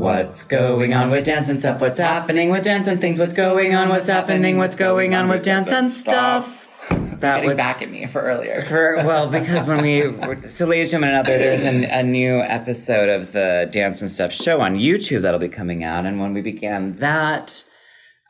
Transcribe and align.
What's 0.00 0.44
going 0.44 0.94
on 0.94 1.10
with 1.10 1.26
dance 1.26 1.50
and 1.50 1.58
stuff? 1.58 1.82
What's 1.82 1.98
happening 1.98 2.48
with 2.48 2.64
dance 2.64 2.88
and 2.88 2.98
things? 3.02 3.20
What's 3.20 3.36
going 3.36 3.74
on? 3.74 3.90
What's 3.90 4.08
happening? 4.08 4.56
What's 4.56 4.74
going 4.74 5.14
on 5.14 5.28
with 5.28 5.42
dance 5.42 5.68
and 5.68 5.92
stuff? 5.92 6.88
That 6.88 7.34
Getting 7.34 7.48
was 7.50 7.58
back 7.58 7.82
at 7.82 7.90
me 7.90 8.06
for 8.06 8.22
earlier. 8.22 8.62
for 8.68 8.96
well 9.04 9.28
because 9.30 9.66
when 9.66 9.82
we 9.82 10.44
so 10.46 10.64
ladies 10.64 10.94
and 10.94 11.04
another, 11.04 11.36
there's 11.36 11.60
an, 11.60 11.84
a 11.84 12.02
new 12.02 12.38
episode 12.40 13.10
of 13.10 13.32
the 13.32 13.68
Dance 13.70 14.00
and 14.00 14.10
Stuff 14.10 14.32
show 14.32 14.62
on 14.62 14.76
YouTube 14.76 15.20
that'll 15.20 15.38
be 15.38 15.50
coming 15.50 15.84
out, 15.84 16.06
and 16.06 16.18
when 16.18 16.32
we 16.32 16.40
began 16.40 16.96
that. 16.96 17.62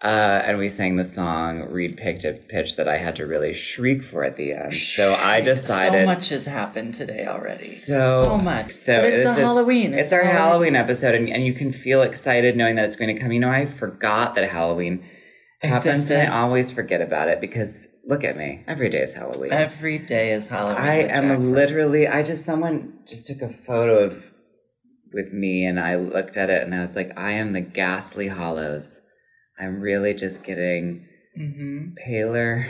Uh, 0.03 0.43
and 0.47 0.57
we 0.57 0.71
sang 0.71 0.97
the 0.97 1.05
song. 1.05 1.61
Reed 1.71 1.99
picked 1.99 2.25
a 2.25 2.33
pitch 2.33 2.77
that 2.77 2.89
I 2.89 2.97
had 2.97 3.17
to 3.17 3.27
really 3.27 3.53
shriek 3.53 4.03
for 4.03 4.25
at 4.25 4.39
the 4.39 4.53
end. 4.55 4.73
So 4.73 5.13
I 5.13 5.43
decided 5.43 5.93
So 6.01 6.07
much 6.07 6.31
has 6.31 6.47
happened 6.47 6.95
today 6.95 7.27
already. 7.27 7.69
so, 7.69 8.25
So, 8.25 8.39
much. 8.39 8.73
So 8.73 8.97
but 8.97 9.05
it's, 9.05 9.21
a 9.21 9.25
just- 9.25 9.41
Halloween. 9.41 9.93
It's, 9.93 10.11
our 10.13 10.25
Halloween, 10.25 10.75
episode, 10.75 11.15
and, 11.15 11.29
and 11.29 11.45
you 11.45 11.53
can 11.53 11.73
feel 11.75 12.01
excited 12.01 12.57
knowing 12.57 12.77
that 12.77 12.87
it's 12.87 12.97
going 12.97 13.15
to 13.15 13.21
come. 13.21 13.31
You 13.31 13.41
know, 13.41 13.51
I 13.51 13.67
forgot 13.67 14.37
that 14.37 14.49
Halloween 14.49 15.05
happens, 15.61 16.11
and 16.11 16.33
I 16.33 16.39
always 16.41 16.71
forget 16.71 17.03
about 17.03 17.29
it 17.29 17.43
because 17.43 17.87
look 18.07 18.25
at 18.25 18.39
me. 18.39 18.65
Every 18.67 18.89
day 18.89 19.03
is 19.03 19.13
Halloween. 19.13 19.53
Every 19.53 19.99
day 19.99 20.33
is 20.33 20.49
Halloween. 20.49 20.79
I 20.79 20.95
am 21.09 21.25
Jackford. 21.29 21.53
literally. 21.53 22.09
I 22.09 22.23
just 22.23 22.47
someone 22.47 23.01
just 23.07 23.27
took 23.27 23.43
a 23.43 23.51
photo 23.53 24.05
of 24.05 24.33
with 25.13 25.31
me, 25.31 25.67
and 25.67 25.79
I 25.79 25.97
looked 25.97 26.39
at 26.39 26.49
it, 26.49 26.63
and 26.63 26.75
I 26.75 26.81
was 26.81 26.97
like, 26.97 27.13
I 27.19 27.33
am 27.33 27.53
the 27.53 27.61
ghastly 27.61 28.29
hollows. 28.29 29.03
I'm 29.61 29.81
really 29.81 30.15
just 30.15 30.43
getting 30.43 31.07
Mhm. 31.39 31.95
paler 31.97 32.67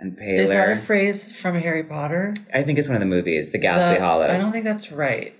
and 0.00 0.16
paler. 0.16 0.42
Is 0.42 0.50
that 0.50 0.70
a 0.70 0.76
phrase 0.76 1.32
from 1.38 1.54
Harry 1.58 1.84
Potter? 1.84 2.34
I 2.52 2.62
think 2.62 2.78
it's 2.78 2.88
one 2.88 2.96
of 2.96 3.00
the 3.00 3.06
movies, 3.06 3.50
The 3.50 3.58
Ghastly 3.58 3.98
The- 3.98 4.04
Hollows. 4.04 4.30
I 4.40 4.42
don't 4.42 4.52
think 4.52 4.64
that's 4.64 4.90
right. 4.92 5.32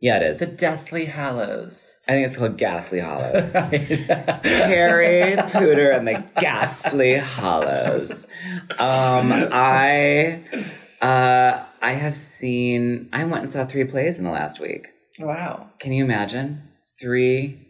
yeah, 0.00 0.16
it 0.18 0.22
is. 0.22 0.38
The 0.40 0.46
Deathly 0.46 1.06
Hallows. 1.06 1.96
I 2.08 2.12
think 2.12 2.26
it's 2.26 2.36
called 2.36 2.58
Ghastly 2.58 3.00
Hollows. 3.00 3.52
Harry 4.44 5.36
Potter 5.36 5.90
and 5.90 6.06
the 6.08 6.24
Ghastly 6.40 7.16
Hollows. 7.16 8.26
Um, 8.78 9.32
I 9.52 10.42
uh, 11.00 11.64
I 11.80 11.92
have 11.92 12.16
seen. 12.16 13.08
I 13.12 13.24
went 13.24 13.44
and 13.44 13.50
saw 13.50 13.64
three 13.64 13.84
plays 13.84 14.18
in 14.18 14.24
the 14.24 14.30
last 14.30 14.60
week. 14.60 14.88
wow. 15.18 15.70
Can 15.78 15.92
you 15.92 16.04
imagine 16.04 16.62
three 17.00 17.66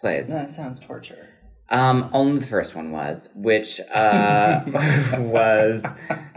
plays? 0.00 0.28
That 0.28 0.48
sounds 0.50 0.80
torture. 0.80 1.25
Um, 1.68 2.10
only 2.12 2.38
the 2.40 2.46
first 2.46 2.76
one 2.76 2.92
was, 2.92 3.28
which 3.34 3.80
uh, 3.92 4.60
was 5.18 5.84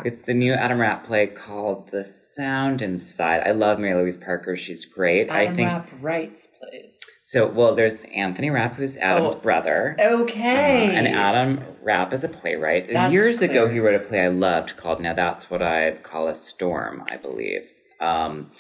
it's 0.03 0.23
the 0.23 0.33
new 0.33 0.53
Adam 0.53 0.81
Rapp 0.81 1.05
play 1.05 1.27
called 1.27 1.91
The 1.91 2.03
Sound 2.03 2.81
Inside. 2.81 3.43
I 3.45 3.51
love 3.51 3.77
Mary 3.79 3.93
Louise 4.01 4.17
Parker. 4.17 4.55
She's 4.55 4.85
great. 4.85 5.29
Adam 5.29 5.53
I 5.53 5.55
think 5.55 5.69
Rapp 5.69 5.89
writes 6.01 6.47
plays. 6.47 6.99
so. 7.21 7.45
Well, 7.47 7.75
there's 7.75 8.01
Anthony 8.15 8.49
Rapp, 8.49 8.75
who's 8.75 8.97
Adam's 8.97 9.35
Oh, 9.35 9.39
brother. 9.39 9.95
Okay. 10.03 10.87
Uh, 10.87 10.91
and 10.93 11.07
Adam 11.07 11.63
Rapp 11.83 12.11
is 12.11 12.23
a 12.23 12.29
playwright. 12.29 12.89
That's 12.91 13.13
Years 13.13 13.41
ago, 13.43 13.67
he 13.67 13.79
wrote 13.79 14.01
a 14.01 14.05
play 14.05 14.23
I 14.25 14.29
loved 14.29 14.77
called 14.77 14.99
"Now 14.99 15.13
That's 15.13 15.49
What 15.51 15.61
I'd 15.61 16.01
Call 16.01 16.27
a 16.27 16.33
Storm," 16.33 17.03
I 17.07 17.17
believe. 17.17 17.61
Um, 18.01 18.51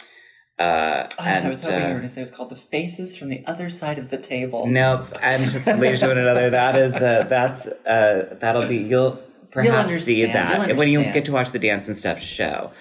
uh, 0.59 0.99
Oh, 1.19 1.23
and, 1.23 1.45
I 1.45 1.49
was 1.49 1.61
hoping 1.61 1.77
uh, 1.77 1.79
you 1.79 1.85
were 1.85 1.99
going 1.99 2.03
to 2.03 2.09
say 2.09 2.21
it 2.21 2.23
was 2.23 2.31
called 2.31 2.49
The 2.49 2.55
Faces 2.55 3.17
from 3.17 3.29
the 3.29 3.43
Other 3.45 3.69
Side 3.69 3.97
of 3.97 4.09
the 4.09 4.17
Table. 4.17 4.67
Nope. 4.67 5.07
And 5.21 5.41
just 5.41 5.67
ladies 5.67 6.01
and 6.01 6.17
another, 6.17 6.49
that 6.49 6.75
is 6.75 6.93
uh, 6.95 7.25
that's 7.29 7.67
uh, 7.67 8.37
that'll 8.39 8.67
be 8.67 8.77
you'll 8.77 9.21
perhaps 9.51 9.97
see 10.03 10.25
that 10.25 10.67
You'll 10.69 10.77
when 10.77 10.89
you 10.89 11.03
get 11.03 11.25
to 11.25 11.31
watch 11.31 11.51
the 11.51 11.59
dance 11.59 11.87
and 11.87 11.97
stuff 11.97 12.19
show 12.19 12.71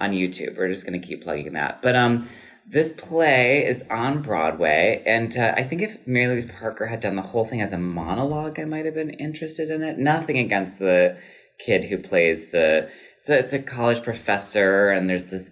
on 0.00 0.12
YouTube. 0.12 0.56
We're 0.56 0.68
just 0.68 0.86
going 0.86 1.00
to 1.00 1.06
keep 1.06 1.22
plugging 1.22 1.52
that. 1.54 1.80
But 1.82 1.96
um, 1.96 2.28
this 2.66 2.92
play 2.92 3.64
is 3.64 3.84
on 3.90 4.22
Broadway, 4.22 5.02
and 5.06 5.36
uh, 5.36 5.54
I 5.56 5.62
think 5.62 5.82
if 5.82 6.06
Mary 6.06 6.28
Louise 6.28 6.46
Parker 6.46 6.86
had 6.86 7.00
done 7.00 7.16
the 7.16 7.22
whole 7.22 7.44
thing 7.44 7.60
as 7.60 7.72
a 7.72 7.78
monologue, 7.78 8.58
I 8.58 8.64
might 8.64 8.84
have 8.84 8.94
been 8.94 9.10
interested 9.10 9.70
in 9.70 9.82
it. 9.82 9.98
Nothing 9.98 10.38
against 10.38 10.78
the 10.78 11.18
kid 11.58 11.84
who 11.84 11.98
plays 11.98 12.50
the. 12.50 12.90
A, 13.28 13.32
it's 13.38 13.52
a 13.52 13.58
college 13.58 14.02
professor, 14.02 14.90
and 14.90 15.08
there's 15.08 15.26
this 15.26 15.50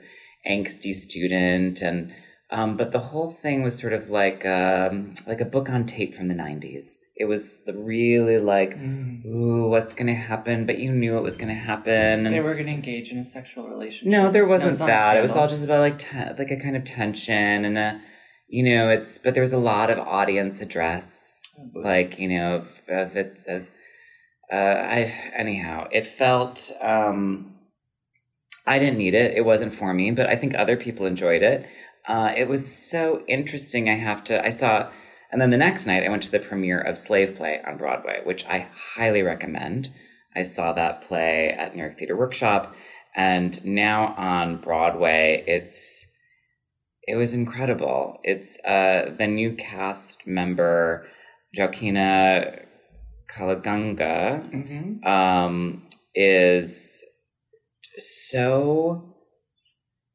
angsty 0.48 0.94
student, 0.94 1.80
and 1.82 2.12
um, 2.50 2.76
but 2.76 2.92
the 2.92 3.00
whole 3.00 3.30
thing 3.30 3.62
was 3.62 3.78
sort 3.78 3.92
of 3.92 4.10
like 4.10 4.44
um, 4.46 5.14
like 5.26 5.40
a 5.40 5.44
book 5.44 5.68
on 5.70 5.86
tape 5.86 6.14
from 6.14 6.28
the 6.28 6.34
'90s. 6.34 6.96
It 7.16 7.26
was 7.26 7.62
the 7.64 7.72
really 7.74 8.38
like, 8.38 8.74
Mm. 8.76 9.24
ooh, 9.24 9.68
what's 9.68 9.92
gonna 9.92 10.14
happen? 10.14 10.66
But 10.66 10.78
you 10.78 10.90
knew 10.92 11.16
it 11.16 11.22
was 11.22 11.36
gonna 11.36 11.54
happen. 11.54 12.24
They 12.24 12.36
And 12.36 12.44
were 12.44 12.54
going 12.54 12.66
to 12.66 12.72
engage 12.72 13.10
in 13.12 13.18
a 13.18 13.24
sexual 13.24 13.68
relationship. 13.68 14.08
no, 14.10 14.30
there 14.32 14.44
wasn't 14.46 14.72
it's 14.72 14.80
not 14.80 14.88
a 14.88 14.92
that. 14.92 15.16
It 15.18 15.22
was 15.22 15.36
all 15.36 15.46
just 15.48 15.62
about 15.64 15.78
like 15.80 15.98
te- 15.98 16.34
like 16.38 16.50
a 16.50 16.56
kind 16.56 16.76
of 16.76 16.82
tension 16.84 17.64
and 17.64 17.78
a, 17.78 18.00
you 18.48 18.64
know, 18.64 18.90
it's 18.90 19.18
but 19.18 19.34
there 19.34 19.44
was 19.44 19.52
a 19.52 19.58
lot 19.58 19.90
of 19.90 19.98
audience 20.00 20.60
address, 20.60 21.40
like 21.72 22.18
you 22.18 22.28
know, 22.28 22.56
of, 22.56 22.66
of 22.88 23.16
it. 23.16 23.38
Of, 23.46 23.66
uh, 24.52 24.56
I 24.56 25.14
anyhow, 25.36 25.86
it 25.92 26.06
felt. 26.06 26.70
um 26.80 27.53
I 28.66 28.78
didn't 28.78 28.98
need 28.98 29.14
it. 29.14 29.36
It 29.36 29.44
wasn't 29.44 29.74
for 29.74 29.92
me, 29.92 30.10
but 30.10 30.28
I 30.28 30.36
think 30.36 30.54
other 30.54 30.76
people 30.76 31.06
enjoyed 31.06 31.42
it. 31.42 31.66
Uh, 32.06 32.32
it 32.36 32.48
was 32.48 32.70
so 32.74 33.22
interesting. 33.28 33.88
I 33.88 33.94
have 33.94 34.24
to. 34.24 34.44
I 34.44 34.50
saw, 34.50 34.90
and 35.30 35.40
then 35.40 35.50
the 35.50 35.56
next 35.58 35.86
night 35.86 36.04
I 36.04 36.08
went 36.08 36.22
to 36.24 36.30
the 36.30 36.38
premiere 36.38 36.80
of 36.80 36.98
Slave 36.98 37.34
Play 37.34 37.60
on 37.66 37.76
Broadway, 37.78 38.20
which 38.24 38.44
I 38.46 38.68
highly 38.94 39.22
recommend. 39.22 39.90
I 40.36 40.42
saw 40.42 40.72
that 40.72 41.02
play 41.02 41.50
at 41.50 41.74
New 41.74 41.82
York 41.82 41.98
Theater 41.98 42.16
Workshop, 42.16 42.74
and 43.14 43.64
now 43.64 44.14
on 44.16 44.56
Broadway, 44.58 45.44
it's 45.46 46.06
it 47.06 47.16
was 47.16 47.34
incredible. 47.34 48.18
It's 48.24 48.58
uh, 48.64 49.14
the 49.18 49.26
new 49.26 49.54
cast 49.54 50.26
member, 50.26 51.06
Joaquina 51.56 52.62
Kalukango, 53.28 54.50
Mhm. 54.50 55.06
um, 55.06 55.86
is 56.14 57.04
so 57.98 59.14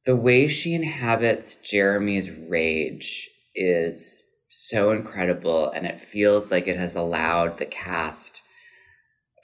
the 0.05 0.15
way 0.15 0.47
she 0.47 0.73
inhabits 0.73 1.57
Jeremy's 1.57 2.29
rage 2.29 3.29
is 3.55 4.23
so 4.45 4.91
incredible, 4.91 5.69
and 5.69 5.85
it 5.85 5.99
feels 5.99 6.51
like 6.51 6.67
it 6.67 6.77
has 6.77 6.95
allowed 6.95 7.57
the 7.57 7.65
cast 7.65 8.41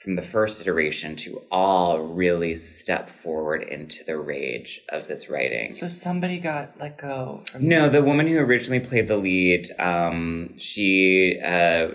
from 0.02 0.16
the 0.16 0.22
first 0.22 0.60
iteration 0.62 1.16
to 1.16 1.42
all 1.50 2.00
really 2.00 2.54
step 2.54 3.08
forward 3.08 3.62
into 3.62 4.04
the 4.04 4.16
rage 4.16 4.80
of 4.90 5.08
this 5.08 5.28
writing. 5.28 5.74
So 5.74 5.88
somebody 5.88 6.38
got 6.38 6.78
let 6.78 6.98
go 6.98 7.42
from. 7.50 7.68
No, 7.68 7.88
the 7.88 8.02
woman 8.02 8.26
who 8.26 8.38
originally 8.38 8.80
played 8.80 9.08
the 9.08 9.16
lead, 9.16 9.68
um, 9.78 10.54
she 10.58 11.40
uh, 11.44 11.88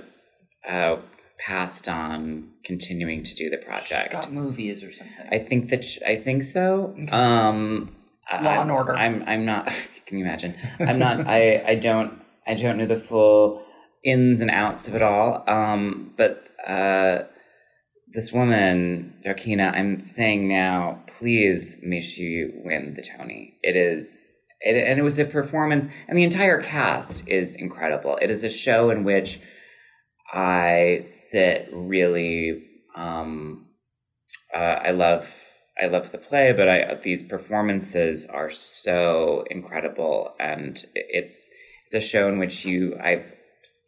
uh, 0.68 0.98
passed 1.40 1.88
on 1.88 2.51
continuing 2.64 3.24
to 3.24 3.36
do 3.36 3.50
the 3.50 3.58
She's 3.58 3.66
project. 3.66 4.12
got 4.12 4.32
movies 4.32 4.84
or 4.84 4.92
something. 4.92 5.28
I 5.32 5.40
think 5.40 5.70
that 5.70 5.84
sh- 5.86 6.00
I 6.06 6.16
think 6.16 6.44
so. 6.44 6.96
Okay. 7.00 7.10
Um, 7.12 7.96
I- 8.30 8.42
Law 8.42 8.52
I'm- 8.52 8.62
and 8.62 8.72
Order. 8.72 8.96
I'm 8.96 9.24
I'm 9.28 9.46
not. 9.46 9.66
Can 10.06 10.18
you 10.20 10.26
imagine? 10.26 10.56
I'm 10.80 11.00
not. 11.00 11.28
I 11.28 11.64
I 11.66 11.76
don't 11.76 12.20
I 12.48 12.54
don't 12.56 12.78
know 12.78 12.86
the 12.86 13.00
full 13.00 13.64
ins 14.04 14.42
and 14.42 14.50
outs 14.52 14.88
of 14.88 14.96
it 14.96 15.02
all. 15.02 15.44
Um, 15.48 16.14
but 16.18 16.48
uh, 16.68 17.24
this 18.14 18.32
woman, 18.32 19.14
Joaquina, 19.26 19.72
I'm 19.76 20.04
saying 20.04 20.48
now, 20.48 21.04
please 21.08 21.78
may 21.82 22.02
she 22.02 22.50
win 22.66 22.94
the 22.96 23.02
Tony. 23.04 23.58
It 23.64 23.76
is. 23.76 24.34
It, 24.64 24.76
and 24.76 25.00
it 25.00 25.04
was 25.04 25.18
a 25.18 25.26
performance, 25.26 25.88
and 26.08 26.16
the 26.18 26.24
entire 26.24 26.62
cast 26.62 27.28
is 27.28 27.56
incredible. 27.56 28.18
It 28.22 28.30
is 28.30 28.44
a 28.44 28.50
show 28.50 28.90
in 28.92 29.04
which 29.04 29.40
I 30.32 31.00
sit 31.02 31.70
really. 31.74 32.64
Um, 32.96 33.68
uh, 34.54 34.58
I 34.58 34.92
love 34.92 35.34
I 35.82 35.88
love 35.88 36.12
the 36.12 36.18
play, 36.18 36.54
but 36.54 36.70
I 36.70 36.96
these 37.04 37.24
performances 37.24 38.26
are 38.26 38.50
so 38.50 39.46
incredible, 39.50 40.34
and 40.40 40.84
it's 40.94 41.50
it's 41.86 41.94
a 41.94 42.08
show 42.08 42.28
in 42.28 42.40
which 42.40 42.66
you 42.66 42.98
I've 43.02 43.26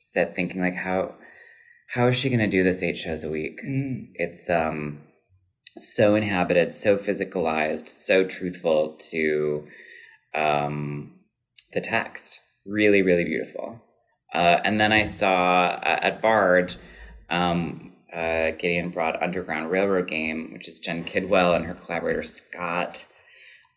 said 0.02 0.36
thinking 0.36 0.62
like 0.62 0.76
how 0.76 1.16
how 1.94 2.08
is 2.08 2.18
she 2.18 2.30
going 2.30 2.40
to 2.40 2.48
do 2.48 2.64
this 2.64 2.82
eight 2.82 2.98
shows 2.98 3.24
a 3.24 3.30
week? 3.30 3.60
Mm. 3.64 4.10
It's 4.16 4.50
um 4.50 5.02
so 5.78 6.16
inhabited, 6.16 6.74
so 6.74 6.98
physicalized, 6.98 7.88
so 7.88 8.26
truthful 8.26 8.98
to 9.12 9.68
um 10.36 11.14
the 11.74 11.82
text. 11.82 12.42
Really, 12.66 13.02
really 13.02 13.26
beautiful. 13.26 13.82
Uh, 14.34 14.60
and 14.64 14.80
then 14.80 14.92
I 14.92 15.04
saw 15.04 15.80
uh, 15.84 16.00
at 16.02 16.22
Bard, 16.22 16.76
um, 17.30 17.94
uh, 18.12 18.52
Gideon 18.52 18.90
brought 18.90 19.22
Underground 19.22 19.70
Railroad 19.70 20.08
Game, 20.08 20.52
which 20.54 20.68
is 20.68 20.80
Jen 20.80 21.04
Kidwell 21.04 21.56
and 21.56 21.66
her 21.66 21.74
collaborator 21.74 22.24
Scott. 22.24 23.06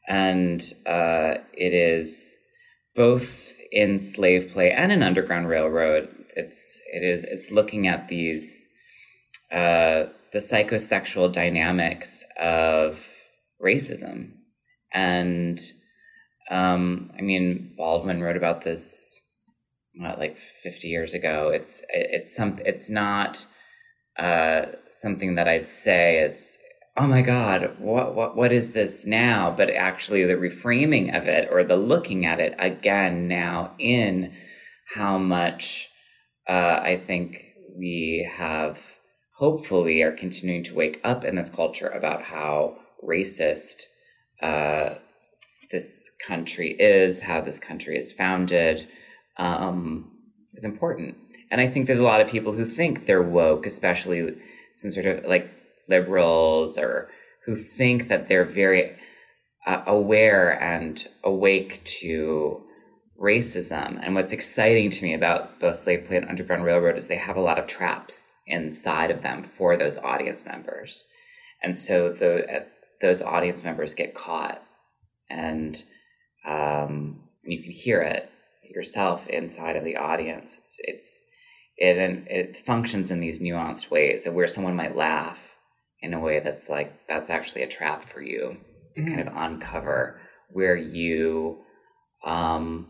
And 0.08 0.62
uh, 0.86 1.34
it 1.52 1.74
is 1.74 2.38
both 2.94 3.52
in 3.72 3.98
slave 3.98 4.50
play 4.50 4.70
and 4.70 4.92
in 4.92 5.02
Underground 5.02 5.48
Railroad. 5.48 6.08
It's 6.36 6.80
it 6.92 7.02
is 7.02 7.24
it's 7.24 7.50
looking 7.50 7.86
at 7.86 8.08
these 8.08 8.68
uh, 9.50 10.06
the 10.32 10.38
psychosexual 10.38 11.32
dynamics 11.32 12.24
of 12.38 13.06
racism, 13.62 14.32
and 14.92 15.60
um, 16.50 17.10
I 17.18 17.22
mean 17.22 17.74
Baldwin 17.76 18.22
wrote 18.22 18.36
about 18.36 18.62
this 18.62 19.22
what, 19.96 20.18
like 20.18 20.36
50 20.38 20.88
years 20.88 21.14
ago. 21.14 21.48
It's 21.48 21.82
it's 21.90 22.34
some 22.34 22.58
it's 22.64 22.90
not 22.90 23.46
uh, 24.18 24.66
something 24.90 25.34
that 25.36 25.48
I'd 25.48 25.68
say 25.68 26.20
it's 26.20 26.58
oh 26.98 27.06
my 27.06 27.20
god 27.20 27.76
what 27.78 28.14
what 28.14 28.34
what 28.34 28.52
is 28.52 28.72
this 28.72 29.04
now 29.04 29.54
but 29.54 29.68
actually 29.68 30.24
the 30.24 30.32
reframing 30.32 31.14
of 31.14 31.28
it 31.28 31.46
or 31.52 31.62
the 31.62 31.76
looking 31.76 32.24
at 32.24 32.40
it 32.40 32.54
again 32.58 33.28
now 33.28 33.72
in 33.78 34.32
how 34.94 35.18
much 35.18 35.90
uh, 36.48 36.80
I 36.82 36.96
think 37.06 37.42
we 37.76 38.28
have 38.34 38.80
hopefully 39.36 40.02
are 40.02 40.12
continuing 40.12 40.64
to 40.64 40.74
wake 40.74 41.00
up 41.04 41.24
in 41.24 41.34
this 41.34 41.50
culture 41.50 41.88
about 41.88 42.22
how 42.22 42.78
racist 43.04 43.82
uh, 44.40 44.94
this 45.70 46.10
country 46.26 46.70
is, 46.78 47.20
how 47.20 47.40
this 47.40 47.58
country 47.58 47.98
is 47.98 48.12
founded, 48.12 48.88
um, 49.38 50.10
is 50.54 50.64
important. 50.64 51.16
And 51.50 51.60
I 51.60 51.68
think 51.68 51.86
there's 51.86 51.98
a 51.98 52.04
lot 52.04 52.20
of 52.20 52.28
people 52.28 52.52
who 52.52 52.64
think 52.64 53.06
they're 53.06 53.22
woke, 53.22 53.66
especially 53.66 54.36
some 54.72 54.90
sort 54.90 55.06
of 55.06 55.24
like 55.24 55.50
liberals 55.88 56.76
or 56.76 57.08
who 57.44 57.54
think 57.54 58.08
that 58.08 58.28
they're 58.28 58.44
very 58.44 58.96
uh, 59.66 59.82
aware 59.86 60.60
and 60.62 61.06
awake 61.24 61.82
to 61.84 62.62
racism. 63.20 63.98
And 64.02 64.14
what's 64.14 64.32
exciting 64.32 64.90
to 64.90 65.04
me 65.04 65.14
about 65.14 65.60
both 65.60 65.78
Slave 65.78 66.04
Play 66.06 66.16
and 66.16 66.28
Underground 66.28 66.64
Railroad 66.64 66.96
is 66.96 67.08
they 67.08 67.16
have 67.16 67.36
a 67.36 67.40
lot 67.40 67.58
of 67.58 67.66
traps 67.66 68.34
inside 68.46 69.10
of 69.10 69.22
them 69.22 69.44
for 69.44 69.76
those 69.76 69.96
audience 69.98 70.44
members. 70.44 71.04
And 71.62 71.76
so 71.76 72.12
the 72.12 72.56
uh, 72.56 72.64
those 73.00 73.20
audience 73.20 73.62
members 73.62 73.94
get 73.94 74.14
caught 74.14 74.62
and 75.28 75.82
um, 76.46 77.20
you 77.44 77.62
can 77.62 77.72
hear 77.72 78.00
it 78.00 78.25
yourself 78.70 79.26
inside 79.28 79.76
of 79.76 79.84
the 79.84 79.96
audience. 79.96 80.56
It's 80.58 80.76
it's 80.84 81.24
it 81.76 81.98
and 81.98 82.26
it 82.28 82.56
functions 82.58 83.10
in 83.10 83.20
these 83.20 83.40
nuanced 83.40 83.90
ways, 83.90 84.26
of 84.26 84.34
where 84.34 84.46
someone 84.46 84.76
might 84.76 84.96
laugh 84.96 85.38
in 86.00 86.14
a 86.14 86.20
way 86.20 86.40
that's 86.40 86.68
like 86.68 86.92
that's 87.08 87.30
actually 87.30 87.62
a 87.62 87.68
trap 87.68 88.08
for 88.08 88.20
you 88.20 88.56
to 88.96 89.02
mm. 89.02 89.08
kind 89.08 89.28
of 89.28 89.34
uncover 89.36 90.20
where 90.50 90.76
you 90.76 91.58
um, 92.24 92.88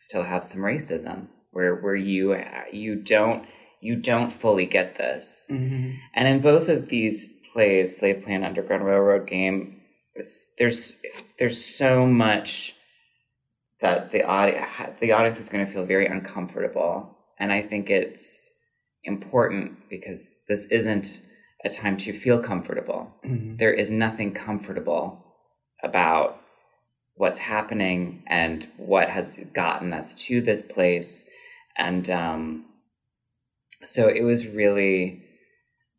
still 0.00 0.22
have 0.22 0.44
some 0.44 0.60
racism, 0.60 1.28
where 1.50 1.74
where 1.76 1.96
you 1.96 2.36
you 2.72 2.96
don't 2.96 3.46
you 3.80 3.96
don't 3.96 4.32
fully 4.32 4.66
get 4.66 4.96
this, 4.96 5.46
mm-hmm. 5.50 5.92
and 6.14 6.28
in 6.28 6.40
both 6.40 6.68
of 6.68 6.88
these 6.88 7.32
plays, 7.52 7.98
Slave 7.98 8.22
Play 8.22 8.34
and 8.34 8.44
Underground 8.44 8.84
Railroad 8.84 9.26
Game, 9.26 9.80
there's 10.58 11.00
there's 11.38 11.64
so 11.64 12.06
much 12.06 12.74
that 13.80 14.12
the 14.12 14.22
audience 14.24 14.66
the 15.00 15.12
audience 15.12 15.38
is 15.38 15.48
going 15.48 15.64
to 15.64 15.70
feel 15.70 15.84
very 15.84 16.06
uncomfortable, 16.06 17.16
and 17.38 17.52
I 17.52 17.62
think 17.62 17.90
it's 17.90 18.50
important 19.04 19.88
because 19.88 20.36
this 20.48 20.66
isn't 20.66 21.22
a 21.64 21.70
time 21.70 21.96
to 21.98 22.12
feel 22.12 22.38
comfortable. 22.38 23.14
Mm-hmm. 23.24 23.56
There 23.56 23.72
is 23.72 23.90
nothing 23.90 24.32
comfortable 24.32 25.24
about 25.82 26.40
what's 27.14 27.38
happening 27.38 28.22
and 28.26 28.66
what 28.76 29.08
has 29.10 29.38
gotten 29.52 29.92
us 29.92 30.14
to 30.26 30.40
this 30.40 30.62
place, 30.62 31.26
and 31.76 32.08
um, 32.10 32.64
so 33.82 34.08
it 34.08 34.22
was 34.22 34.46
really 34.46 35.24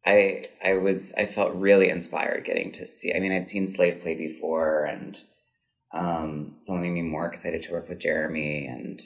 I 0.06 0.44
I 0.64 0.74
was 0.74 1.14
I 1.14 1.26
felt 1.26 1.54
really 1.54 1.90
inspired 1.90 2.46
getting 2.46 2.72
to 2.74 2.88
see. 2.88 3.14
I 3.14 3.20
mean, 3.20 3.32
I'd 3.32 3.50
seen 3.50 3.68
Slave 3.68 4.02
Play 4.02 4.16
before, 4.16 4.86
and 4.86 5.20
um, 5.94 6.56
it's 6.60 6.70
only 6.70 6.90
made 6.90 7.02
me 7.02 7.10
more 7.10 7.28
excited 7.28 7.62
to 7.64 7.72
work 7.72 7.90
with 7.90 8.00
Jeremy. 8.00 8.66
And 8.66 9.02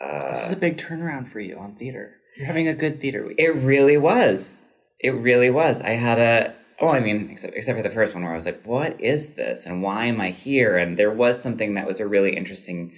uh, 0.00 0.28
this 0.28 0.46
is 0.46 0.52
a 0.52 0.56
big 0.56 0.76
turnaround 0.76 1.28
for 1.28 1.40
you 1.40 1.58
on 1.58 1.74
theater. 1.74 2.14
You're 2.36 2.46
having 2.46 2.68
a 2.68 2.74
good 2.74 3.00
theater 3.00 3.26
week. 3.26 3.38
It 3.38 3.54
really 3.54 3.96
was. 3.96 4.64
It 5.00 5.10
really 5.10 5.50
was. 5.50 5.80
I 5.80 5.90
had 5.90 6.18
a 6.18 6.54
well, 6.80 6.92
I 6.92 7.00
mean, 7.00 7.30
except 7.30 7.54
except 7.56 7.76
for 7.76 7.82
the 7.82 7.94
first 7.94 8.14
one 8.14 8.22
where 8.22 8.32
I 8.32 8.36
was 8.36 8.46
like, 8.46 8.62
"What 8.64 9.00
is 9.00 9.34
this? 9.34 9.66
And 9.66 9.82
why 9.82 10.06
am 10.06 10.20
I 10.20 10.30
here?" 10.30 10.76
And 10.76 10.96
there 10.96 11.10
was 11.10 11.42
something 11.42 11.74
that 11.74 11.86
was 11.86 11.98
a 11.98 12.06
really 12.06 12.36
interesting 12.36 12.92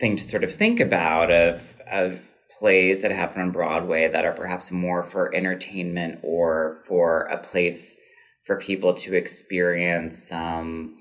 thing 0.00 0.16
to 0.16 0.22
sort 0.22 0.42
of 0.42 0.52
think 0.52 0.80
about 0.80 1.30
of 1.30 1.62
of 1.90 2.20
plays 2.58 3.02
that 3.02 3.12
happen 3.12 3.40
on 3.40 3.52
Broadway 3.52 4.08
that 4.08 4.24
are 4.24 4.32
perhaps 4.32 4.72
more 4.72 5.04
for 5.04 5.34
entertainment 5.34 6.18
or 6.22 6.82
for 6.88 7.22
a 7.22 7.38
place 7.38 7.96
for 8.44 8.58
people 8.58 8.94
to 8.94 9.14
experience 9.14 10.32
um, 10.32 10.96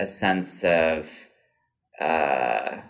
a 0.00 0.06
sense 0.06 0.64
of 0.64 1.08
uh, 2.00 2.80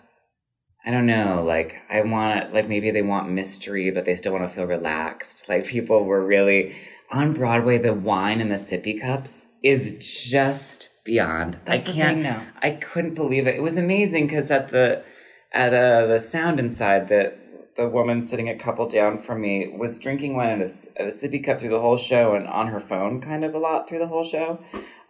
I 0.83 0.89
don't 0.89 1.05
know, 1.05 1.43
like 1.45 1.75
I 1.89 2.01
want 2.01 2.39
it, 2.39 2.53
like 2.53 2.67
maybe 2.67 2.89
they 2.89 3.01
want 3.01 3.29
mystery, 3.29 3.91
but 3.91 4.05
they 4.05 4.15
still 4.15 4.31
want 4.31 4.45
to 4.45 4.49
feel 4.49 4.65
relaxed. 4.65 5.45
Like 5.49 5.65
people 5.65 6.05
were 6.05 6.25
really 6.25 6.75
on 7.11 7.33
Broadway, 7.33 7.77
the 7.77 7.93
wine 7.93 8.39
and 8.39 8.49
the 8.49 8.55
sippy 8.55 8.99
cups 8.99 9.47
is 9.61 9.97
just 10.29 10.89
beyond. 11.03 11.59
That's 11.65 11.89
I 11.89 11.91
can't 11.91 12.19
now. 12.19 12.47
I 12.61 12.71
couldn't 12.71 13.15
believe 13.15 13.47
it. 13.47 13.55
It 13.55 13.61
was 13.61 13.75
amazing 13.75 14.27
because 14.27 14.49
at 14.49 14.69
the 14.69 15.03
at 15.51 15.73
uh, 15.73 16.05
the 16.07 16.19
sound 16.19 16.59
inside 16.59 17.09
that 17.09 17.37
the 17.75 17.89
woman 17.89 18.21
sitting 18.21 18.47
a 18.47 18.55
couple 18.55 18.87
down 18.87 19.17
from 19.17 19.41
me 19.41 19.75
was 19.77 19.99
drinking 19.99 20.35
wine 20.35 20.61
at 20.61 20.69
a, 20.69 21.03
a 21.03 21.07
sippy 21.07 21.43
cup 21.43 21.59
through 21.59 21.69
the 21.69 21.81
whole 21.81 21.97
show 21.97 22.35
and 22.35 22.47
on 22.47 22.67
her 22.67 22.79
phone 22.79 23.19
kind 23.21 23.43
of 23.43 23.53
a 23.53 23.59
lot 23.59 23.89
through 23.89 23.99
the 23.99 24.07
whole 24.07 24.23
show. 24.23 24.59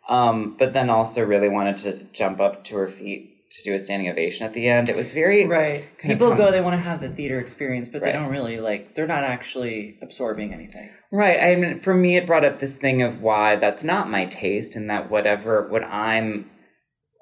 Um, 0.09 0.56
but 0.57 0.74
then 0.74 0.89
also 0.89 1.24
really 1.24 1.50
wanted 1.50 1.77
to 1.77 2.03
jump 2.12 2.39
up 2.39 2.63
to 2.65 2.75
her 2.75 2.88
feet 2.88 3.50
to 3.51 3.63
do 3.63 3.74
a 3.74 3.80
standing 3.80 4.09
ovation 4.09 4.45
at 4.45 4.53
the 4.53 4.68
end. 4.68 4.89
It 4.89 4.95
was 4.95 5.12
very 5.12 5.45
right. 5.45 5.86
People 5.98 6.36
go, 6.36 6.51
they 6.51 6.62
want 6.62 6.75
to 6.75 6.81
have 6.81 7.01
the 7.01 7.09
theater 7.09 7.39
experience, 7.39 7.88
but 7.88 8.01
right. 8.01 8.12
they 8.12 8.18
don't 8.18 8.30
really 8.30 8.59
like. 8.59 8.95
They're 8.95 9.07
not 9.07 9.24
actually 9.24 9.98
absorbing 10.01 10.53
anything. 10.53 10.89
Right. 11.12 11.39
I 11.39 11.56
mean, 11.56 11.81
for 11.81 11.94
me, 11.94 12.15
it 12.15 12.25
brought 12.25 12.45
up 12.45 12.59
this 12.59 12.77
thing 12.77 13.01
of 13.01 13.21
why 13.21 13.57
that's 13.57 13.83
not 13.83 14.09
my 14.09 14.25
taste, 14.25 14.75
and 14.75 14.89
that 14.89 15.12
whatever 15.12 15.68
what 15.68 15.83
I'm 15.83 16.50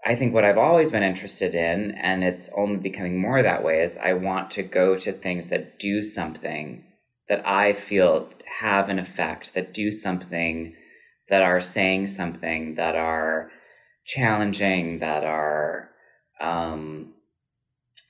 I 0.05 0.15
think 0.15 0.33
what 0.33 0.45
I've 0.45 0.57
always 0.57 0.91
been 0.91 1.03
interested 1.03 1.53
in, 1.53 1.91
and 1.91 2.23
it's 2.23 2.49
only 2.55 2.77
becoming 2.77 3.19
more 3.19 3.41
that 3.43 3.63
way, 3.63 3.81
is 3.81 3.97
I 3.97 4.13
want 4.13 4.51
to 4.51 4.63
go 4.63 4.95
to 4.95 5.11
things 5.11 5.49
that 5.49 5.77
do 5.79 6.03
something 6.03 6.83
that 7.27 7.45
I 7.45 7.73
feel 7.73 8.29
have 8.59 8.89
an 8.89 8.97
effect, 8.97 9.53
that 9.53 9.73
do 9.73 9.91
something, 9.91 10.73
that 11.29 11.41
are 11.41 11.59
saying 11.59 12.07
something, 12.07 12.75
that 12.75 12.95
are 12.95 13.51
challenging, 14.05 14.99
that 14.99 15.23
are, 15.23 15.89
um, 16.41 17.13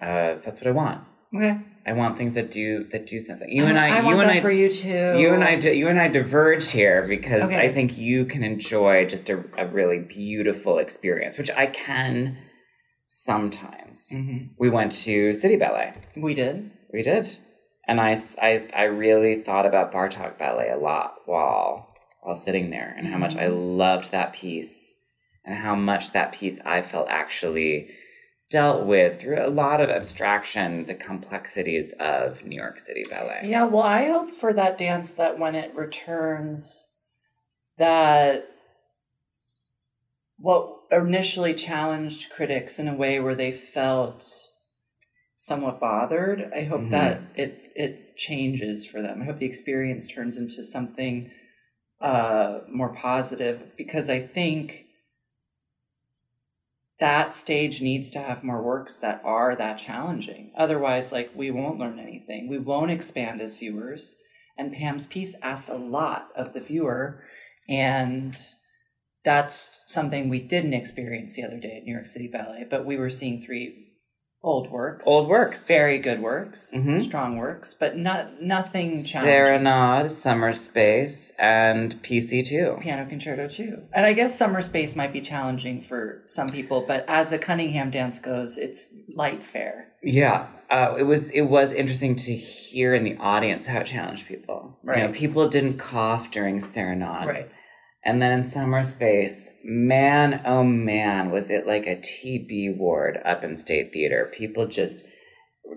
uh, 0.02 0.36
that's 0.36 0.62
what 0.62 0.68
I 0.68 0.72
want. 0.72 1.04
Okay. 1.36 1.60
I 1.86 1.94
want 1.94 2.18
things 2.18 2.34
that 2.36 2.52
do 2.52 2.84
that 2.86 3.08
do 3.08 3.20
something. 3.20 3.50
You 3.50 3.66
and 3.66 3.78
I, 3.78 3.98
I 3.98 4.08
you 4.08 4.20
and 4.20 4.30
I, 4.30 4.40
for 4.42 4.52
you 4.52 4.70
too. 4.70 5.18
You 5.18 5.34
and 5.34 5.44
I, 5.44 5.56
you 5.56 5.88
and 5.88 6.00
I 6.00 6.08
diverge 6.08 6.70
here 6.70 7.08
because 7.08 7.44
okay. 7.44 7.68
I 7.68 7.74
think 7.74 7.98
you 7.98 8.26
can 8.26 8.44
enjoy 8.44 9.06
just 9.06 9.30
a, 9.30 9.44
a, 9.58 9.66
really 9.66 10.00
beautiful 10.00 10.78
experience, 10.78 11.38
which 11.38 11.50
I 11.50 11.68
can 11.68 12.38
sometimes. 13.06 14.12
Mm-hmm. 14.14 14.54
We 14.60 14.70
went 14.70 14.92
to 15.04 15.34
City 15.34 15.56
Ballet. 15.56 15.94
We 16.16 16.34
did. 16.34 16.72
We 16.94 17.02
did, 17.02 17.28
and 17.88 18.00
I, 18.00 18.18
I, 18.42 18.68
I 18.76 18.84
really 18.84 19.42
thought 19.42 19.66
about 19.66 19.92
Bartok 19.92 20.38
Ballet 20.38 20.70
a 20.70 20.78
lot 20.78 21.16
while 21.26 21.89
while 22.22 22.36
sitting 22.36 22.70
there, 22.70 22.94
and 22.98 23.08
how 23.08 23.18
much 23.18 23.36
I 23.36 23.46
mm-hmm. 23.46 23.78
loved 23.78 24.12
that 24.12 24.34
piece, 24.34 24.96
and 25.46 25.56
how 25.56 25.76
much 25.76 26.12
that 26.14 26.32
piece 26.32 26.60
I 26.66 26.82
felt 26.82 27.08
actually 27.10 27.90
dealt 28.50 28.86
with 28.86 29.22
through 29.22 29.40
a 29.40 29.48
lot 29.48 29.80
of 29.80 29.90
abstraction 29.90 30.86
the 30.86 30.96
complexities 30.96 31.94
of 32.00 32.44
New 32.44 32.56
York 32.56 32.80
City 32.80 33.04
ballet. 33.10 33.42
Yeah, 33.44 33.66
well, 33.66 33.84
I 33.84 34.06
hope 34.06 34.32
for 34.32 34.54
that 34.54 34.78
dance 34.78 35.14
that 35.14 35.38
when 35.38 35.56
it 35.56 35.76
returns, 35.76 36.90
that 37.78 38.50
what 40.38 40.80
initially 40.92 41.54
challenged 41.54 42.30
critics 42.32 42.80
in 42.80 42.88
a 42.88 42.96
way 42.96 43.20
where 43.20 43.36
they 43.36 43.52
felt 43.52 44.26
somewhat 45.36 45.80
bothered. 45.80 46.52
I 46.54 46.64
hope 46.64 46.82
mm-hmm. 46.82 46.92
that 46.92 47.22
it 47.36 47.72
it 47.76 48.18
changes 48.18 48.86
for 48.86 49.02
them. 49.02 49.22
I 49.22 49.26
hope 49.26 49.38
the 49.38 49.46
experience 49.46 50.08
turns 50.08 50.38
into 50.38 50.64
something 50.64 51.32
uh, 52.02 52.60
more 52.70 52.94
positive 52.94 53.76
because 53.78 54.10
I 54.10 54.20
think 54.20 54.86
that 57.00 57.34
stage 57.34 57.82
needs 57.82 58.12
to 58.12 58.20
have 58.20 58.44
more 58.44 58.62
works 58.62 58.98
that 59.00 59.22
are 59.24 59.56
that 59.56 59.78
challenging. 59.78 60.52
Otherwise, 60.56 61.12
like 61.12 61.32
we 61.34 61.50
won't 61.50 61.80
learn 61.80 62.00
anything. 62.00 62.50
We 62.50 62.60
won't 62.60 62.92
expand 62.92 63.42
as 63.42 63.58
viewers. 63.58 64.18
And 64.58 64.74
Pam's 64.74 65.08
piece 65.08 65.38
asked 65.42 65.70
a 65.70 65.76
lot 65.76 66.30
of 66.36 66.54
the 66.54 66.60
viewer, 66.60 67.24
and 67.70 68.38
that's 69.24 69.84
something 69.88 70.28
we 70.28 70.42
didn't 70.42 70.74
experience 70.74 71.36
the 71.36 71.44
other 71.44 71.60
day 71.60 71.78
at 71.78 71.84
New 71.84 71.94
York 71.94 72.06
City 72.06 72.28
Ballet. 72.28 72.68
But 72.70 72.86
we 72.86 72.98
were 72.98 73.10
seeing 73.10 73.40
three 73.40 73.89
old 74.42 74.72
works, 74.72 75.06
Old 75.08 75.28
works. 75.28 75.68
very 75.68 75.98
good 76.00 76.22
works, 76.22 76.74
Mhm. 76.76 77.02
strong 77.04 77.38
works, 77.38 77.74
but 77.74 77.98
not 77.98 78.42
nothing. 78.42 78.96
Serenade, 78.98 80.12
Summer 80.12 80.54
Space, 80.54 81.32
and 81.38 82.02
PC2. 82.02 82.78
Piano 82.82 83.06
Concerto 83.10 83.48
Two, 83.48 83.84
and 83.94 84.06
I 84.06 84.14
guess 84.14 84.38
Summer 84.38 84.62
Space 84.62 84.96
might 84.96 85.12
be 85.12 85.22
challenging 85.22 85.82
for 85.82 86.22
some 86.26 86.48
people, 86.48 86.82
but 86.88 87.04
as 87.08 87.32
a 87.32 87.38
Cunningham 87.38 87.92
dance 87.92 88.20
goes, 88.20 88.58
it's 88.58 88.90
light 89.16 89.44
fare. 89.44 89.88
Yeah, 90.02 90.48
uh, 90.70 90.96
it 90.98 91.04
was 91.04 91.30
it 91.32 91.42
was 91.44 91.72
interesting 91.74 92.16
to 92.16 92.34
hear 92.34 92.94
in 92.94 93.04
the 93.04 93.18
audience 93.18 93.68
how 93.68 93.80
it 93.80 93.86
challenged 93.88 94.28
people. 94.28 94.78
You 94.84 94.90
know, 94.92 95.06
Right. 95.08 95.14
people 95.14 95.50
didn't 95.50 95.78
cough 95.78 96.32
during 96.32 96.62
Serenade. 96.62 97.28
Right. 97.28 97.50
And 98.06 98.22
then 98.22 98.32
in 98.32 98.44
Summer 98.46 98.84
Space, 98.84 99.50
man, 99.64 100.42
oh 100.46 100.64
man, 100.64 101.32
was 101.32 101.50
it 101.50 101.68
like 101.68 101.86
a 101.86 101.98
TB 101.98 102.78
ward 102.78 103.20
up 103.26 103.44
in 103.44 103.58
State 103.58 103.92
Theater. 103.92 104.32
People 104.34 104.68
just, 104.68 105.06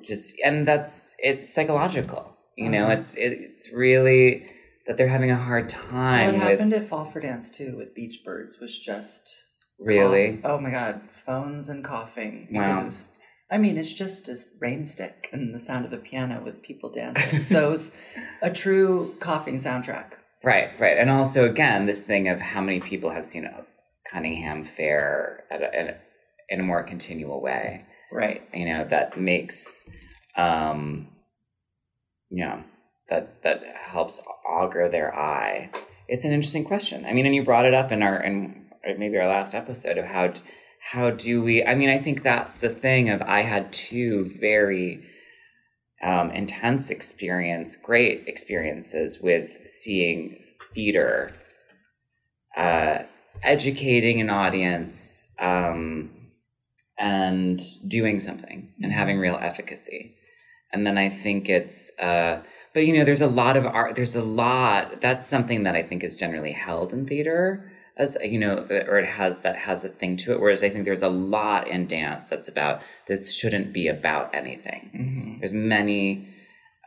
just, 0.04 0.34
and 0.44 0.66
that's, 0.66 1.14
it's 1.18 1.52
psychological. 1.54 2.36
You 2.56 2.68
know, 2.68 2.84
Uh-huh. 2.84 2.92
it's, 2.98 3.14
it's 3.16 3.72
really 3.72 4.46
that 4.86 4.96
they're 4.96 5.08
having 5.08 5.30
a 5.30 5.36
hard 5.36 5.68
time 5.68 6.26
what 6.26 6.34
with, 6.34 6.42
happened 6.42 6.74
at 6.74 6.84
Fall 6.86 7.04
for 7.04 7.20
Dance 7.20 7.50
too 7.50 7.74
with 7.76 7.94
Beach 7.94 8.20
Birds 8.24 8.58
was 8.60 8.78
just 8.78 9.28
really. 9.78 10.38
cough- 10.42 10.52
Oh 10.52 10.60
my 10.60 10.70
god, 10.70 11.10
phones 11.10 11.68
and 11.68 11.84
coughing. 11.84 12.48
Wow. 12.52 12.84
Was, 12.84 13.18
I 13.50 13.58
mean, 13.58 13.76
it's 13.76 13.92
just 13.92 14.28
a 14.28 14.36
rain 14.60 14.86
stick 14.86 15.28
and 15.32 15.54
the 15.54 15.58
sound 15.58 15.84
of 15.84 15.90
the 15.90 15.98
piano 15.98 16.40
with 16.44 16.62
people 16.62 16.90
dancing. 16.90 17.42
so 17.42 17.66
it 17.68 17.70
was 17.70 17.92
a 18.42 18.50
true 18.50 19.14
coughing 19.18 19.56
soundtrack. 19.56 20.12
Right, 20.44 20.70
right. 20.78 20.98
And 20.98 21.10
also, 21.10 21.44
again, 21.44 21.86
this 21.86 22.02
thing 22.02 22.28
of 22.28 22.40
how 22.40 22.60
many 22.60 22.80
people 22.80 23.10
have 23.10 23.24
seen 23.24 23.48
Cunningham 24.10 24.64
fare 24.64 25.44
at 25.50 25.62
a, 25.62 25.80
in, 25.80 25.88
a, 25.88 25.96
in 26.48 26.60
a 26.60 26.64
more 26.64 26.82
continual 26.82 27.40
way. 27.40 27.84
Right. 28.12 28.42
you 28.52 28.66
know 28.66 28.84
that 28.84 29.18
makes 29.18 29.88
um 30.36 31.08
you 32.28 32.44
know 32.44 32.62
that 33.08 33.42
that 33.42 33.62
helps 33.74 34.20
augur 34.46 34.88
their 34.90 35.14
eye 35.14 35.70
it's 36.08 36.26
an 36.26 36.32
interesting 36.32 36.64
question 36.64 37.06
i 37.06 37.14
mean 37.14 37.24
and 37.24 37.34
you 37.34 37.42
brought 37.42 37.64
it 37.64 37.72
up 37.72 37.90
in 37.90 38.02
our 38.02 38.22
in 38.22 38.66
maybe 38.98 39.16
our 39.16 39.28
last 39.28 39.54
episode 39.54 39.96
of 39.96 40.04
how 40.04 40.30
how 40.80 41.08
do 41.10 41.42
we 41.42 41.64
i 41.64 41.74
mean 41.74 41.88
i 41.88 41.96
think 41.96 42.22
that's 42.22 42.58
the 42.58 42.68
thing 42.68 43.08
of 43.08 43.22
i 43.22 43.40
had 43.40 43.72
two 43.72 44.30
very 44.38 45.02
um, 46.02 46.30
intense 46.30 46.90
experience 46.90 47.76
great 47.76 48.24
experiences 48.26 49.20
with 49.20 49.56
seeing 49.66 50.42
theater 50.74 51.32
uh, 52.56 52.98
educating 53.42 54.20
an 54.20 54.30
audience 54.30 55.28
um, 55.38 56.10
and 56.98 57.60
doing 57.88 58.20
something 58.20 58.72
and 58.82 58.92
having 58.92 59.18
real 59.18 59.38
efficacy. 59.40 60.16
And 60.72 60.86
then 60.86 60.98
I 60.98 61.08
think 61.08 61.48
it's, 61.48 61.90
uh, 61.98 62.42
but 62.74 62.86
you 62.86 62.96
know, 62.96 63.04
there's 63.04 63.20
a 63.20 63.26
lot 63.26 63.56
of 63.56 63.66
art, 63.66 63.94
there's 63.94 64.14
a 64.14 64.22
lot, 64.22 65.00
that's 65.00 65.28
something 65.28 65.64
that 65.64 65.74
I 65.74 65.82
think 65.82 66.04
is 66.04 66.16
generally 66.16 66.52
held 66.52 66.92
in 66.92 67.06
theater 67.06 67.71
as, 67.96 68.16
you 68.22 68.38
know, 68.38 68.66
or 68.88 68.98
it 68.98 69.06
has, 69.08 69.38
that 69.38 69.56
has 69.56 69.84
a 69.84 69.88
thing 69.88 70.16
to 70.18 70.32
it. 70.32 70.40
Whereas 70.40 70.62
I 70.62 70.68
think 70.70 70.84
there's 70.84 71.02
a 71.02 71.08
lot 71.08 71.68
in 71.68 71.86
dance 71.86 72.28
that's 72.28 72.48
about, 72.48 72.82
this 73.06 73.32
shouldn't 73.32 73.72
be 73.72 73.88
about 73.88 74.34
anything. 74.34 74.90
hmm 74.94 75.40
There's 75.40 75.52
many, 75.52 76.28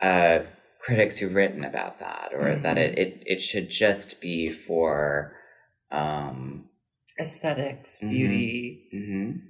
uh, 0.02 0.40
critics 0.80 1.18
who've 1.18 1.34
written 1.34 1.64
about 1.64 1.98
that 2.00 2.30
or 2.32 2.56
that 2.56 2.78
it, 2.78 2.96
it, 2.98 3.22
it 3.26 3.40
should 3.40 3.68
just 3.70 4.20
be 4.20 4.48
for, 4.50 5.32
um, 5.90 6.68
Aesthetics, 7.18 8.00
Mhm. 8.02 8.10
beauty, 8.10 8.88
mhm, 8.94 9.40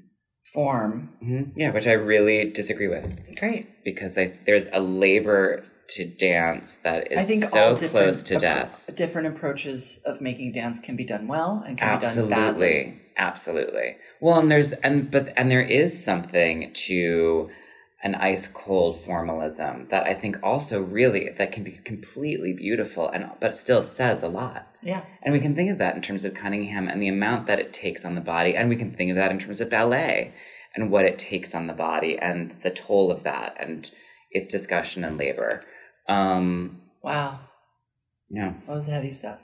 form. 0.55 1.17
mhm. 1.23 1.53
yeah, 1.57 1.71
which 1.73 1.87
I 1.87 1.93
really 1.93 2.51
disagree 2.51 2.89
with. 2.89 3.37
Great. 3.39 3.67
because 3.85 4.17
I, 4.19 4.33
there's 4.47 4.69
a 4.73 4.81
labor 4.81 5.65
to 5.89 6.05
dance 6.05 6.77
that 6.77 7.13
is 7.13 7.19
I 7.19 7.23
think 7.23 7.45
so 7.45 7.59
all 7.59 7.77
close 7.77 8.23
to 8.25 8.35
appro- 8.35 8.41
death. 8.41 8.91
different 8.95 9.29
approaches 9.29 10.01
of 10.05 10.21
making 10.21 10.53
dance 10.53 10.81
can 10.81 10.97
be 10.97 11.05
done 11.05 11.27
well 11.27 11.63
and 11.67 11.79
can 11.79 11.99
be 11.99 12.07
done 12.07 12.29
badly. 12.29 12.33
Absolutely, 12.37 13.01
absolutely. 13.17 13.97
Well, 14.21 14.39
and 14.39 14.51
there's 14.51 14.73
and 14.73 15.11
but 15.11 15.33
and 15.37 15.51
there 15.51 15.63
is 15.63 16.03
something 16.03 16.73
to 16.73 17.51
an 18.03 18.15
ice 18.15 18.47
cold 18.47 19.03
formalism 19.05 19.89
that 19.91 20.05
I 20.05 20.15
think 20.15 20.37
also 20.43 20.81
really 20.83 21.31
that 21.31 21.51
can 21.51 21.65
be 21.65 21.81
completely 21.85 22.53
beautiful 22.53 23.09
and 23.09 23.31
but 23.41 23.57
still 23.57 23.83
says 23.83 24.23
a 24.23 24.29
lot. 24.29 24.69
Yeah. 24.83 25.03
And 25.23 25.33
we 25.33 25.41
can 25.41 25.55
think 25.55 25.71
of 25.71 25.79
that 25.79 25.97
in 25.97 26.03
terms 26.03 26.25
of 26.25 26.35
Cunningham 26.35 26.89
and 26.89 27.03
the 27.03 27.09
amount 27.09 27.47
that 27.47 27.59
it 27.59 27.73
takes 27.73 28.05
on 28.05 28.15
the 28.15 28.21
body, 28.21 28.55
and 28.55 28.69
we 28.69 28.77
can 28.77 28.93
think 28.95 29.11
of 29.11 29.17
that 29.17 29.31
in 29.33 29.39
terms 29.39 29.61
of 29.61 29.71
ballet 29.71 30.33
and 30.77 30.91
what 30.91 31.07
it 31.07 31.19
takes 31.19 31.55
on 31.55 31.67
the 31.67 31.73
body 31.73 32.19
and 32.19 32.51
the 32.63 32.71
toll 32.71 33.11
of 33.11 33.23
that 33.23 33.57
and 33.59 33.91
its 34.31 34.47
discussion 34.47 35.05
and 35.05 35.17
labor. 35.19 35.65
Um, 36.09 36.81
Wow. 37.03 37.39
yeah. 38.31 38.55
That 38.67 38.75
was 38.75 38.87
heavy 38.87 39.13
stuff. 39.13 39.41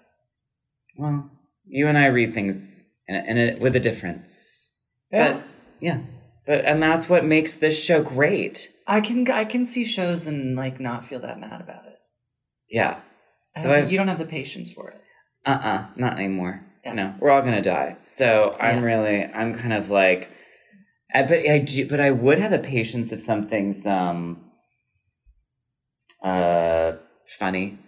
Well, 0.97 1.31
you 1.66 1.87
and 1.88 1.97
I 1.99 2.07
read 2.07 2.35
things 2.35 2.83
in 3.09 3.14
a, 3.16 3.19
in 3.25 3.38
a, 3.38 3.59
with 3.59 3.76
a 3.76 3.81
difference. 3.81 4.71
Yeah. 5.12 5.35
But 5.35 5.42
yeah, 5.81 5.99
but 6.47 6.64
and 6.64 6.83
that's 6.83 7.09
what 7.09 7.25
makes 7.25 7.54
this 7.54 7.83
show 7.83 8.02
great. 8.02 8.71
I 8.87 9.00
can 9.00 9.28
I 9.31 9.45
can 9.45 9.64
see 9.64 9.85
shows 9.85 10.26
and 10.26 10.57
like 10.57 10.81
not 10.81 11.04
feel 11.04 11.21
that 11.21 11.38
mad 11.40 11.61
about 11.61 11.87
it. 11.87 11.99
Yeah. 12.71 13.00
I 13.57 13.62
But 13.62 13.69
don't 13.69 13.75
think- 13.81 13.92
you 13.92 13.99
don't 13.99 14.09
have 14.09 14.19
the 14.19 14.26
patience 14.26 14.73
for 14.73 14.90
it. 14.90 15.00
Uh 15.45 15.59
uh 15.62 15.87
not 15.97 16.19
anymore. 16.19 16.64
Yeah. 16.85 16.95
No, 16.95 17.14
we're 17.21 17.31
all 17.31 17.42
gonna 17.42 17.62
die. 17.62 17.97
So 18.02 18.57
I'm 18.59 18.78
Yeah. 18.78 18.85
really, 18.85 19.25
I'm 19.25 19.57
kind 19.59 19.73
of 19.73 19.88
like, 19.90 20.28
I, 21.14 21.23
but 21.23 21.38
I 21.49 21.59
do, 21.59 21.87
but 21.88 22.00
I 22.00 22.11
would 22.11 22.38
have 22.38 22.50
the 22.50 22.59
patience 22.59 23.12
if 23.12 23.21
something's 23.21 23.85
um, 23.87 24.45
uh, 26.23 26.93
funny. 27.38 27.79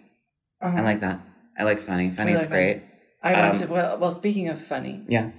Uh-huh. 0.61 0.77
I 0.77 0.81
like 0.81 1.01
that. 1.01 1.19
I 1.57 1.63
like 1.63 1.81
funny. 1.81 2.09
Funny 2.11 2.33
is 2.33 2.39
like 2.39 2.49
great. 2.49 2.83
I 3.23 3.33
went 3.33 3.55
um, 3.55 3.61
to 3.61 3.67
well, 3.73 3.97
well. 3.97 4.11
Speaking 4.11 4.49
of 4.49 4.61
funny, 4.61 5.03
Yeah. 5.07 5.31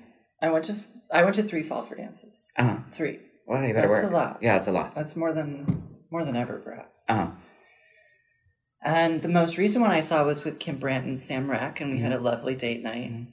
I 0.43 0.51
went 0.51 0.65
to 0.67 0.77
I 1.13 1.23
went 1.23 1.37
to 1.37 1.43
three 1.43 1.63
fall 1.63 1.83
for 1.83 1.95
dances. 1.95 2.53
Uh 2.59 2.63
huh. 2.65 2.79
Three. 2.91 3.19
Well, 3.47 3.63
you 3.63 3.75
better 3.75 3.89
That's 3.89 4.03
work. 4.03 4.11
a 4.13 4.15
lot. 4.15 4.39
Yeah, 4.43 4.57
it's 4.57 4.67
a 4.67 4.73
lot. 4.73 4.95
That's 4.95 5.15
more 5.17 5.33
than 5.33 5.99
more 6.11 6.25
than 6.25 6.37
ever, 6.37 6.59
perhaps. 6.59 7.05
Uh 7.09 7.15
huh. 7.15 7.31
And 8.83 9.23
the 9.23 9.29
most 9.29 9.57
recent 9.59 9.83
one 9.83 9.91
I 9.91 10.01
saw 10.01 10.25
was 10.25 10.45
with 10.45 10.59
Kim 10.59 10.77
Brandt 10.79 11.07
and 11.07 11.19
Sam 11.19 11.51
Rack, 11.51 11.81
and 11.81 11.91
we 11.93 11.99
had 12.01 12.13
a 12.13 12.17
Mm-hmm. 12.17 12.25
lovely 12.25 12.55
date 12.55 12.83
night. 12.83 13.11
Mhm. 13.13 13.27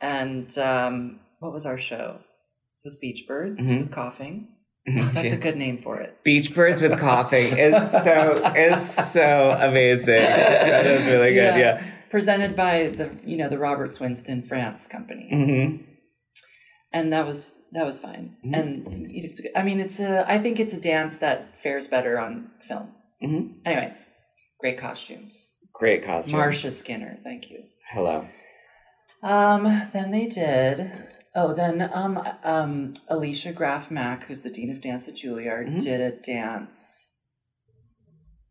And 0.00 0.58
um, 0.58 1.20
what 1.38 1.52
was 1.52 1.64
our 1.66 1.78
show? 1.78 2.18
It 2.20 2.84
was 2.84 2.96
Beach 2.96 3.24
Birds 3.26 3.70
Mhm. 3.70 3.78
with 3.78 3.90
coughing. 3.92 4.48
That's 4.86 5.32
a 5.32 5.36
good 5.36 5.56
name 5.56 5.76
for 5.76 6.00
it. 6.00 6.22
Beach 6.24 6.54
birds 6.54 6.80
with 6.80 6.98
coughing 6.98 7.56
is 7.56 7.74
so 7.90 8.52
is 8.56 8.94
so 9.12 9.56
amazing. 9.60 10.14
that 10.16 10.86
is 10.86 11.06
really 11.06 11.30
good. 11.34 11.56
Yeah. 11.56 11.56
Yeah. 11.58 11.84
Presented 12.10 12.56
by 12.56 12.88
the 12.88 13.16
you 13.24 13.36
know 13.36 13.48
the 13.48 13.58
Robert 13.58 13.90
Swinston 13.94 14.42
France 14.46 14.86
company, 14.86 15.28
hmm 15.30 15.76
and 16.92 17.12
that 17.12 17.26
was 17.26 17.52
that 17.72 17.86
was 17.86 17.98
fine. 17.98 18.36
Mhm. 18.44 18.54
And 18.58 19.06
it's, 19.10 19.40
I 19.56 19.62
mean, 19.62 19.80
it's 19.80 19.98
a 20.00 20.24
I 20.30 20.38
think 20.38 20.60
it's 20.60 20.72
a 20.74 20.80
dance 20.80 21.18
that 21.18 21.56
fares 21.58 21.88
better 21.88 22.18
on 22.18 22.50
film. 22.60 22.92
hmm 23.20 23.52
Anyways, 23.64 24.10
great 24.60 24.78
costumes. 24.78 25.56
Great 25.72 26.04
costumes. 26.04 26.34
Marsha 26.34 26.70
Skinner, 26.70 27.18
thank 27.24 27.50
you. 27.50 27.64
Hello. 27.90 28.26
Um, 29.22 29.62
then 29.92 30.10
they 30.10 30.26
did. 30.26 30.90
Oh, 31.34 31.54
then 31.54 31.88
um, 31.94 32.22
um, 32.44 32.92
Alicia 33.08 33.52
Graf 33.52 33.90
Mack, 33.90 34.24
who's 34.24 34.42
the 34.42 34.50
dean 34.50 34.70
of 34.70 34.80
dance 34.82 35.08
at 35.08 35.14
Juilliard, 35.14 35.68
Mhm. 35.68 35.82
did 35.82 36.00
a 36.00 36.10
dance. 36.10 37.12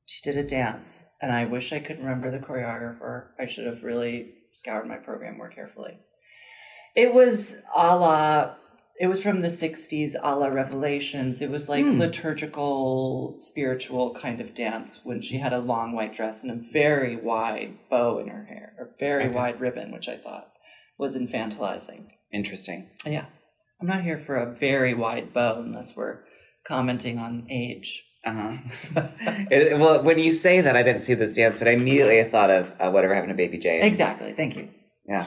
She 0.06 0.22
did 0.24 0.36
a 0.36 0.44
dance, 0.48 1.06
and 1.22 1.32
I 1.32 1.46
wish 1.46 1.72
I 1.72 1.80
could 1.80 2.00
remember 2.00 2.32
the 2.32 2.40
choreographer. 2.40 3.28
I 3.40 3.46
should 3.46 3.66
have 3.66 3.84
really 3.84 4.34
scoured 4.52 4.88
my 4.88 4.98
program 4.98 5.38
more 5.38 5.48
carefully. 5.50 6.00
It 6.96 7.14
was 7.14 7.62
a 7.76 7.96
la. 7.96 8.56
It 9.00 9.08
was 9.08 9.24
from 9.24 9.42
the 9.42 9.50
'60s, 9.50 10.16
a 10.22 10.36
la 10.36 10.48
Revelations. 10.48 11.42
It 11.42 11.50
was 11.50 11.70
like 11.70 11.86
Hmm. 11.86 12.00
liturgical, 12.00 13.36
spiritual 13.40 14.14
kind 14.16 14.42
of 14.42 14.54
dance 14.54 15.00
when 15.06 15.22
she 15.22 15.38
had 15.38 15.54
a 15.54 15.60
long 15.60 15.94
white 15.94 16.14
dress 16.14 16.44
and 16.44 16.52
a 16.52 16.56
very 16.56 17.16
wide 17.16 17.78
bow 17.90 18.18
in 18.18 18.28
her 18.28 18.46
hair, 18.46 18.76
a 18.80 18.86
very 19.00 19.26
Okay. 19.26 19.34
wide 19.36 19.60
ribbon, 19.62 19.92
which 19.92 20.10
I 20.10 20.18
thought 20.18 20.52
was 20.98 21.16
infantilizing. 21.16 22.10
Interesting. 22.34 22.90
Yeah. 23.06 23.26
I'm 23.82 23.88
not 23.88 24.02
here 24.02 24.18
for 24.18 24.36
a 24.36 24.46
very 24.54 24.94
wide 24.94 25.34
bow 25.34 25.60
unless 25.62 25.96
we're 25.96 26.20
commenting 26.68 27.18
on 27.18 27.48
age. 27.50 28.04
Uh 28.24 28.32
huh. 28.34 28.58
it, 29.50 29.80
well, 29.80 30.04
when 30.04 30.20
you 30.20 30.32
say 30.32 30.62
that, 30.62 30.76
I 30.78 30.84
didn't 30.84 31.02
see 31.02 31.16
this 31.16 31.36
dance, 31.36 31.58
but 31.58 31.68
I 31.68 31.72
immediately 31.72 32.24
thought 32.30 32.52
of 32.52 32.72
uh, 32.80 32.92
whatever 32.92 33.16
happened 33.16 33.32
to 33.32 33.36
Baby 33.36 33.58
Jane. 33.58 33.82
Exactly. 33.82 34.34
Thank 34.34 34.56
you. 34.56 34.70
Yeah. 35.08 35.26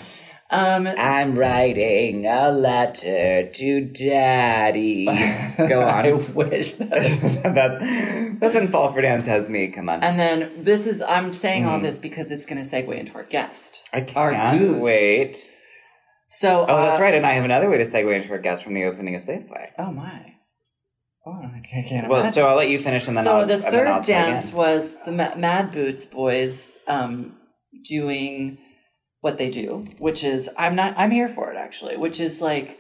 Um, 0.51 0.87
I'm 0.87 1.37
writing 1.37 2.27
a 2.27 2.51
letter 2.53 3.49
to 3.51 3.81
Daddy. 3.87 5.07
Go 5.57 5.81
on. 5.83 6.07
I 6.07 6.13
wish 6.13 6.75
that. 6.75 6.91
that, 7.55 8.37
that's 8.41 8.55
when 8.55 8.69
Fall 8.69 8.93
for 8.93 9.01
Dance 9.01 9.27
has 9.27 9.49
me. 9.49 9.69
Come 9.69 9.89
on. 9.89 10.05
and 10.05 10.21
then 10.21 10.63
this 10.63 10.87
is, 10.87 11.03
I'm 11.03 11.33
saying 11.35 11.65
all 11.65 11.81
Mhm. 11.81 11.83
this 11.83 11.99
because 11.99 12.31
it's 12.31 12.47
going 12.47 12.63
to 12.63 12.69
segue 12.69 12.95
into 12.97 13.15
our 13.15 13.25
guest. 13.25 13.89
I 13.93 14.03
can't 14.03 14.59
goose. 14.59 14.83
wait. 14.83 15.51
So, 16.35 16.67
Oh, 16.69 16.77
that's 16.83 16.99
uh, 16.99 17.03
right. 17.03 17.15
And 17.15 17.25
I 17.25 17.33
have 17.35 17.45
another 17.45 17.71
way 17.71 17.79
to 17.79 17.85
segue 17.85 18.15
into 18.15 18.31
our 18.33 18.39
guest 18.39 18.65
from 18.65 18.75
the 18.75 18.85
opening 18.85 19.15
of 19.15 19.23
Slave 19.23 19.47
Play. 19.47 19.71
Oh 19.79 19.93
my. 19.93 20.35
Oh, 21.27 21.33
I 21.33 21.63
can't, 21.65 21.87
I 21.87 21.89
can't 21.89 22.09
Well, 22.09 22.31
so 22.33 22.47
I'll 22.47 22.57
let 22.57 22.69
you 22.69 22.79
finish, 22.79 23.09
and 23.09 23.17
then 23.17 23.25
so 23.25 23.37
I'll, 23.37 23.47
the 23.47 23.59
third 23.59 23.87
I'll 23.87 24.03
dance 24.03 24.51
in. 24.51 24.57
was 24.57 25.03
the 25.05 25.13
Ma- 25.13 25.37
Mad 25.37 25.73
Boots 25.73 26.05
boys 26.05 26.77
um, 26.87 27.37
doing 27.85 28.59
what 29.21 29.39
they 29.39 29.49
do, 29.49 29.87
which 29.99 30.23
is 30.23 30.51
I'm 30.59 30.75
not 30.75 30.93
I'm 30.99 31.11
here 31.11 31.29
for 31.29 31.51
it 31.51 31.57
actually, 31.57 31.97
which 31.97 32.21
is 32.21 32.43
like 32.43 32.79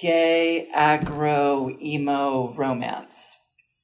gay 0.00 0.68
aggro 0.74 1.78
emo 1.82 2.54
romance 2.54 3.36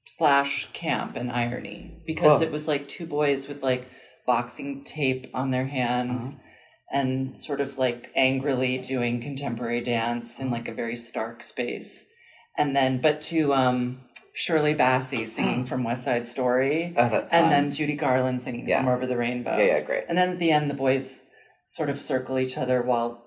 slash 0.06 0.68
camp 0.72 1.16
and 1.16 1.30
irony 1.30 2.02
because 2.06 2.40
it 2.40 2.50
was 2.50 2.66
like 2.66 2.88
two 2.88 3.06
boys 3.06 3.48
with 3.48 3.62
like 3.62 3.86
boxing 4.26 4.82
tape 4.82 5.26
on 5.34 5.50
their 5.50 5.66
hands. 5.66 6.36
Uh-huh. 6.36 6.46
And 6.92 7.38
sort 7.38 7.60
of 7.60 7.78
like 7.78 8.10
angrily 8.16 8.76
doing 8.78 9.20
contemporary 9.20 9.80
dance 9.80 10.40
in 10.40 10.50
like 10.50 10.66
a 10.68 10.74
very 10.74 10.96
stark 10.96 11.42
space, 11.42 12.06
and 12.58 12.74
then 12.74 13.00
but 13.00 13.22
to 13.22 13.54
um, 13.54 14.00
Shirley 14.34 14.74
Bassey 14.74 15.24
singing 15.26 15.64
from 15.64 15.84
West 15.84 16.04
Side 16.04 16.26
Story, 16.26 16.92
Oh, 16.96 17.08
that's 17.08 17.32
and 17.32 17.42
fun. 17.44 17.50
then 17.50 17.70
Judy 17.70 17.94
Garland 17.94 18.42
singing 18.42 18.68
Yeah. 18.68 18.76
"Somewhere 18.78 18.96
Over 18.96 19.06
the 19.06 19.16
Rainbow." 19.16 19.56
Yeah, 19.56 19.76
yeah, 19.76 19.80
great. 19.82 20.04
And 20.08 20.18
then 20.18 20.30
at 20.30 20.38
the 20.40 20.50
end, 20.50 20.68
the 20.68 20.74
boys 20.74 21.24
sort 21.66 21.90
of 21.90 22.00
circle 22.00 22.38
each 22.40 22.56
other 22.58 22.82
while 22.82 23.24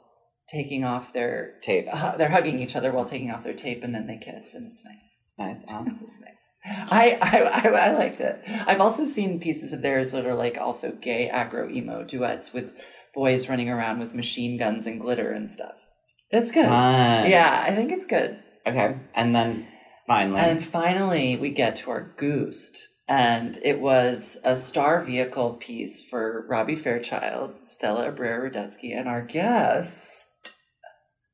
taking 0.50 0.84
off 0.84 1.14
their 1.14 1.54
tape. 1.62 1.88
uh, 1.90 2.18
they're 2.18 2.30
hugging 2.30 2.60
each 2.60 2.76
other 2.76 2.92
while 2.92 3.06
taking 3.06 3.32
off 3.32 3.44
their 3.44 3.54
tape, 3.54 3.82
and 3.82 3.96
then 3.96 4.08
they 4.08 4.18
kiss, 4.18 4.54
and 4.54 4.70
it's 4.70 4.84
nice. 4.84 5.28
It's 5.30 5.40
nice. 5.40 5.64
huh? 5.70 5.86
It's 6.02 6.20
nice. 6.20 6.58
I, 6.92 7.18
I, 7.22 7.70
I, 7.70 7.88
I 7.88 7.92
liked 7.94 8.20
it. 8.20 8.42
I've 8.68 8.82
also 8.82 9.06
seen 9.06 9.40
pieces 9.40 9.72
of 9.72 9.82
theirs 9.82 10.12
that 10.12 10.26
are 10.26 10.36
like 10.36 10.58
also 10.58 10.92
gay 10.92 11.30
aggro 11.34 11.74
emo 11.74 12.04
duets 12.04 12.52
with 12.52 12.78
boys 13.14 13.50
running 13.50 13.70
around 13.70 14.00
with 14.00 14.14
machine 14.14 14.58
guns 14.58 14.88
and 14.88 15.00
glitter 15.00 15.32
and 15.32 15.50
stuff. 15.50 15.90
It's 16.30 16.52
good. 16.52 16.66
Fun. 16.66 17.30
Yeah, 17.30 17.64
I 17.68 17.76
think 17.76 17.92
it's 17.92 18.06
good. 18.06 18.40
Okay, 18.66 18.98
and 19.16 19.36
then 19.36 19.68
finally, 20.08 20.40
And 20.40 20.64
finally, 20.64 21.36
we 21.38 21.50
get 21.50 21.76
to 21.78 21.92
our 21.92 22.14
Goost. 22.18 22.90
And 23.08 23.60
it 23.64 23.82
was 23.82 24.40
a 24.46 24.56
star 24.56 25.04
vehicle 25.04 25.56
piece 25.56 26.02
for 26.02 26.46
Robbie 26.48 26.76
Fairchild, 26.78 27.56
Stella 27.64 28.10
Abrera 28.10 28.50
Rudetsky, 28.50 28.98
and 28.98 29.10
our 29.10 29.22
guest. 29.22 30.30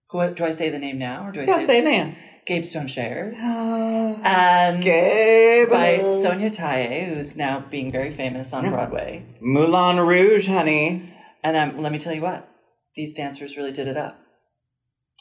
Who 0.09 0.33
do 0.33 0.43
I 0.43 0.51
say 0.51 0.69
the 0.69 0.79
name 0.79 0.97
now, 0.97 1.27
or 1.27 1.31
do 1.31 1.41
I 1.41 1.43
yeah, 1.43 1.59
say, 1.59 1.65
say 1.65 1.81
name. 1.81 2.15
Gabe 2.47 2.65
Stone 2.65 2.87
Shayer? 2.87 3.33
Uh, 3.35 4.19
And 4.23 4.81
Gabe 4.83 5.69
by 5.69 6.09
Sonya 6.09 6.49
Tayeh, 6.49 7.13
who's 7.13 7.37
now 7.37 7.59
being 7.69 7.91
very 7.91 8.09
famous 8.09 8.51
on 8.51 8.67
Broadway. 8.69 9.23
Moulin 9.39 9.99
Rouge, 9.99 10.47
honey. 10.47 11.08
And 11.43 11.55
um, 11.57 11.77
let 11.81 11.91
me 11.91 11.97
tell 11.97 12.13
you 12.13 12.21
what, 12.21 12.49
these 12.95 13.13
dancers 13.13 13.55
really 13.57 13.71
did 13.71 13.87
it 13.87 13.97
up. 13.97 14.19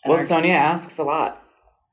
And, 0.04 0.10
Well, 0.10 0.20
our- 0.20 0.26
Sonya 0.26 0.52
asks 0.52 0.98
a 0.98 1.04
lot 1.04 1.42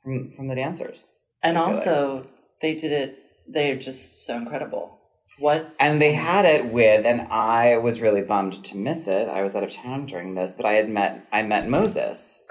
from 0.03 0.31
from 0.35 0.47
the 0.47 0.55
dancers, 0.55 1.11
and 1.43 1.57
also, 1.57 2.27
they 2.61 2.75
did 2.75 2.91
it, 2.91 3.19
they're 3.47 3.75
just 3.75 4.25
so 4.25 4.35
incredible. 4.37 4.99
What 5.39 5.75
and 5.79 5.99
they 6.01 6.13
had 6.13 6.45
it 6.45 6.71
with, 6.71 7.05
and 7.05 7.21
I 7.23 7.77
was 7.77 7.99
really 7.99 8.21
bummed 8.21 8.63
to 8.65 8.77
miss 8.77 9.07
it. 9.07 9.27
I 9.27 9.41
was 9.41 9.53
out 9.55 9.63
of 9.63 9.71
town 9.71 10.05
during 10.05 10.35
this, 10.35 10.53
but 10.53 10.65
I 10.65 10.73
had 10.73 10.87
met 10.89 11.25
I 11.31 11.41
met 11.41 11.67
Moses, 11.67 12.45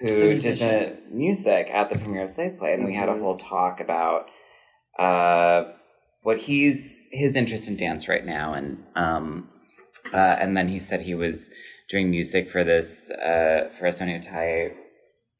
who 0.00 0.06
The 0.06 0.38
did 0.38 0.58
the 0.58 0.96
music 1.10 1.68
at 1.72 1.88
the 1.90 1.98
premiere 1.98 2.24
of 2.24 2.30
Slave 2.30 2.58
Play, 2.58 2.74
and 2.74 2.84
we 2.84 2.94
had 2.94 3.08
a 3.08 3.18
whole 3.18 3.36
talk 3.38 3.80
about 3.80 4.26
uh, 4.98 5.72
what 6.22 6.38
he's 6.42 7.08
his 7.10 7.34
interest 7.34 7.68
in 7.68 7.76
dance 7.76 8.06
right 8.06 8.24
now, 8.24 8.52
and 8.54 8.84
um, 8.94 9.48
uh, 10.12 10.16
and 10.16 10.56
then 10.56 10.68
he 10.68 10.78
said 10.78 11.00
he 11.02 11.14
was 11.14 11.50
doing 11.88 12.10
music 12.10 12.48
for 12.48 12.62
this 12.64 13.10
uh, 13.10 13.68
for 13.78 13.86
a 13.86 13.92
Sonya 13.92 14.20
Tayeh 14.20 14.72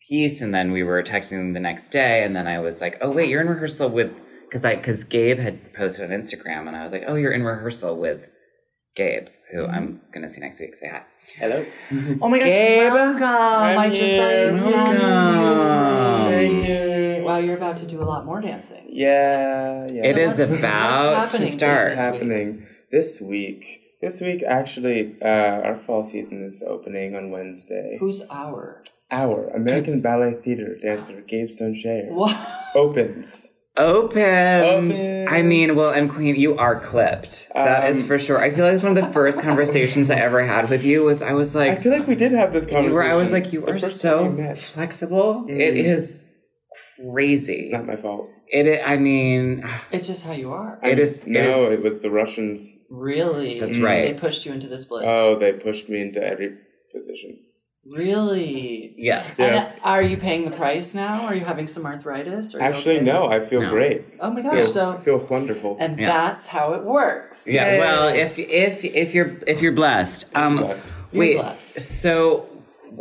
piece, 0.09 0.40
and 0.40 0.55
then 0.55 0.73
we 0.73 0.83
were 0.83 1.02
texting 1.02 1.55
the 1.55 1.61
next 1.61 1.88
day, 1.88 2.23
and 2.25 2.35
then 2.37 2.47
I 2.47 2.59
was 2.61 2.81
like, 2.81 2.99
"Oh 3.00 3.11
wait, 3.12 3.29
you're 3.29 3.40
in 3.40 3.49
rehearsal 3.49 3.88
with," 3.90 4.21
because 4.49 4.64
I 4.64 4.75
because 4.76 5.05
Gabe 5.05 5.38
had 5.38 5.73
posted 5.75 6.11
on 6.11 6.19
Instagram, 6.21 6.67
and 6.67 6.76
I 6.76 6.83
was 6.83 6.93
like, 6.93 7.05
"Oh, 7.07 7.14
you're 7.14 7.33
in 7.33 7.43
rehearsal 7.45 7.97
with 7.97 8.26
Gabe, 8.97 9.29
who 9.52 9.67
I'm 9.67 10.00
gonna 10.12 10.29
see 10.29 10.40
next 10.40 10.59
week. 10.61 10.75
Say 10.75 10.88
hi." 10.88 11.02
Hello. 11.37 11.64
Oh 12.23 12.29
my 12.29 12.38
gosh, 12.38 12.49
Gabe, 12.49 12.93
welcome! 12.93 13.23
I 13.23 13.76
I'm 13.76 13.93
just 13.93 14.17
saw 14.17 14.29
you 14.29 14.50
dance 14.59 14.64
beautifully. 16.31 17.23
Wow, 17.23 17.38
you're 17.38 17.57
about 17.57 17.76
to 17.79 17.87
do 17.87 18.02
a 18.02 18.05
lot 18.05 18.25
more 18.26 18.40
dancing. 18.40 18.85
Yeah, 18.88 19.87
yeah. 19.93 20.07
It 20.07 20.14
So 20.37 20.42
is 20.42 20.53
about 20.53 21.14
what's 21.14 21.33
to 21.33 21.38
happening 21.38 21.53
start. 21.53 21.90
this 21.90 21.99
week? 21.99 22.12
happening 22.14 22.66
this 22.90 23.20
week. 23.20 23.81
This 24.00 24.20
week, 24.22 24.42
actually, 24.46 25.16
uh, 25.20 25.26
our 25.62 25.76
fall 25.76 26.02
season 26.02 26.42
is 26.42 26.62
opening 26.66 27.14
on 27.14 27.30
Wednesday. 27.30 27.98
Who's 28.00 28.22
our? 28.30 28.82
Our 29.10 29.48
American 29.48 30.00
Ballet 30.00 30.34
Theater 30.42 30.76
dancer 30.80 31.20
Gabe 31.20 31.50
Stone 31.50 31.74
Shayer 31.74 32.08
What? 32.10 32.36
opens. 32.74 33.52
Opens. 33.76 34.64
Opens. 34.64 35.28
I 35.30 35.42
mean, 35.42 35.74
well, 35.76 35.90
and 35.90 36.08
Queen, 36.10 36.34
you 36.36 36.56
are 36.56 36.78
clipped. 36.80 37.48
That 37.54 37.90
is 37.90 38.02
Um, 38.02 38.08
for 38.08 38.18
sure. 38.18 38.38
I 38.38 38.50
feel 38.50 38.64
like 38.64 38.74
it's 38.74 38.82
one 38.82 38.96
of 38.96 39.04
the 39.04 39.12
first 39.12 39.40
conversations 39.48 40.10
I 40.10 40.16
ever 40.16 40.44
had 40.46 40.70
with 40.70 40.84
you. 40.84 41.04
Was 41.04 41.20
I 41.22 41.32
was 41.32 41.54
like, 41.54 41.78
I 41.78 41.82
feel 41.82 41.92
like 41.92 42.06
we 42.06 42.14
did 42.14 42.32
have 42.32 42.52
this 42.52 42.64
conversation. 42.66 42.92
Where 42.94 43.02
I 43.02 43.16
was 43.16 43.30
like, 43.32 43.52
you 43.52 43.60
the 43.62 43.72
are 43.72 43.78
so 43.78 44.22
time 44.24 44.36
we 44.36 44.42
met. 44.42 44.58
flexible. 44.58 45.44
Mm. 45.48 45.60
It 45.60 45.76
is 45.76 46.18
crazy. 47.12 47.54
It's 47.62 47.72
not 47.72 47.86
my 47.86 47.96
fault. 47.96 48.28
It. 48.52 48.66
i- 48.66 48.92
I 48.94 48.96
mean, 48.98 49.64
It's 49.92 50.06
just 50.06 50.24
how 50.26 50.32
you 50.32 50.52
are. 50.52 50.78
it 50.82 50.98
is. 50.98 51.26
No, 51.26 51.64
It 51.66 51.72
is 51.72 51.78
it 51.78 51.82
was 51.84 51.98
the 52.00 52.10
Russians. 52.10 52.74
Really? 52.90 53.60
That's 53.60 53.72
They 53.76 53.80
right. 53.82 54.04
They 54.14 54.14
pushed 54.20 54.44
you 54.46 54.52
into 54.52 54.66
this 54.66 54.84
place. 54.84 55.04
Oh, 55.06 55.38
they 55.38 55.52
pushed 55.52 55.88
me 55.88 56.00
into 56.00 56.20
every 56.22 56.50
position. 56.94 57.38
Really? 57.86 58.94
yes. 58.98 59.34
Yeah. 59.38 59.44
And 59.46 59.54
Yes. 59.56 59.74
are 59.82 60.02
you 60.02 60.16
paying 60.16 60.44
the 60.44 60.56
price 60.56 60.94
now? 60.94 61.22
Are 61.26 61.34
you 61.34 61.44
having 61.44 61.66
some 61.66 61.86
arthritis? 61.86 62.54
Are 62.54 62.58
you 62.58 62.64
Actually, 62.64 62.96
okay? 62.96 63.04
no, 63.04 63.26
I 63.26 63.40
feel 63.40 63.62
No. 63.62 63.70
great. 63.70 64.04
Oh 64.20 64.30
my 64.30 64.40
I 64.40 64.42
gosh! 64.42 64.52
feel, 64.64 64.68
So, 64.68 64.90
I 64.92 64.96
feel 64.98 65.26
wonderful. 65.30 65.76
and 65.80 65.98
Yeah. 65.98 66.06
that's 66.06 66.46
how 66.46 66.74
it 66.74 66.84
works. 66.84 67.46
Yeah. 67.48 67.72
Yay. 67.72 67.78
Well, 67.78 68.08
if 68.14 68.38
if 68.38 68.84
if 68.84 69.14
you're 69.14 69.32
if 69.46 69.62
you're 69.62 69.72
blessed, 69.72 70.26
um, 70.34 70.58
blessed. 70.58 70.84
You're 71.12 71.20
wait. 71.20 71.36
blessed. 71.38 71.80
So, 71.80 72.46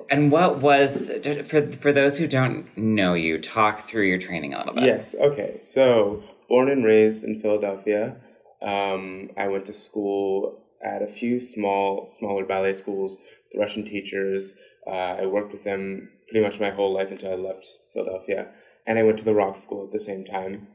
and 0.10 0.32
what 0.32 0.60
was 0.60 1.12
for 1.48 1.72
for 1.72 1.92
those 1.92 2.18
who 2.18 2.28
don't 2.28 2.66
know 2.78 3.14
you? 3.14 3.40
Talk 3.40 3.88
through 3.88 4.08
your 4.08 4.18
training 4.18 4.54
a 4.54 4.60
little 4.60 4.74
bit. 4.74 4.84
Yes. 4.84 5.16
Okay. 5.20 5.60
So, 5.62 6.24
born 6.48 6.70
and 6.70 6.84
raised 6.84 7.24
in 7.24 7.40
Philadelphia, 7.40 8.18
um, 8.62 9.30
I 9.38 9.48
went 9.48 9.66
to 9.66 9.74
school 9.74 10.64
at 10.84 11.02
a 11.02 11.08
few 11.08 11.40
small, 11.40 12.10
smaller 12.10 12.46
ballet 12.46 12.74
schools. 12.74 13.18
The 13.52 13.60
Russian 13.60 13.84
teachers. 13.84 14.54
Uh, 14.86 15.18
I 15.22 15.26
worked 15.26 15.52
with 15.52 15.64
them 15.64 16.10
pretty 16.30 16.46
much 16.46 16.60
my 16.60 16.70
whole 16.70 16.94
life 16.94 17.12
until 17.12 17.32
I 17.32 17.36
left 17.36 17.68
Philadelphia, 17.94 18.50
and 18.86 18.98
I 18.98 19.04
went 19.04 19.20
to 19.20 19.26
the 19.26 19.34
rock 19.34 19.56
school 19.56 19.84
at 19.84 19.92
the 19.92 20.00
same 20.00 20.24
time. 20.24 20.68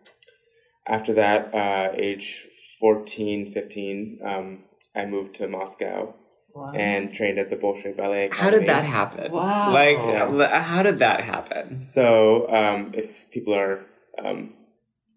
After 0.86 1.14
that, 1.14 1.54
uh, 1.54 1.92
age 1.94 2.46
14, 2.80 3.46
15, 3.46 4.20
um, 4.24 4.64
I 4.94 5.06
moved 5.06 5.34
to 5.36 5.48
Moscow 5.48 6.14
Wow. 6.54 6.72
and 6.72 7.12
trained 7.12 7.38
at 7.38 7.50
the 7.50 7.56
Bolshoi 7.56 7.96
Ballet 7.96 8.26
Academy. 8.26 8.42
How 8.44 8.50
did 8.50 8.68
that 8.68 8.84
happen? 8.84 9.32
Wow. 9.32 9.72
Like, 9.72 9.96
Yeah. 9.96 10.60
how 10.62 10.82
did 10.84 11.00
that 11.00 11.22
happen? 11.24 11.82
So, 11.82 12.48
um, 12.48 12.92
if 12.94 13.28
people 13.32 13.54
are 13.54 13.84
um, 14.24 14.54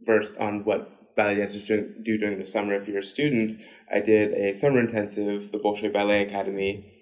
versed 0.03 0.37
on 0.39 0.65
what 0.65 1.15
ballet 1.15 1.35
dancers 1.35 1.65
do, 1.67 1.93
do 2.01 2.17
during 2.17 2.39
the 2.39 2.45
summer, 2.45 2.73
if 2.73 2.87
you're 2.87 2.99
a 2.99 3.03
student, 3.03 3.51
I 3.93 3.99
did 3.99 4.33
a 4.33 4.53
summer 4.53 4.79
intensive, 4.79 5.51
the 5.51 5.59
Bolshoi 5.59 5.93
Ballet 5.93 6.23
Academy. 6.23 6.93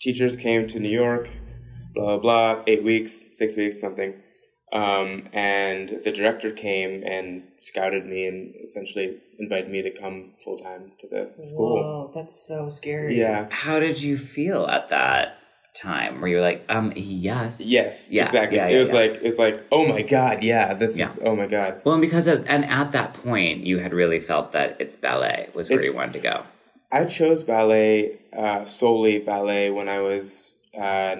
Teachers 0.00 0.34
came 0.34 0.66
to 0.66 0.80
New 0.80 0.90
York, 0.90 1.28
blah, 1.94 2.04
blah, 2.04 2.18
blah, 2.18 2.64
eight 2.66 2.82
weeks, 2.82 3.12
six 3.32 3.56
weeks, 3.56 3.80
something. 3.80 4.14
Um, 4.72 5.28
and 5.34 6.00
the 6.02 6.10
director 6.12 6.50
came 6.50 7.02
and 7.04 7.42
scouted 7.58 8.06
me 8.06 8.26
and 8.26 8.54
essentially 8.62 9.18
invited 9.38 9.70
me 9.70 9.82
to 9.82 9.90
come 9.90 10.30
full 10.42 10.56
time 10.58 10.92
to 11.00 11.06
the 11.08 11.44
school. 11.44 11.76
Whoa, 11.76 12.10
that's 12.14 12.34
so 12.34 12.70
scary. 12.70 13.18
Yeah. 13.18 13.48
How 13.50 13.78
did 13.80 14.00
you 14.00 14.16
feel 14.16 14.66
at 14.66 14.88
that 14.88 15.36
time? 15.74 16.22
Were 16.22 16.28
you 16.28 16.36
were 16.36 16.42
like, 16.42 16.64
um, 16.70 16.90
yes, 16.96 17.60
Yes, 17.60 18.10
yeah, 18.10 18.24
exactly. 18.24 18.56
yeah, 18.56 18.68
it 18.68 18.72
yeah, 18.72 18.78
was 18.78 18.88
yeah. 18.88 18.94
like 18.94 19.14
it 19.16 19.22
was 19.22 19.38
like, 19.38 19.62
oh 19.70 19.86
my 19.86 20.00
god, 20.00 20.42
yeah, 20.42 20.72
this 20.72 20.96
Yeah. 20.96 21.10
is 21.10 21.18
oh 21.22 21.36
my 21.36 21.46
god. 21.46 21.82
Well, 21.84 21.94
and 21.96 22.00
because 22.02 22.26
of, 22.26 22.46
and 22.48 22.64
at 22.64 22.92
that 22.92 23.12
point, 23.12 23.66
you 23.66 23.78
had 23.80 23.92
really 23.92 24.20
felt 24.20 24.52
that 24.52 24.76
it's 24.80 24.96
ballet 24.96 25.50
was 25.54 25.68
where 25.68 25.84
you 25.84 25.94
wanted 25.94 26.14
to 26.14 26.20
go. 26.20 26.44
I 26.90 27.04
chose 27.04 27.42
ballet 27.42 28.20
uh, 28.32 28.64
solely 28.64 29.18
ballet 29.18 29.70
when 29.70 29.88
I 29.90 30.00
was 30.00 30.56
uh, 30.74 31.14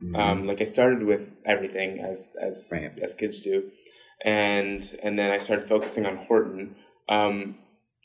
9 0.00 0.20
Um, 0.30 0.46
like 0.46 0.60
I 0.60 0.64
started 0.64 1.02
with 1.02 1.30
everything 1.44 2.00
as 2.00 2.30
as 2.40 2.68
Mm-hmm. 2.72 2.84
Right. 2.84 3.00
as 3.02 3.14
kids 3.14 3.40
do, 3.40 3.70
and 4.24 4.82
and 5.02 5.18
then 5.18 5.30
I 5.30 5.38
started 5.38 5.68
focusing 5.68 6.06
on 6.06 6.16
Horton, 6.16 6.76
um, 7.08 7.56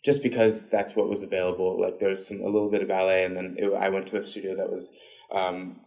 just 0.04 0.22
because 0.24 0.68
that's 0.70 0.96
what 0.96 1.10
was 1.10 1.24
available. 1.24 1.80
Like 1.82 2.00
there 2.00 2.10
was 2.10 2.28
some 2.28 2.42
a 2.42 2.46
little 2.46 2.70
bit 2.70 2.82
of 2.82 2.88
ballet, 2.88 3.24
and 3.24 3.36
then 3.36 3.56
it, 3.58 3.74
I 3.74 3.90
went 3.90 4.08
to 4.08 4.18
a 4.18 4.24
studio 4.24 4.56
that 4.56 4.70
was 4.70 4.92
um, 5.34 5.80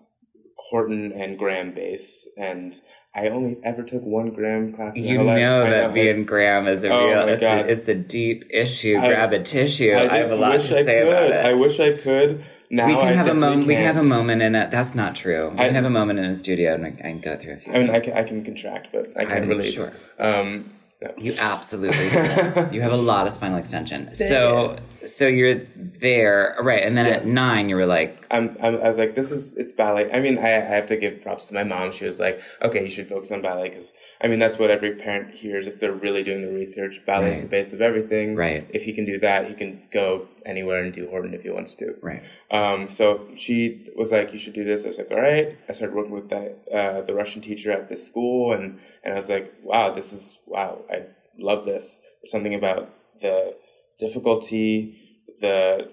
Horton 0.57 1.12
and 1.12 1.38
Graham 1.38 1.75
based, 1.75 2.29
and 2.37 2.81
I 3.14 3.29
only 3.29 3.59
ever 3.64 3.83
took 3.83 4.03
one 4.03 4.31
Graham 4.31 4.73
class. 4.73 4.97
You 4.97 5.23
life. 5.23 5.38
know 5.38 5.64
I 5.64 5.71
that 5.71 5.97
and 5.97 6.27
Graham 6.27 6.66
is 6.68 6.85
a 6.85 6.88
Oh 6.90 7.07
real, 7.07 7.29
it's 7.29 7.42
a, 7.42 7.59
it's 7.71 7.88
a 7.88 7.94
deep 7.94 8.44
issue. 8.53 8.97
I- 8.99 9.09
Grab 9.09 9.33
a 9.33 9.42
tissue. 9.42 9.90
I, 9.92 10.09
I 10.14 10.18
have 10.18 10.31
a 10.31 10.37
lot 10.37 10.51
to 10.53 10.57
wish 10.59 10.73
I 10.73 10.83
say 10.85 11.01
could. 11.01 11.09
about 11.09 11.31
it. 11.31 11.47
I 11.47 11.53
wish 11.55 11.81
I 11.81 11.92
could. 11.97 12.44
Now 12.70 12.87
we 12.88 12.94
can 12.96 13.09
I 13.09 13.12
have 13.12 13.26
a 13.28 13.35
moment. 13.35 13.66
We 13.66 13.74
can 13.74 13.85
have 13.85 13.96
a 13.96 14.02
moment 14.04 14.42
in 14.42 14.54
it. 14.54 14.70
That's 14.70 14.94
not 14.94 15.16
true. 15.16 15.50
We 15.50 15.59
I- 15.61 15.66
can 15.66 15.74
have 15.74 15.85
a 15.87 15.90
moment 15.90 16.18
in 16.18 16.26
a 16.26 16.35
studio 16.35 16.74
and, 16.74 17.00
and 17.00 17.22
go 17.22 17.37
through 17.37 17.54
a 17.54 17.57
few. 17.59 17.72
I 17.72 17.78
mean, 17.78 17.90
I 17.90 18.00
can, 18.00 18.12
I 18.14 18.22
can 18.22 18.44
contract, 18.44 18.88
but 18.92 19.09
I 19.16 19.24
can't 19.24 19.44
I'm 19.44 19.48
release. 19.48 19.74
sure. 19.74 19.92
Um, 20.18 20.72
No. 21.00 21.12
You 21.16 21.33
absolutely 21.38 22.11
did. 22.11 22.72
you 22.74 22.81
have 22.83 22.90
a 22.92 22.96
lot 22.96 23.28
of 23.28 23.33
spinal 23.33 23.57
extension. 23.59 24.12
So 24.14 24.76
so 25.07 25.28
you're 25.28 25.61
there, 26.00 26.57
right? 26.61 26.83
And 26.83 26.96
then 26.96 27.07
Yes. 27.07 27.24
at 27.26 27.33
nine, 27.33 27.68
you 27.68 27.76
were 27.76 27.87
like, 27.87 28.18
I'm, 28.33 28.57
I'm, 28.61 28.74
I 28.83 28.88
was 28.88 28.98
like, 28.98 29.14
this 29.14 29.31
is, 29.31 29.57
it's 29.57 29.70
ballet. 29.72 30.11
I 30.12 30.18
mean, 30.18 30.38
I, 30.38 30.57
I 30.57 30.74
have 30.74 30.87
to 30.87 30.96
give 30.96 31.22
props 31.22 31.48
to 31.48 31.54
my 31.54 31.62
mom. 31.62 31.92
She 31.92 32.04
was 32.04 32.18
like, 32.18 32.40
okay, 32.62 32.83
you 32.83 32.90
should 32.90 33.07
focus 33.07 33.31
on 33.31 33.42
ballet 33.42 33.68
because, 33.68 33.94
I 34.20 34.26
mean, 34.26 34.40
that's 34.40 34.59
what 34.59 34.70
every 34.70 34.96
parent 34.96 35.35
hears 35.35 35.68
if 35.68 35.78
they're 35.78 35.92
really 35.92 36.24
doing 36.24 36.42
the 36.42 36.52
research. 36.52 37.00
Ballet 37.07 37.31
is 37.33 37.40
the 37.42 37.46
base 37.46 37.72
of 37.72 37.81
everything. 37.81 38.35
Right. 38.35 38.66
If 38.70 38.83
he 38.83 38.92
can 38.92 39.04
do 39.07 39.18
that, 39.20 39.46
he 39.48 39.54
can 39.54 39.83
go 39.92 40.26
anywhere 40.48 40.82
and 40.82 40.92
do 40.92 41.08
Horton 41.08 41.34
if 41.34 41.42
he 41.42 41.50
wants 41.50 41.74
to. 41.74 41.94
right, 42.02 42.22
Um, 42.50 42.88
so 42.88 43.28
she 43.37 43.88
was 43.96 44.11
like, 44.11 44.32
"You 44.32 44.38
should 44.38 44.54
do 44.54 44.64
this." 44.64 44.84
I 44.84 44.88
was 44.88 44.98
like, 44.98 45.11
"All 45.11 45.20
right." 45.20 45.56
I 45.68 45.72
started 45.72 45.94
working 45.94 46.14
with 46.14 46.28
the 46.30 46.56
uh, 46.74 47.02
the 47.02 47.14
Russian 47.14 47.42
teacher 47.42 47.70
at 47.70 47.88
this 47.88 48.06
school, 48.06 48.52
and 48.52 48.80
and 49.04 49.14
I 49.14 49.16
was 49.16 49.28
like, 49.28 49.52
"Wow, 49.62 49.90
this 49.94 50.12
is 50.12 50.40
wow! 50.46 50.82
I 50.90 51.02
love 51.38 51.64
this." 51.64 52.00
There's 52.22 52.32
something 52.32 52.54
about 52.54 52.90
the 53.20 53.54
difficulty, 53.98 54.96
the 55.40 55.90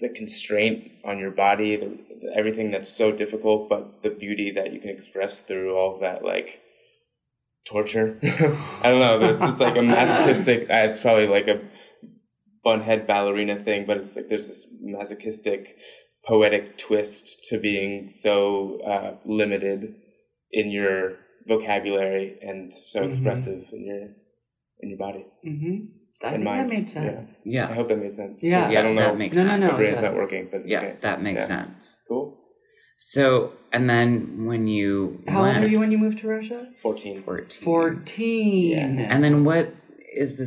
the 0.00 0.08
constraint 0.08 0.90
on 1.04 1.18
your 1.18 1.30
body, 1.30 1.76
the, 1.76 1.86
the, 1.86 2.32
everything 2.34 2.70
that's 2.70 2.88
so 2.88 3.12
difficult, 3.12 3.68
but 3.68 4.02
the 4.02 4.10
beauty 4.10 4.50
that 4.52 4.72
you 4.72 4.80
can 4.80 4.90
express 4.90 5.40
through 5.40 5.76
all 5.76 5.98
that, 6.00 6.24
like 6.24 6.60
torture. 7.64 8.18
I 8.22 8.90
don't 8.90 9.00
know. 9.00 9.18
There's 9.18 9.40
this 9.40 9.58
like 9.58 9.76
a 9.76 9.82
masochistic. 9.98 10.62
Uh, 10.70 10.86
it's 10.88 10.98
probably 10.98 11.26
like 11.26 11.48
a 11.48 11.60
bunhead 12.64 13.06
ballerina 13.06 13.58
thing, 13.58 13.84
but 13.86 13.96
it's 13.96 14.14
like 14.16 14.28
there's 14.28 14.48
this 14.48 14.66
masochistic, 14.80 15.76
poetic 16.26 16.78
twist 16.78 17.44
to 17.48 17.58
being 17.58 18.08
so 18.10 18.80
uh, 18.86 19.16
limited 19.24 19.94
in 20.50 20.70
your 20.70 21.16
vocabulary 21.48 22.38
and 22.40 22.72
so 22.72 23.00
Mhm. 23.02 23.08
expressive 23.08 23.70
in 23.72 23.84
your 23.86 24.08
in 24.80 24.88
your 24.90 24.98
body. 24.98 25.24
Mm-hmm. 25.46 25.74
I 26.24 26.34
And 26.34 26.36
think 26.36 26.44
that 26.44 26.56
mind, 26.56 26.70
made 26.70 26.88
yeah. 26.88 27.24
sense. 27.24 27.46
I 27.46 27.74
hope 27.74 27.88
that 27.88 27.98
made 27.98 28.12
sense. 28.12 28.42
Yeah. 28.44 28.66
'Cause 28.66 28.76
I 28.76 28.82
don't 28.82 28.94
know. 28.94 29.02
that 29.10 29.18
makes 29.18 29.36
No, 29.36 29.42
no, 29.44 29.48
sense. 29.50 29.60
no. 29.62 29.68
My 29.72 29.76
brain's 29.76 29.98
it 29.98 30.02
not 30.02 30.14
working, 30.14 30.48
but 30.52 30.66
Yeah, 30.66 30.78
okay. 30.80 30.96
that 31.02 31.22
makes 31.22 31.38
Yeah. 31.40 31.46
sense. 31.46 31.96
Cool. 32.08 32.38
So 32.98 33.52
and 33.72 33.88
then 33.90 34.44
when 34.46 34.66
you 34.68 35.22
How 35.26 35.42
went, 35.42 35.56
old 35.56 35.64
were 35.64 35.70
you 35.70 35.80
when 35.80 35.90
you 35.90 35.98
moved 35.98 36.18
to 36.20 36.28
Russia? 36.28 36.68
14. 36.78 37.22
14. 37.22 37.62
Fourteen. 37.64 38.98
Yeah. 38.98 39.08
And 39.12 39.24
then 39.24 39.44
what 39.44 39.74
is 40.14 40.36
the 40.36 40.46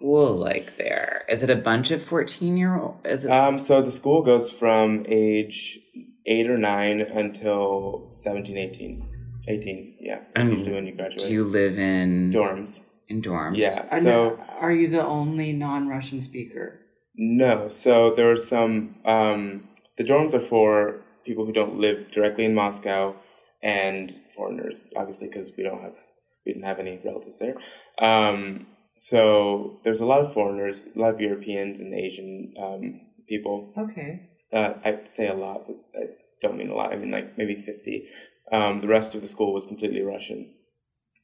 school 0.00 0.34
like 0.34 0.76
there? 0.78 1.24
Is 1.28 1.42
it 1.42 1.50
a 1.50 1.56
bunch 1.56 1.90
of 1.90 2.02
14 2.02 2.56
year 2.56 2.78
old? 2.78 2.96
Is 3.04 3.24
it 3.24 3.30
Um, 3.30 3.58
so 3.58 3.82
the 3.82 3.90
school 3.90 4.22
goes 4.22 4.50
from 4.50 5.04
age 5.08 5.78
8 6.26 6.48
or 6.50 6.58
9 6.58 7.00
until 7.00 8.06
17, 8.10 8.56
18. 8.56 9.06
18, 9.48 9.96
yeah. 10.00 10.20
That's 10.34 10.48
And 10.50 10.58
usually 10.58 10.74
when 10.74 10.86
you 10.86 10.94
graduate. 10.94 11.20
do 11.26 11.32
you 11.32 11.44
live 11.44 11.78
in 11.78 12.32
Dorms. 12.32 12.80
in 13.08 13.20
dorms? 13.22 13.56
Yeah. 13.56 13.86
And 13.90 14.02
So 14.02 14.38
are 14.58 14.72
you 14.72 14.88
the 14.88 15.04
only 15.04 15.52
non-Russian 15.52 16.20
speaker? 16.22 16.80
No. 17.16 17.68
So 17.68 18.14
there 18.14 18.26
were 18.26 18.36
some. 18.36 18.96
Um, 19.04 19.68
the 19.96 20.04
dorms 20.04 20.32
are 20.34 20.40
for 20.40 21.02
people 21.26 21.44
who 21.46 21.52
don't 21.52 21.78
live 21.78 22.10
directly 22.10 22.44
in 22.44 22.54
Moscow 22.54 23.14
and 23.62 24.10
foreigners, 24.34 24.88
obviously, 24.96 25.28
because 25.28 25.52
we 25.56 25.62
don't 25.64 25.82
have 25.82 25.96
we 26.46 26.52
didn't 26.52 26.64
have 26.64 26.78
any 26.78 26.98
relatives 27.04 27.38
there. 27.38 27.56
Um, 27.98 28.66
so 29.08 29.80
there's 29.82 30.02
a 30.02 30.06
lot 30.06 30.20
of 30.20 30.30
foreigners, 30.34 30.84
a 30.94 30.98
lot 30.98 31.14
of 31.14 31.20
Europeans 31.22 31.80
and 31.80 31.94
Asian 31.94 32.52
um, 32.62 33.00
people. 33.26 33.72
Okay. 33.84 34.28
Uh, 34.52 34.74
I 34.84 34.98
say 35.06 35.26
a 35.28 35.32
lot, 35.34 35.66
but 35.66 35.76
I 35.98 36.02
don't 36.42 36.58
mean 36.58 36.68
a 36.68 36.74
lot. 36.74 36.92
I 36.92 36.96
mean 36.96 37.10
like 37.10 37.38
maybe 37.38 37.54
fifty. 37.56 38.08
Um, 38.52 38.80
the 38.80 38.88
rest 38.88 39.14
of 39.14 39.22
the 39.22 39.28
school 39.28 39.54
was 39.54 39.64
completely 39.64 40.02
Russian. 40.02 40.52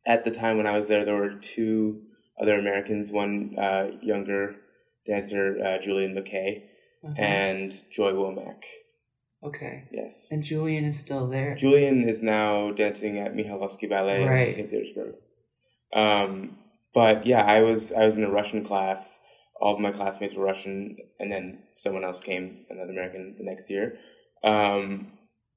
At 0.06 0.24
the 0.24 0.30
time 0.30 0.56
when 0.56 0.66
I 0.66 0.76
was 0.78 0.88
there, 0.88 1.04
there 1.04 1.16
were 1.16 1.34
two 1.34 2.02
other 2.40 2.58
Americans. 2.58 3.10
One 3.12 3.56
uh, 3.58 3.88
younger 4.00 4.56
dancer, 5.06 5.58
uh, 5.62 5.78
Julian 5.78 6.14
MacKay, 6.14 6.50
Uh-huh. 7.04 7.14
and 7.18 7.70
Joy 7.96 8.12
Womack. 8.12 8.62
okay. 9.48 9.74
Yes. 9.92 10.28
And 10.30 10.42
Julian 10.42 10.84
is 10.86 10.98
still 10.98 11.26
there. 11.28 11.54
Julian 11.56 12.08
is 12.08 12.22
now 12.22 12.70
dancing 12.72 13.18
at 13.18 13.34
Mikhailovsky 13.34 13.86
Ballet 13.90 14.24
Right. 14.24 14.46
in 14.48 14.52
St. 14.54 14.70
Petersburg. 14.70 15.14
Um, 15.92 16.56
but 16.96 17.26
yeah, 17.26 17.42
I 17.44 17.60
was 17.60 17.92
I 17.92 18.06
was 18.06 18.16
in 18.16 18.24
a 18.24 18.30
Russian 18.30 18.64
class. 18.64 19.20
All 19.60 19.74
of 19.74 19.80
my 19.80 19.92
classmates 19.92 20.34
were 20.34 20.44
Russian, 20.44 20.96
and 21.20 21.30
then 21.30 21.58
someone 21.74 22.04
else 22.04 22.20
came, 22.20 22.64
another 22.70 22.90
American, 22.90 23.34
the 23.36 23.44
next 23.44 23.70
year. 23.70 23.98
Um, 24.42 25.12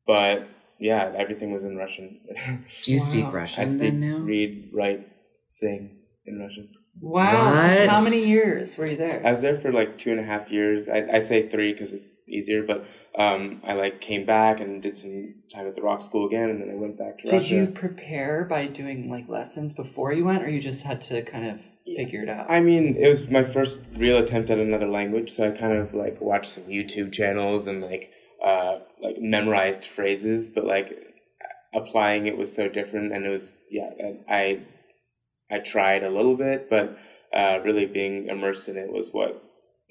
but 0.06 0.48
yeah, 0.80 1.14
everything 1.18 1.54
was 1.54 1.64
in 1.64 1.78
Russian. 1.78 2.20
Do 2.84 2.92
you 2.92 3.00
speak 3.00 3.24
Wow. 3.24 3.32
I 3.32 3.34
Russian 3.34 3.70
speak, 3.70 3.80
then 3.80 4.00
now? 4.02 4.18
read, 4.18 4.72
write, 4.74 5.08
sing 5.50 6.00
in 6.26 6.40
Russian. 6.40 6.70
Wow. 7.02 7.32
'cause 7.32 7.78
What? 7.80 7.90
How 7.90 8.04
many 8.04 8.26
years 8.28 8.78
were 8.78 8.86
you 8.86 8.98
there? 8.98 9.22
I 9.26 9.30
was 9.30 9.42
there 9.42 9.56
for 9.56 9.72
like 9.72 9.98
two 9.98 10.12
and 10.12 10.20
a 10.20 10.24
half 10.24 10.52
years. 10.52 10.90
I, 10.90 11.06
I 11.14 11.20
say 11.20 11.48
three 11.48 11.72
because 11.72 11.94
it's 11.94 12.14
easier, 12.28 12.64
but 12.64 12.86
um, 13.18 13.62
I 13.66 13.74
like 13.74 14.02
came 14.02 14.26
back 14.26 14.60
and 14.60 14.82
did 14.82 14.98
some 14.98 15.36
time 15.54 15.68
at 15.68 15.76
the 15.76 15.82
rock 15.82 16.02
school 16.02 16.26
again, 16.28 16.50
and 16.50 16.62
then 16.62 16.70
I 16.70 16.76
went 16.76 16.98
back 16.98 17.18
to 17.20 17.26
Did 17.28 17.34
Russia. 17.34 17.56
you 17.56 17.68
prepare 17.68 18.44
by 18.46 18.68
doing 18.68 19.10
like 19.10 19.28
lessons 19.30 19.74
before 19.74 20.14
you 20.14 20.26
went, 20.26 20.44
or 20.44 20.50
you 20.50 20.60
just 20.62 20.84
had 20.84 21.02
to 21.02 21.22
kind 21.24 21.46
of 21.50 21.62
figure 21.86 22.22
it 22.24 22.30
out? 22.30 22.46
I 22.50 22.60
mean, 22.60 22.96
it 22.96 23.08
was 23.08 23.30
my 23.30 23.44
first 23.44 23.80
real 23.98 24.18
attempt 24.18 24.50
at 24.50 24.60
another 24.60 24.88
language, 24.88 25.32
so 25.32 25.48
I 25.48 25.52
kind 25.52 25.74
of 25.74 25.94
like 25.94 26.20
watched 26.22 26.52
some 26.52 26.66
YouTube 26.66 27.12
channels 27.12 27.66
and 27.68 27.82
like 27.82 28.12
uh, 28.46 28.80
like 29.02 29.16
memorized 29.20 29.84
phrases, 29.86 30.50
but 30.50 30.66
like 30.66 30.98
applying 31.74 32.26
it 32.28 32.38
was 32.38 32.54
so 32.54 32.68
different, 32.68 33.14
and 33.14 33.26
it 33.26 33.30
was 33.30 33.58
yeah, 33.72 33.90
I 34.30 34.60
I 35.52 35.60
tried 35.60 36.04
a 36.04 36.10
little 36.10 36.36
bit, 36.36 36.70
but 36.70 36.98
uh, 37.36 37.60
really 37.64 37.86
being 37.86 38.28
immersed 38.28 38.70
in 38.70 38.78
it 38.78 38.92
was 38.92 39.10
what 39.12 39.44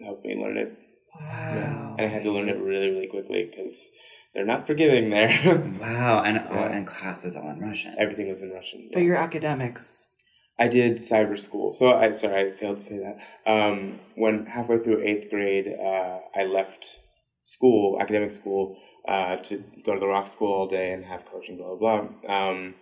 helped 0.05 0.25
me 0.25 0.37
learn 0.41 0.57
it, 0.57 0.77
wow. 1.21 1.97
and 1.99 2.07
I 2.07 2.09
had 2.09 2.23
to 2.25 2.33
learn 2.33 2.49
it 2.49 2.59
really 2.59 2.91
really 2.91 3.09
quickly 3.09 3.51
because 3.51 3.89
they're 4.35 4.45
not 4.47 4.67
forgiving 4.67 5.11
there. 5.11 5.29
Wow, 5.81 6.23
and 6.23 6.39
oh, 6.39 6.55
Yeah. 6.55 6.73
and 6.77 6.87
class 6.87 7.25
was 7.25 7.37
all 7.37 7.51
in 7.51 7.61
Russian. 7.61 7.95
Everything 7.99 8.29
was 8.29 8.43
in 8.43 8.51
Russian. 8.51 8.91
But 8.93 9.03
your 9.03 9.17
academics. 9.17 10.13
I 10.61 10.67
did 10.67 10.97
cyber 10.97 11.39
school. 11.39 11.73
So 11.73 11.97
I 11.97 12.11
sorry, 12.11 12.53
I 12.53 12.57
failed 12.57 12.79
to 12.79 12.83
say 12.83 12.99
that. 12.99 13.51
Um, 13.51 14.01
when 14.17 14.47
halfway 14.47 14.79
through 14.79 15.03
eighth 15.03 15.31
grade, 15.31 15.69
uh, 15.69 16.19
I 16.35 16.45
left 16.45 17.01
school, 17.45 17.99
academic 18.01 18.33
school, 18.33 18.77
uh, 19.09 19.37
to 19.37 19.65
go 19.85 19.95
to 19.95 20.01
the 20.01 20.07
rock 20.07 20.29
school 20.29 20.53
all 20.53 20.67
day 20.67 20.93
and 20.93 21.05
have 21.05 21.25
coaching, 21.25 21.57
blah 21.57 21.75
blah 21.77 22.03
blah. 22.03 22.49
Um, 22.49 22.75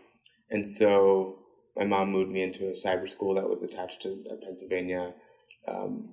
and 0.51 0.67
so 0.67 1.37
my 1.77 1.85
mom 1.85 2.11
moved 2.13 2.31
me 2.31 2.43
into 2.43 2.69
a 2.69 2.73
cyber 2.73 3.09
school 3.09 3.35
that 3.35 3.49
was 3.49 3.63
attached 3.63 4.03
to 4.03 4.09
a 4.31 4.37
Pennsylvania, 4.37 5.15
um, 5.69 6.11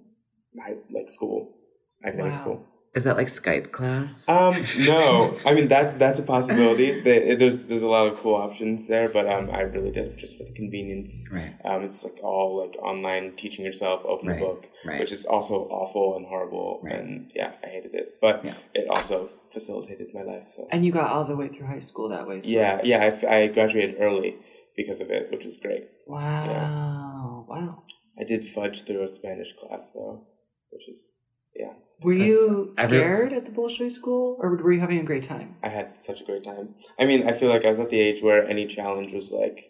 high, 0.62 0.76
like 0.92 1.10
school, 1.10 1.56
academic 2.04 2.34
Wow. 2.34 2.40
school. 2.40 2.68
Is 2.96 3.06
that 3.06 3.18
like 3.18 3.26
Skype 3.26 3.72
class? 3.72 4.30
Um, 4.30 4.64
no, 4.86 5.36
I 5.48 5.56
mean 5.56 5.68
that's 5.68 5.94
that's 5.94 6.20
a 6.20 6.24
possibility. 6.24 7.02
There's 7.02 7.66
there's 7.66 7.82
a 7.82 7.88
lot 7.88 8.06
of 8.08 8.20
cool 8.20 8.36
options 8.36 8.86
there, 8.86 9.10
but 9.10 9.26
um, 9.28 9.50
I 9.50 9.62
really 9.62 9.90
did 9.90 10.06
it 10.10 10.18
just 10.18 10.38
for 10.38 10.44
the 10.44 10.52
convenience. 10.52 11.26
right, 11.32 11.56
Um, 11.66 11.82
it's 11.86 12.04
like 12.04 12.20
all 12.22 12.62
like 12.64 12.76
online 12.80 13.36
teaching 13.36 13.66
yourself, 13.66 14.04
open 14.06 14.28
Right, 14.28 14.38
a 14.40 14.46
book, 14.46 14.66
right. 14.86 15.00
which 15.00 15.12
is 15.12 15.26
also 15.26 15.56
awful 15.72 16.16
and 16.18 16.28
horrible. 16.28 16.82
Right. 16.84 16.94
And 17.00 17.32
yeah, 17.34 17.54
I 17.64 17.68
hated 17.68 17.96
it, 17.96 18.20
but 18.22 18.46
Yeah. 18.46 18.54
it 18.76 18.88
also 18.88 19.32
facilitated 19.52 20.14
my 20.14 20.22
life. 20.22 20.50
So 20.50 20.68
And 20.72 20.86
you 20.86 20.92
got 20.92 21.10
all 21.12 21.26
the 21.26 21.36
way 21.36 21.48
through 21.48 21.66
high 21.66 21.80
school 21.80 22.10
that 22.10 22.28
way. 22.28 22.44
So. 22.44 22.50
yeah, 22.50 22.80
yeah, 22.84 22.98
I, 23.02 23.08
f- 23.08 23.24
I 23.26 23.48
graduated 23.48 23.96
early 24.00 24.38
because 24.76 25.02
of 25.02 25.10
it, 25.12 25.32
which 25.32 25.46
was 25.46 25.58
great. 25.58 25.86
Wow. 26.08 27.46
Wow. 27.48 27.84
I 28.20 28.24
did 28.24 28.46
fudge 28.46 28.84
through 28.84 29.04
a 29.04 29.08
Spanish 29.08 29.54
class 29.54 29.90
though, 29.94 30.28
which 30.72 30.88
is 30.88 31.08
yeah, 31.56 31.74
Were 32.02 32.14
you 32.14 32.74
Every- 32.78 32.98
scared 32.98 33.32
at 33.34 33.46
the 33.46 33.52
Bolshoi 33.52 33.92
school, 33.92 34.38
or 34.40 34.56
were 34.56 34.74
you 34.74 34.80
having 34.80 34.98
a 35.00 35.04
great 35.04 35.24
time? 35.24 35.56
I 35.64 35.70
had 35.70 36.00
such 36.02 36.22
a 36.22 36.24
great 36.24 36.44
time. 36.44 36.74
I 37.00 37.06
mean, 37.06 37.28
I 37.30 37.34
feel 37.34 37.50
like 37.50 37.64
I 37.64 37.70
was 37.70 37.80
at 37.80 37.92
the 37.92 38.00
age 38.00 38.24
where 38.24 38.48
any 38.48 38.66
challenge 38.68 39.14
was 39.14 39.32
like. 39.32 39.70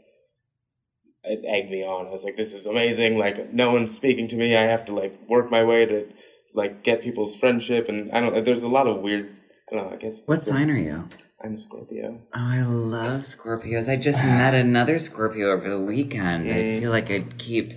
It 1.26 1.40
egged 1.48 1.72
me 1.72 1.84
on. 1.84 2.08
I 2.08 2.10
was 2.10 2.26
like, 2.26 2.36
"This 2.36 2.54
is 2.54 2.66
amazing! 2.66 3.18
Like, 3.18 3.54
no 3.54 3.72
one's 3.72 3.96
speaking 3.96 4.28
to 4.28 4.36
me. 4.36 4.58
I 4.58 4.64
have 4.64 4.84
to 4.88 4.94
like 4.94 5.14
work 5.30 5.50
my 5.50 5.64
way 5.64 5.86
to 5.86 6.06
like 6.54 6.84
get 6.84 7.02
people's 7.02 7.34
friendship." 7.34 7.88
And 7.88 8.12
I 8.12 8.20
don't. 8.20 8.44
There's 8.44 8.62
a 8.62 8.68
lot 8.68 8.88
of 8.88 9.02
weird. 9.02 9.34
I 9.72 9.76
don't 9.76 9.88
know. 9.90 9.94
I 9.94 9.98
guess. 9.98 10.24
what 10.26 10.44
sign 10.44 10.70
are 10.70 10.76
you? 10.78 11.08
I'm 11.44 11.56
a 11.56 11.58
Scorpio. 11.58 12.20
Oh, 12.34 12.40
I 12.40 12.62
love 12.62 13.22
Scorpios. 13.24 13.90
I 13.90 13.98
just 13.98 14.24
met 14.24 14.54
another 14.54 14.98
Scorpio 14.98 15.52
over 15.52 15.70
the 15.70 15.80
weekend. 15.80 16.50
I 16.50 16.54
Mm. 16.56 16.80
feel 16.80 16.92
like 16.92 17.12
I'd 17.12 17.38
keep 17.38 17.74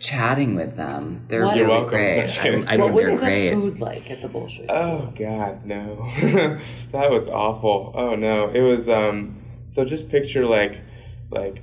chatting 0.00 0.54
with 0.54 0.76
them. 0.76 1.26
They're 1.28 1.44
What- 1.44 1.56
really 1.56 1.60
You're 1.60 1.68
welcome. 1.68 1.88
great. 1.90 2.20
I'm 2.20 2.26
just 2.26 2.40
kidding. 2.40 2.66
I, 2.68 2.74
I 2.74 2.76
what 2.78 2.92
was 2.94 3.06
they're 3.08 3.16
the 3.16 3.22
great. 3.24 3.52
food 3.52 3.80
like 3.80 4.10
at 4.10 4.22
the 4.22 4.28
Bolshoi 4.28 4.64
school? 4.64 4.66
Oh 4.70 5.12
God, 5.18 5.66
no. 5.66 6.08
that 6.92 7.10
was 7.10 7.28
awful. 7.28 7.92
Oh 7.94 8.14
no, 8.14 8.48
it 8.48 8.60
was. 8.62 8.88
Um. 8.88 9.42
So 9.68 9.84
just 9.84 10.08
picture 10.08 10.46
like, 10.46 10.80
like. 11.30 11.62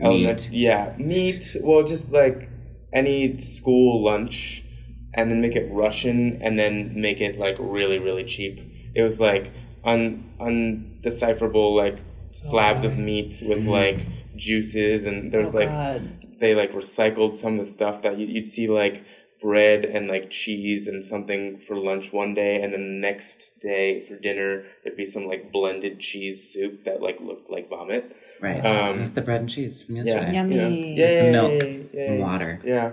element- 0.00 0.48
yeah, 0.52 0.94
meat. 0.98 1.44
Well, 1.62 1.82
just 1.84 2.10
like 2.12 2.48
any 2.94 3.38
school 3.40 4.02
lunch, 4.02 4.64
and 5.12 5.30
then 5.30 5.42
make 5.42 5.54
it 5.56 5.68
Russian, 5.70 6.40
and 6.40 6.58
then 6.58 6.92
make 6.98 7.20
it 7.20 7.38
like 7.38 7.56
really, 7.58 7.98
really 7.98 8.24
cheap. 8.24 8.58
It 8.94 9.02
was 9.02 9.20
like 9.20 9.50
un 9.84 10.24
undecipherable 10.40 11.74
like 11.74 11.98
slabs 12.28 12.84
of 12.84 12.98
meat 12.98 13.42
with 13.46 13.66
like 13.66 14.06
juices, 14.36 15.04
and 15.06 15.32
there's 15.32 15.54
Oh, 15.54 15.58
like 15.58 15.68
God. 15.68 16.26
they 16.40 16.54
like 16.54 16.72
recycled 16.72 17.34
some 17.34 17.58
of 17.58 17.66
the 17.66 17.70
stuff 17.70 18.02
that 18.02 18.18
you, 18.18 18.26
you'd 18.26 18.46
see 18.46 18.66
like 18.68 19.04
bread 19.42 19.86
and 19.86 20.06
like 20.06 20.28
cheese 20.30 20.86
and 20.86 21.02
something 21.02 21.58
for 21.58 21.74
lunch 21.74 22.12
one 22.12 22.34
day 22.34 22.60
and 22.60 22.74
then 22.74 22.82
the 22.82 23.08
next 23.08 23.58
day 23.58 24.02
for 24.02 24.14
dinner 24.18 24.64
there'd 24.84 24.98
be 24.98 25.04
some 25.06 25.24
like 25.26 25.50
blended 25.50 25.98
cheese 25.98 26.52
soup 26.52 26.84
that 26.84 27.00
like 27.00 27.18
looked 27.22 27.50
like 27.50 27.66
vomit 27.70 28.14
Right. 28.42 28.60
Um, 28.64 29.00
it's 29.00 29.12
the 29.12 29.22
bread 29.22 29.40
and 29.40 29.48
cheese 29.48 29.82
from 29.82 29.96
yeah. 29.96 30.30
Yummy. 30.30 30.94
yeah. 30.94 31.06
Some 31.06 31.26
Yay, 31.26 31.30
milk 31.32 31.52
yay. 31.94 32.06
and 32.08 32.20
water. 32.20 32.60
yeah 32.62 32.92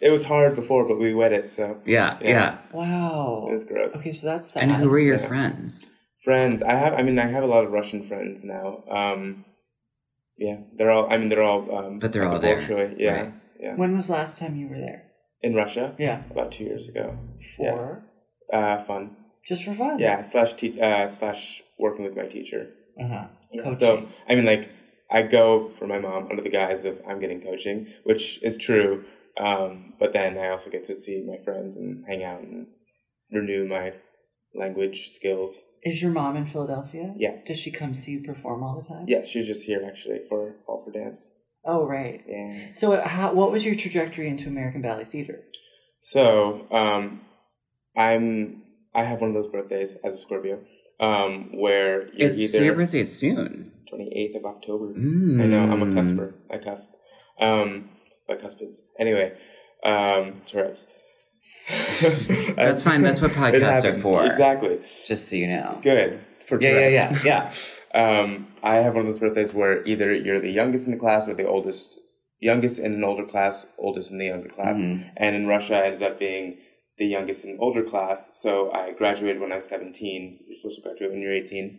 it 0.00 0.10
was 0.10 0.22
hard 0.22 0.54
before 0.54 0.86
but 0.86 1.00
we 1.00 1.12
wet 1.14 1.32
it 1.32 1.50
so 1.50 1.78
Yeah, 1.84 2.16
yeah. 2.22 2.28
Yeah. 2.28 2.58
Wow. 2.72 3.46
it 3.48 3.52
was 3.52 3.64
gross 3.64 3.96
Okay, 3.96 4.12
so 4.12 4.28
that's 4.28 4.46
sad. 4.52 4.62
And 4.62 4.72
who 4.74 4.88
were 4.88 5.00
your 5.00 5.18
Yeah. 5.18 5.26
friends? 5.26 5.90
Friends 6.24 6.62
i 6.62 6.74
have 6.74 6.92
i 6.94 7.02
mean 7.02 7.18
i 7.18 7.26
have 7.26 7.42
a 7.42 7.46
lot 7.54 7.64
of 7.64 7.72
russian 7.72 8.02
friends 8.02 8.44
now 8.44 8.82
um 8.90 9.44
yeah 10.36 10.58
they're 10.76 10.90
all 10.90 11.06
i 11.12 11.16
mean 11.18 11.28
they're 11.28 11.42
all 11.42 11.62
um 11.76 11.98
But 11.98 12.12
they're 12.12 12.22
at 12.24 12.28
all 12.28 12.34
the 12.40 12.46
there, 12.46 12.56
Bolshoi, 12.56 12.94
yeah 12.98 13.12
right. 13.20 13.34
yeah 13.60 13.74
When 13.76 13.94
was 13.96 14.06
the 14.06 14.14
last 14.14 14.38
time 14.38 14.56
you 14.56 14.68
were 14.68 14.78
there? 14.78 15.02
in 15.42 15.54
russia 15.54 15.94
Yeah. 15.98 16.22
about 16.30 16.52
two 16.52 16.64
years 16.64 16.88
ago 16.88 17.16
For 17.56 18.04
uh 18.52 18.82
fun 18.84 19.16
just 19.46 19.64
for 19.64 19.74
fun. 19.74 19.98
yeah 19.98 20.22
slash 20.22 20.52
te- 20.54 20.80
uh 20.80 21.08
slash 21.08 21.62
working 21.78 22.04
with 22.04 22.16
my 22.16 22.26
teacher 22.26 22.62
Uh 23.00 23.08
huh. 23.08 23.26
Yeah, 23.50 23.70
so 23.72 23.88
I 24.28 24.34
mean, 24.36 24.46
like, 24.46 24.64
I 25.10 25.20
go 25.38 25.68
for 25.76 25.86
my 25.86 25.98
mom 26.06 26.22
under 26.30 26.42
the 26.42 26.54
guise 26.60 26.82
of 26.90 26.94
I'm 27.08 27.18
getting 27.24 27.40
coaching, 27.48 27.78
which 28.04 28.24
is 28.48 28.56
true. 28.56 28.92
Um, 29.46 29.72
but 30.00 30.12
then 30.16 30.38
I 30.38 30.46
also 30.54 30.70
get 30.70 30.84
to 30.90 30.96
see 31.04 31.16
my 31.32 31.38
friends 31.46 31.76
and 31.80 31.90
hang 32.10 32.22
out 32.30 32.40
and 32.40 32.66
renew 33.30 33.62
my 33.76 33.86
language 34.54 34.98
skills. 35.16 35.52
Is 35.82 36.00
your 36.02 36.10
mom 36.12 36.36
in 36.36 36.46
Philadelphia? 36.46 37.12
Yeah. 37.16 37.36
Does 37.46 37.58
she 37.58 37.70
come 37.70 37.94
see 37.94 38.12
you 38.12 38.20
perform 38.22 38.62
all 38.62 38.80
the 38.80 38.86
time? 38.86 39.04
Yeah, 39.08 39.22
she's 39.22 39.46
just 39.46 39.64
here 39.64 39.82
actually 39.86 40.20
for 40.28 40.56
Fall 40.66 40.82
for 40.84 40.90
Dance. 40.92 41.30
Oh 41.64 41.84
right. 41.86 42.22
Yeah. 42.26 42.72
So 42.72 43.00
how, 43.00 43.32
what 43.34 43.52
was 43.52 43.64
your 43.64 43.74
trajectory 43.74 44.28
into 44.28 44.48
American 44.48 44.82
Ballet 44.82 45.04
Theater? 45.04 45.40
So 46.00 46.66
um, 46.72 47.20
I'm 47.96 48.62
I 48.94 49.04
have 49.04 49.20
one 49.20 49.30
of 49.30 49.34
those 49.34 49.48
birthdays 49.48 49.96
as 50.04 50.14
a 50.14 50.18
Scorpio, 50.18 50.60
um, 51.00 51.50
where 51.52 52.08
you're 52.14 52.30
It's 52.30 52.52
your 52.54 52.64
either 52.64 52.74
birthday 52.74 53.04
soon. 53.04 53.72
twenty 53.88 54.10
eighth 54.14 54.36
of 54.36 54.44
October. 54.44 54.92
Mm. 54.92 55.40
I 55.42 55.46
know, 55.46 55.60
I'm 55.60 55.82
a 55.82 55.86
cusper. 56.02 56.34
I 56.50 56.58
cusp. 56.58 56.90
Um, 57.40 57.90
by 58.28 58.34
cuspids. 58.36 58.82
Anyway, 58.98 59.32
um, 59.84 60.42
Tourette's. 60.46 60.86
That's 62.56 62.82
fine. 62.82 63.02
That's 63.02 63.20
what 63.20 63.32
podcasts 63.32 63.84
are 63.84 63.94
for. 63.94 64.26
Exactly. 64.26 64.80
Just 65.06 65.28
so 65.28 65.36
you 65.36 65.46
know. 65.46 65.78
Good. 65.82 66.20
For 66.46 66.60
Yeah, 66.60 66.88
yeah, 66.88 67.18
yeah, 67.24 67.52
yeah. 67.94 68.20
Um, 68.20 68.48
I 68.62 68.76
have 68.76 68.94
one 68.94 69.06
of 69.06 69.12
those 69.12 69.20
birthdays 69.20 69.54
where 69.54 69.84
either 69.84 70.12
you're 70.14 70.40
the 70.40 70.50
youngest 70.50 70.86
in 70.86 70.92
the 70.92 70.98
class 70.98 71.28
or 71.28 71.34
the 71.34 71.46
oldest, 71.46 71.98
youngest 72.40 72.78
in 72.78 72.94
an 72.94 73.04
older 73.04 73.24
class, 73.24 73.66
oldest 73.78 74.10
in 74.10 74.18
the 74.18 74.26
younger 74.26 74.48
class. 74.48 74.76
Mhm. 74.76 75.10
And 75.16 75.36
in 75.36 75.46
Russia, 75.46 75.76
I 75.76 75.86
ended 75.86 76.02
up 76.02 76.18
being 76.18 76.58
the 76.98 77.06
youngest 77.06 77.44
in 77.44 77.52
the 77.52 77.58
older 77.58 77.82
class. 77.82 78.38
So 78.42 78.72
I 78.72 78.92
graduated 78.92 79.40
when 79.40 79.52
I 79.52 79.56
was 79.56 79.68
17. 79.68 80.40
You're 80.46 80.56
supposed 80.56 80.76
to 80.76 80.82
graduate 80.82 81.12
when 81.12 81.20
you're 81.20 81.34
18. 81.34 81.78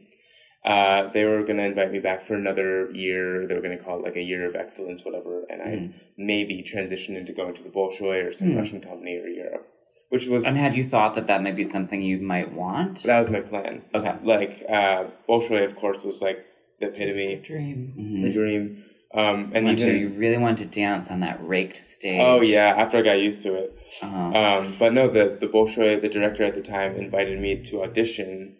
Uh, 0.66 1.12
they 1.12 1.26
were 1.26 1.44
going 1.44 1.58
to 1.58 1.64
invite 1.66 1.92
me 1.92 2.00
back 2.00 2.22
for 2.24 2.36
another 2.36 2.90
year. 2.94 3.46
They 3.48 3.54
were 3.54 3.62
going 3.62 3.78
to 3.78 3.84
call 3.84 4.00
it 4.00 4.04
like 4.04 4.16
a 4.16 4.22
year 4.22 4.48
of 4.48 4.56
excellence, 4.56 5.04
whatever. 5.04 5.44
And 5.50 5.62
I 5.62 5.66
Mm. 5.68 5.94
maybe 6.18 6.62
transition 6.62 7.18
into 7.18 7.34
going 7.34 7.54
to 7.56 7.64
the 7.64 7.70
Bolshoi 7.70 8.26
or 8.26 8.32
some 8.32 8.50
Mm. 8.50 8.58
Russian 8.58 8.80
company 8.80 9.18
or 9.18 9.28
Europe, 9.28 9.68
which 10.10 10.28
was, 10.28 10.46
And 10.46 10.58
had 10.58 10.76
you 10.76 10.86
thought 10.86 11.16
that 11.16 11.28
that 11.28 11.44
might 11.44 11.58
be 11.58 11.66
something 11.66 12.02
you 12.02 12.18
might 12.20 12.54
want? 12.54 13.04
that 13.04 13.20
was 13.20 13.30
my 13.30 13.42
plan. 13.42 13.82
Okay. 13.94 14.14
Like, 14.24 14.64
uh, 14.70 15.06
Bolshoi, 15.28 15.66
of 15.66 15.76
course, 15.76 16.06
was 16.06 16.22
like 16.22 16.46
the 16.80 16.88
epitome, 16.88 17.36
Dream. 17.44 17.94
the 18.22 18.30
Mhm. 18.30 18.34
dream. 18.34 18.84
Um, 19.14 19.52
and 19.54 19.66
Once 19.66 19.82
even, 19.82 20.00
you 20.00 20.08
really 20.10 20.38
wanted 20.38 20.72
to 20.72 20.80
dance 20.80 21.12
on 21.12 21.20
that 21.20 21.38
raked 21.46 21.78
stage. 21.78 22.20
oh 22.22 22.42
yeah, 22.42 22.74
after 22.78 22.98
I 22.98 23.02
got 23.02 23.20
used 23.20 23.44
to 23.44 23.54
it. 23.56 23.78
Uh-huh. 24.02 24.18
Um, 24.40 24.76
but 24.80 24.92
no, 24.94 25.08
the 25.08 25.38
the 25.40 25.48
Bolshoi, 25.48 26.02
the 26.02 26.10
director 26.10 26.44
at 26.44 26.56
the 26.56 26.62
time, 26.62 26.96
invited 26.96 27.40
me 27.40 27.62
to 27.66 27.84
audition 27.84 28.56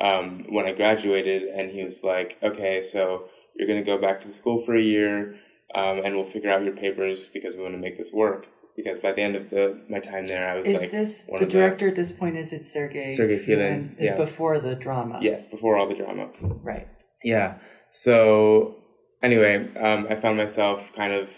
um, 0.00 0.44
when 0.48 0.66
I 0.66 0.72
graduated, 0.72 1.42
and 1.44 1.70
he 1.70 1.82
was 1.82 2.02
like, 2.04 2.38
"Okay, 2.42 2.80
so 2.82 3.24
you're 3.54 3.68
gonna 3.68 3.84
go 3.84 3.98
back 3.98 4.20
to 4.22 4.26
the 4.28 4.34
school 4.34 4.58
for 4.58 4.76
a 4.76 4.82
year, 4.82 5.36
um, 5.74 6.00
and 6.04 6.14
we'll 6.16 6.24
figure 6.24 6.50
out 6.50 6.62
your 6.64 6.76
papers 6.76 7.26
because 7.26 7.56
we 7.56 7.62
want 7.62 7.74
to 7.74 7.80
make 7.80 7.96
this 7.98 8.12
work." 8.12 8.48
Because 8.76 8.98
by 8.98 9.12
the 9.12 9.22
end 9.22 9.36
of 9.36 9.50
the 9.50 9.80
my 9.88 10.00
time 10.00 10.24
there, 10.24 10.48
I 10.48 10.56
was 10.56 10.66
Is 10.66 10.80
like, 10.80 10.90
this 10.90 11.26
one 11.28 11.38
the 11.38 11.46
of 11.46 11.52
director 11.52 11.88
at 11.88 11.94
this 11.94 12.10
point? 12.10 12.36
Is 12.36 12.52
it 12.52 12.64
Sergey? 12.64 13.14
Sergei 13.14 13.38
Filin, 13.38 13.94
Is 13.98 14.06
yeah. 14.10 14.16
before 14.16 14.58
the 14.58 14.74
drama. 14.74 15.20
yes, 15.22 15.46
before 15.46 15.76
all 15.76 15.88
the 15.88 15.94
drama. 15.94 16.28
Right. 16.42 16.88
Yeah. 17.22 17.58
So 17.92 18.74
anyway, 19.22 19.72
um, 19.76 20.08
I 20.10 20.16
found 20.16 20.36
myself 20.36 20.92
kind 20.92 21.12
of 21.12 21.30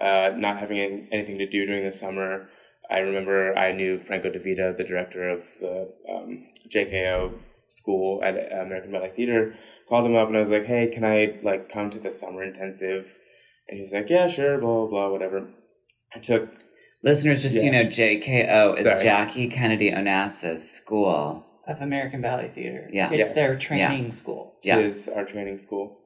uh, 0.00 0.30
not 0.34 0.58
having 0.58 0.78
any- 0.80 1.08
anything 1.12 1.36
to 1.38 1.46
do 1.46 1.66
during 1.66 1.84
the 1.84 1.92
summer. 1.92 2.48
I 2.90 2.98
remember 3.00 3.54
I 3.56 3.72
knew 3.72 3.98
Franco 3.98 4.30
De 4.30 4.38
Vita, 4.38 4.74
the 4.76 4.84
director 4.84 5.28
of 5.28 5.42
the 5.60 5.92
um, 6.10 6.46
JKO 6.74 7.34
school 7.72 8.22
at 8.22 8.34
American 8.36 8.92
Ballet 8.92 9.10
Theater, 9.16 9.54
called 9.88 10.06
him 10.06 10.14
up 10.16 10.28
and 10.28 10.36
I 10.36 10.40
was 10.40 10.50
like, 10.50 10.66
"Hey, 10.66 10.88
can 10.88 11.04
I 11.04 11.38
like 11.42 11.68
come 11.72 11.90
to 11.90 11.98
the 11.98 12.10
summer 12.10 12.42
intensive?" 12.42 13.16
And 13.68 13.76
he 13.76 13.80
was 13.82 13.92
like, 13.92 14.08
"Yeah, 14.10 14.26
sure, 14.28 14.58
blah 14.58 14.86
blah 14.86 14.88
blah, 14.88 15.10
whatever." 15.10 15.48
I 16.14 16.18
took 16.18 16.48
Listeners, 17.04 17.42
just 17.42 17.56
so 17.56 17.62
you 17.62 17.72
know, 17.72 17.84
JKO 17.84 18.76
is 18.78 18.84
Sorry. 18.84 19.02
Jackie 19.02 19.48
Kennedy 19.48 19.90
Onassis 19.90 20.60
School. 20.60 21.44
Of 21.66 21.80
American 21.80 22.20
Ballet 22.20 22.48
Theater. 22.48 22.88
Yeah. 22.92 23.08
It's 23.10 23.18
Yes. 23.18 23.34
their 23.34 23.58
training 23.58 24.12
school. 24.12 24.54
Yeah. 24.62 24.78
it 24.78 24.86
is 24.86 25.08
our 25.08 25.24
training 25.24 25.58
school. 25.58 25.98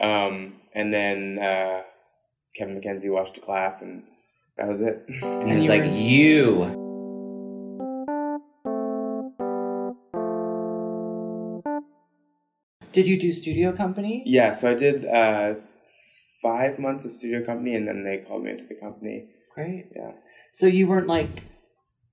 Um, 0.00 0.60
and 0.74 0.92
then 0.92 1.38
uh, 1.38 1.82
Kevin 2.56 2.78
McKenzie 2.80 3.10
watched 3.10 3.38
a 3.38 3.40
class, 3.40 3.80
and 3.80 4.02
that 4.58 4.68
was 4.68 4.80
it. 4.80 5.04
And 5.22 5.48
he 5.48 5.54
was 5.56 5.64
you 5.64 5.70
were 5.70 5.76
like, 5.78 5.92
in- 5.92 6.04
you. 6.04 6.81
Did 12.92 13.06
you 13.08 13.18
do 13.18 13.32
studio 13.32 13.72
company? 13.72 14.22
Yeah, 14.26 14.52
so 14.52 14.70
I 14.70 14.74
did 14.74 15.06
uh, 15.06 15.54
five 16.42 16.78
months 16.78 17.04
of 17.04 17.10
studio 17.12 17.44
company, 17.44 17.74
and 17.74 17.86
then 17.88 18.04
they 18.04 18.18
called 18.18 18.44
me 18.44 18.50
into 18.50 18.64
the 18.64 18.74
company. 18.74 19.26
Great. 19.54 19.86
Yeah. 19.94 20.12
So 20.52 20.66
you 20.66 20.86
weren't 20.86 21.06
like, 21.06 21.44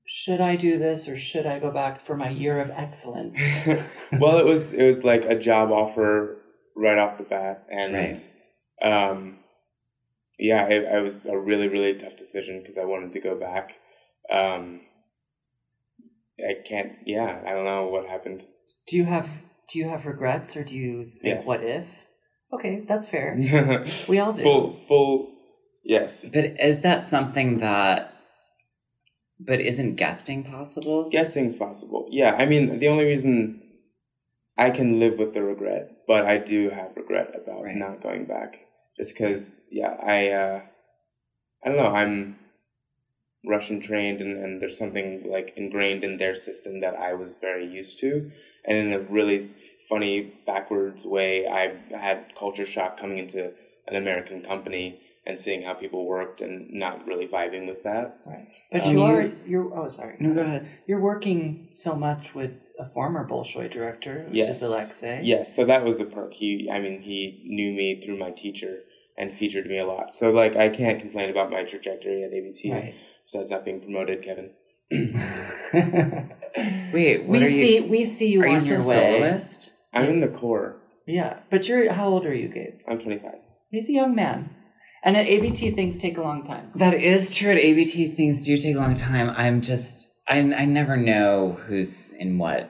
should 0.05 0.41
I 0.41 0.55
do 0.55 0.77
this 0.77 1.07
or 1.07 1.15
should 1.15 1.45
I 1.45 1.59
go 1.59 1.71
back 1.71 1.99
for 2.01 2.15
my 2.17 2.29
year 2.29 2.59
of 2.61 2.69
excellence? 2.71 3.39
well, 4.19 4.39
it 4.39 4.45
was 4.45 4.73
it 4.73 4.83
was 4.85 5.03
like 5.03 5.25
a 5.25 5.37
job 5.37 5.71
offer 5.71 6.37
right 6.75 6.97
off 6.97 7.17
the 7.17 7.23
bat, 7.23 7.65
and 7.71 7.93
Right. 7.93 8.31
um, 8.81 9.39
yeah, 10.39 10.65
it, 10.67 10.83
it 10.83 11.03
was 11.03 11.25
a 11.25 11.37
really 11.37 11.67
really 11.67 11.93
tough 11.95 12.15
decision 12.17 12.59
because 12.59 12.77
I 12.77 12.85
wanted 12.85 13.11
to 13.13 13.19
go 13.19 13.35
back. 13.35 13.75
Um, 14.31 14.81
I 16.39 16.53
can't. 16.65 16.93
Yeah, 17.05 17.41
I 17.45 17.51
don't 17.51 17.65
know 17.65 17.87
what 17.87 18.07
happened. 18.07 18.45
do 18.87 18.95
you 18.97 19.05
have 19.05 19.43
do 19.71 19.79
you 19.79 19.87
have 19.87 20.05
regrets 20.05 20.55
or 20.57 20.63
do 20.63 20.75
you 20.75 21.03
think 21.03 21.35
Yes. 21.37 21.47
what 21.47 21.63
if? 21.63 21.85
Okay, 22.53 22.83
that's 22.87 23.07
fair. 23.07 23.35
We 24.09 24.19
all 24.19 24.33
do. 24.33 24.41
Full 24.41 24.73
full. 24.87 25.31
Yes. 25.83 26.29
But 26.33 26.45
is 26.59 26.81
that 26.81 27.03
something 27.03 27.59
that. 27.59 28.13
But 29.39 29.61
isn't 29.61 29.95
guesting 29.95 30.43
possible? 30.43 31.09
Guessing's 31.09 31.55
possible. 31.55 32.07
Yeah, 32.11 32.35
I 32.37 32.45
mean, 32.45 32.79
the 32.79 32.89
only 32.89 33.05
reason 33.05 33.61
I 34.57 34.69
can 34.71 34.99
live 34.99 35.17
with 35.17 35.33
the 35.33 35.41
regret, 35.43 35.91
but 36.07 36.25
I 36.25 36.37
do 36.37 36.69
have 36.71 36.91
regret 36.97 37.29
about 37.41 37.63
Right. 37.63 37.75
not 37.75 38.01
going 38.03 38.25
back. 38.25 38.59
Just 38.97 39.13
because, 39.13 39.55
yeah, 39.71 39.95
I, 40.03 40.27
uh, 40.31 40.61
I 41.63 41.69
don't 41.69 41.77
know, 41.77 41.87
I'm 41.87 42.35
Russian 43.45 43.79
trained, 43.79 44.21
and, 44.21 44.37
and 44.37 44.61
there's 44.61 44.77
something 44.77 45.25
like 45.29 45.53
ingrained 45.55 46.03
in 46.03 46.17
their 46.17 46.35
system 46.35 46.81
that 46.81 46.95
I 46.95 47.13
was 47.13 47.37
very 47.39 47.65
used 47.65 47.99
to, 47.99 48.31
and 48.65 48.77
in 48.77 48.93
a 48.93 48.99
really 48.99 49.49
funny 49.87 50.33
backwards 50.45 51.05
way, 51.05 51.47
I 51.47 51.95
had 51.95 52.35
culture 52.37 52.65
shock 52.65 52.99
coming 52.99 53.17
into 53.17 53.51
an 53.87 53.95
American 53.95 54.41
company 54.41 54.99
and 55.25 55.37
seeing 55.37 55.63
how 55.63 55.73
people 55.73 56.05
worked 56.05 56.41
and 56.41 56.71
not 56.71 57.05
really 57.05 57.27
vibing 57.27 57.67
with 57.67 57.83
that. 57.83 58.19
Right. 58.25 58.47
But 58.71 58.85
Um, 58.85 58.91
you 58.93 58.99
you- 58.99 59.05
are 59.05 59.31
you're 59.47 59.77
oh 59.77 59.89
sorry. 59.89 60.15
No, 60.19 60.33
go 60.33 60.41
ahead. 60.41 60.67
You're 60.87 60.99
working 60.99 61.69
so 61.71 61.95
much 61.95 62.33
with 62.35 62.51
a 62.79 62.85
former 62.85 63.27
Bolshoi 63.27 63.71
director, 63.71 64.25
which 64.27 64.35
yes. 64.35 64.57
is 64.57 64.63
Alexei. 64.63 65.21
Yes, 65.23 65.55
so 65.55 65.65
that 65.65 65.83
was 65.83 65.97
the 65.97 66.05
perk. 66.05 66.33
He, 66.33 66.69
I 66.71 66.79
mean, 66.79 67.01
he 67.01 67.41
knew 67.45 67.71
me 67.73 68.01
through 68.01 68.17
my 68.17 68.31
teacher 68.31 68.79
and 69.17 69.31
featured 69.33 69.67
me 69.67 69.77
a 69.77 69.85
lot. 69.85 70.13
So 70.13 70.31
like, 70.31 70.55
I 70.55 70.69
can't 70.69 70.99
complain 70.99 71.29
about 71.29 71.51
my 71.51 71.63
trajectory 71.63 72.23
at 72.23 72.31
ABT. 72.33 72.71
Right. 72.71 72.95
Besides 73.31 73.51
not 73.51 73.63
being 73.63 73.79
promoted, 73.79 74.23
Kevin. 74.23 74.49
Wait, 76.91 77.23
what 77.25 77.39
we 77.39 77.45
are 77.45 77.47
you? 77.47 77.65
see 77.65 77.81
we 77.81 78.03
see 78.05 78.31
you 78.31 78.41
are 78.41 78.47
on 78.47 78.59
you 78.59 78.71
your 78.71 78.79
way. 78.79 79.19
soloist? 79.19 79.71
I'm 79.93 80.09
in 80.09 80.19
the 80.19 80.27
core. 80.29 80.77
Yeah, 81.05 81.41
but 81.51 81.67
you're 81.67 81.93
how 81.93 82.07
old 82.07 82.25
are 82.25 82.33
you, 82.33 82.47
Gabe? 82.47 82.79
I'm 82.87 82.97
25. 82.97 83.31
He's 83.69 83.87
a 83.87 83.91
young 83.93 84.15
man, 84.15 84.49
and 85.03 85.15
at 85.15 85.27
ABT 85.27 85.71
things 85.71 85.95
take 85.95 86.17
a 86.17 86.23
long 86.23 86.43
time. 86.43 86.71
That 86.73 86.95
is 86.95 87.35
true. 87.35 87.51
At 87.51 87.59
ABT, 87.59 88.07
things 88.15 88.43
do 88.43 88.57
take 88.57 88.75
a 88.75 88.79
long 88.79 88.95
time. 88.95 89.29
I'm 89.29 89.61
just, 89.61 90.11
I, 90.27 90.39
I 90.39 90.65
never 90.65 90.97
know 90.97 91.59
who's 91.67 92.11
in 92.13 92.39
what 92.39 92.67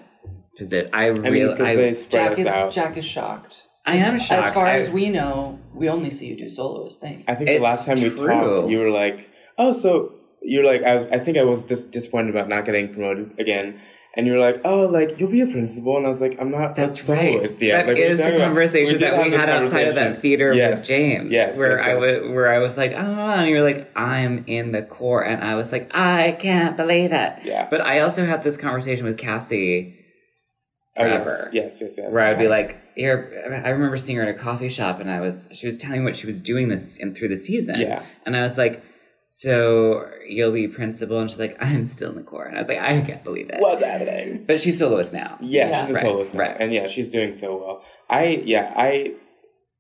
position. 0.58 0.90
I 0.94 1.06
I 1.08 1.12
mean, 1.14 1.22
really, 1.22 1.54
because 1.54 1.68
I, 1.70 1.76
they 1.76 1.94
spread 1.94 2.24
Jack 2.24 2.32
us 2.34 2.40
is 2.40 2.48
out. 2.48 2.72
Jack 2.74 2.98
is 2.98 3.06
shocked. 3.06 3.66
I 3.86 3.96
am 3.96 4.16
as, 4.16 4.26
shocked. 4.26 4.48
As 4.48 4.54
far 4.54 4.66
I- 4.68 4.76
as 4.76 4.90
we 4.90 5.08
know, 5.08 5.58
we 5.74 5.88
only 5.88 6.10
see 6.10 6.28
you 6.28 6.36
do 6.38 6.50
soloist 6.50 7.00
things. 7.00 7.24
I 7.30 7.36
think 7.36 7.50
the 7.50 7.60
last 7.60 7.86
time 7.86 8.02
we 8.02 8.10
true. 8.10 8.28
talked, 8.28 8.70
you 8.70 8.80
were 8.80 8.92
like, 8.92 9.30
"Oh, 9.58 9.72
so 9.72 10.19
you're 10.42 10.66
like," 10.66 10.84
I 10.84 10.94
was. 10.96 11.08
I 11.08 11.20
think 11.20 11.38
I 11.38 11.44
was 11.44 11.66
just 11.66 11.92
disappointed 11.92 12.30
about 12.32 12.50
not 12.50 12.66
getting 12.66 12.94
promoted 12.94 13.40
again, 13.40 13.80
and 14.16 14.26
you're 14.28 14.40
like, 14.40 14.62
"Oh, 14.64 14.86
like 14.86 15.20
you'll 15.20 15.32
be 15.32 15.42
a 15.42 15.48
principal," 15.48 15.98
and 15.98 16.06
I 16.06 16.10
was 16.10 16.22
like, 16.22 16.38
"I'm 16.40 16.52
not." 16.52 16.76
That's 16.76 17.08
right. 17.08 17.34
soloist 17.34 17.62
yet." 17.62 17.86
That 17.86 17.88
Like, 17.88 17.98
what 17.98 18.04
are 18.04 18.08
you 18.08 18.12
is 18.12 18.18
the 18.18 18.38
conversation 18.38 18.94
We 18.94 19.00
that 19.00 19.24
we 19.24 19.32
had 19.32 19.50
outside 19.50 19.88
of 19.88 19.96
that 19.96 20.22
theater 20.22 20.54
Yes. 20.54 20.80
with 20.80 20.88
James, 20.88 21.32
Yes, 21.32 21.58
where 21.58 21.78
yes, 21.78 21.88
I 21.88 21.96
was, 21.96 22.32
where 22.32 22.52
I 22.52 22.60
was 22.60 22.78
like, 22.78 22.94
oh, 22.94 22.98
and 22.98 23.50
you're 23.50 23.64
like, 23.64 23.92
I'm 23.98 24.44
in 24.48 24.72
the 24.72 24.82
core, 24.82 25.24
and 25.24 25.44
I 25.44 25.56
was 25.56 25.72
like, 25.72 25.92
I 25.94 26.38
can't 26.40 26.76
believe 26.78 27.12
it. 27.12 27.34
Yeah. 27.44 27.68
But 27.70 27.82
I 27.82 28.00
also 28.00 28.26
had 28.26 28.44
this 28.44 28.58
conversation 28.58 29.06
with 29.06 29.18
Cassie 29.18 29.96
Oh, 30.98 31.06
yes. 31.06 31.48
Yes, 31.54 31.82
yes, 31.82 31.96
yes. 31.98 32.14
Where 32.14 32.26
I'd 32.26 32.40
be 32.40 32.48
like, 32.50 32.78
here, 32.96 33.62
I 33.66 33.70
remember 33.70 33.96
seeing 33.96 34.18
her 34.18 34.24
in 34.24 34.30
a 34.30 34.38
coffee 34.38 34.68
shop, 34.68 35.00
and 35.00 35.10
I 35.10 35.22
was, 35.22 35.48
she 35.54 35.66
was 35.66 35.78
telling 35.78 36.00
me 36.00 36.06
what 36.06 36.16
she 36.18 36.28
was 36.28 36.42
doing 36.42 36.68
this 36.68 36.98
in 36.98 37.16
through 37.16 37.30
the 37.30 37.38
season. 37.38 37.80
Yeah. 37.80 38.04
And 38.26 38.36
I 38.36 38.42
was 38.42 38.58
like, 38.58 38.84
so 39.32 40.10
you'll 40.28 40.52
be 40.52 40.68
principal, 40.68 41.20
and 41.20 41.30
she's 41.30 41.38
like, 41.38 41.56
I'm 41.62 41.88
still 41.88 42.10
in 42.10 42.16
the 42.16 42.24
core, 42.24 42.46
and 42.46 42.58
I 42.58 42.62
was 42.62 42.68
like, 42.68 42.80
I 42.80 43.00
can't 43.02 43.24
believe 43.24 43.52
it. 43.52 43.60
What's 43.60 43.84
happening? 43.84 44.44
But 44.48 44.60
she's 44.60 44.80
soloist 44.80 45.14
now. 45.14 45.38
Yeah, 45.40 45.70
Yeah. 45.70 45.82
she's 45.82 45.90
a 45.92 45.94
Right, 45.94 46.02
soloist 46.04 46.34
now, 46.34 46.40
right. 46.40 46.58
and 46.60 46.74
yeah, 46.74 46.88
she's 46.88 47.12
doing 47.12 47.32
so 47.32 47.56
well. 47.58 47.84
I 48.10 48.42
yeah, 48.44 48.74
I. 48.76 49.14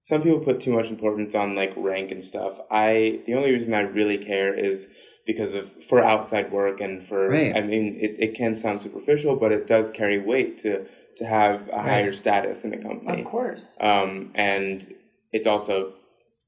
Some 0.02 0.22
people 0.22 0.40
put 0.40 0.60
too 0.60 0.72
much 0.72 0.90
importance 0.92 1.34
on 1.34 1.56
like 1.56 1.74
rank 1.76 2.12
and 2.12 2.24
stuff. 2.24 2.60
I 2.70 3.22
the 3.26 3.34
only 3.34 3.52
reason 3.52 3.74
I 3.74 3.80
really 3.82 4.20
care 4.20 4.54
is 4.54 4.88
because 5.26 5.56
of 5.56 5.84
for 5.84 6.04
outside 6.04 6.52
work 6.52 6.80
and 6.80 7.04
for. 7.06 7.28
Right. 7.30 7.56
I 7.56 7.62
mean, 7.62 7.98
it, 8.00 8.18
it 8.20 8.36
can 8.36 8.56
sound 8.56 8.80
superficial, 8.82 9.36
but 9.36 9.52
it 9.52 9.66
does 9.66 9.90
carry 9.90 10.20
weight 10.20 10.60
to 10.60 10.86
to 11.18 11.26
have 11.26 11.68
a 11.74 11.82
higher 11.82 12.14
status 12.14 12.64
in 12.64 12.74
a 12.74 12.78
company. 12.78 13.22
of 13.24 13.28
course. 13.28 13.78
Um, 13.82 14.32
and 14.36 14.88
it's 15.34 15.48
also 15.48 15.96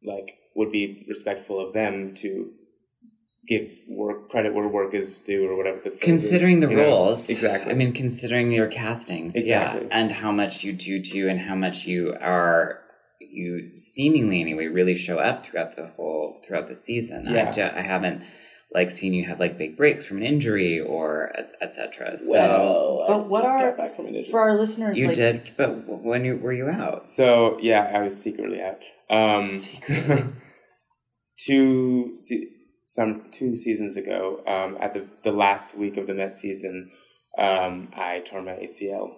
like 0.06 0.38
would 0.56 0.72
be 0.72 1.06
respectful 1.10 1.60
of 1.66 1.74
them 1.74 2.14
to 2.16 2.52
give 3.48 3.72
work 3.88 4.30
credit 4.30 4.54
where 4.54 4.68
work 4.68 4.94
is 4.94 5.20
due 5.20 5.50
or 5.50 5.58
whatever 5.58 5.78
the 5.78 5.90
phrase 5.90 5.96
is, 5.96 6.04
considering 6.04 6.60
the 6.60 6.70
you 6.70 6.76
know? 6.76 6.84
roles 6.84 7.28
exactly 7.30 7.72
i 7.72 7.76
mean 7.76 7.92
considering 7.92 8.52
your 8.52 8.68
castings 8.68 9.36
Exactly. 9.36 9.82
yeah 9.88 9.88
and 10.00 10.12
how 10.12 10.32
much 10.32 10.64
you 10.64 10.74
do 10.74 11.02
to 11.02 11.28
and 11.28 11.40
how 11.40 11.56
much 11.56 11.86
you 11.88 12.16
are 12.22 12.80
you 13.20 13.72
seemingly 13.82 14.42
anyway 14.42 14.68
really 14.68 14.96
show 14.96 15.18
up 15.18 15.44
throughout 15.46 15.76
the 15.76 15.88
whole 15.88 16.40
throughout 16.46 16.68
the 16.70 16.76
season 16.76 17.26
Yeah. 17.28 17.48
I, 17.50 17.52
ju- 17.52 17.72
I 17.76 17.82
haven't 17.82 18.22
like 18.74 18.90
seen 18.92 19.14
you 19.14 19.26
have 19.26 19.40
like 19.40 19.58
big 19.58 19.76
breaks 19.76 20.06
from 20.06 20.18
an 20.18 20.24
injury 20.24 20.80
or 20.80 21.34
etc 21.62 22.18
so 22.20 22.32
well 22.32 23.06
But 23.08 23.28
what 23.28 23.42
just 23.44 23.52
are- 23.52 23.70
got 23.72 23.78
back 23.78 23.96
from 23.96 24.06
an 24.06 24.16
injury. 24.16 24.32
For 24.32 24.40
our 24.40 24.56
listeners, 24.56 24.98
you 25.00 25.08
like, 25.08 25.16
did 25.16 25.52
but 25.58 25.70
when 25.88 26.24
you, 26.26 26.38
were 26.38 26.54
you 26.54 26.68
out 26.70 27.06
So 27.08 27.58
yeah, 27.60 27.92
I 27.94 28.02
was 28.04 28.16
secretly 28.22 28.62
out. 28.62 28.82
Um, 29.10 29.48
Secretly. 29.48 30.26
two 31.46 32.14
se- 32.14 32.50
some 32.96 33.26
two 33.32 33.56
seasons 33.56 33.96
ago, 33.98 34.42
um, 34.48 34.78
at 34.82 34.94
the 34.94 35.08
the 35.24 35.32
last 35.32 35.78
week 35.78 35.98
of 35.98 36.08
the 36.08 36.14
Met 36.14 36.36
season, 36.36 36.92
um, 37.38 37.90
I 37.96 38.20
tore 38.20 38.42
my 38.42 38.54
ACL. 38.54 39.16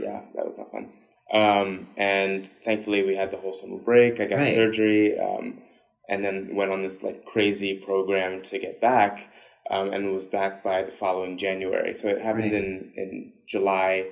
Yeah, 0.00 0.22
that 0.34 0.44
was 0.46 0.58
not 0.58 0.72
fun. 0.72 0.90
Um, 1.32 1.88
and 1.96 2.48
thankfully, 2.64 3.02
we 3.02 3.16
had 3.16 3.30
the 3.30 3.36
whole 3.36 3.52
summer 3.52 3.78
break. 3.78 4.20
I 4.20 4.26
got 4.26 4.38
Right. 4.38 4.54
surgery, 4.54 5.18
um, 5.18 5.62
and 6.08 6.24
then 6.24 6.54
went 6.54 6.70
on 6.72 6.82
this 6.82 7.02
like 7.02 7.24
crazy 7.24 7.74
program 7.84 8.42
to 8.42 8.58
get 8.58 8.80
back, 8.80 9.28
um, 9.70 9.92
and 9.92 10.12
was 10.12 10.24
back 10.24 10.62
by 10.64 10.82
the 10.82 10.92
following 10.92 11.36
January. 11.38 11.94
So 11.94 12.08
it 12.08 12.20
happened 12.20 12.52
Right. 12.52 12.64
in 12.64 12.92
in 12.96 13.32
July, 13.46 14.06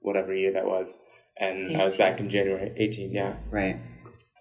whatever 0.00 0.34
year 0.34 0.52
that 0.52 0.66
was, 0.66 1.00
and 1.38 1.76
I 1.76 1.84
was 1.84 1.96
back 1.96 2.20
in 2.20 2.28
January 2.30 2.72
eighteen. 2.76 3.12
Yeah. 3.12 3.36
right 3.50 3.76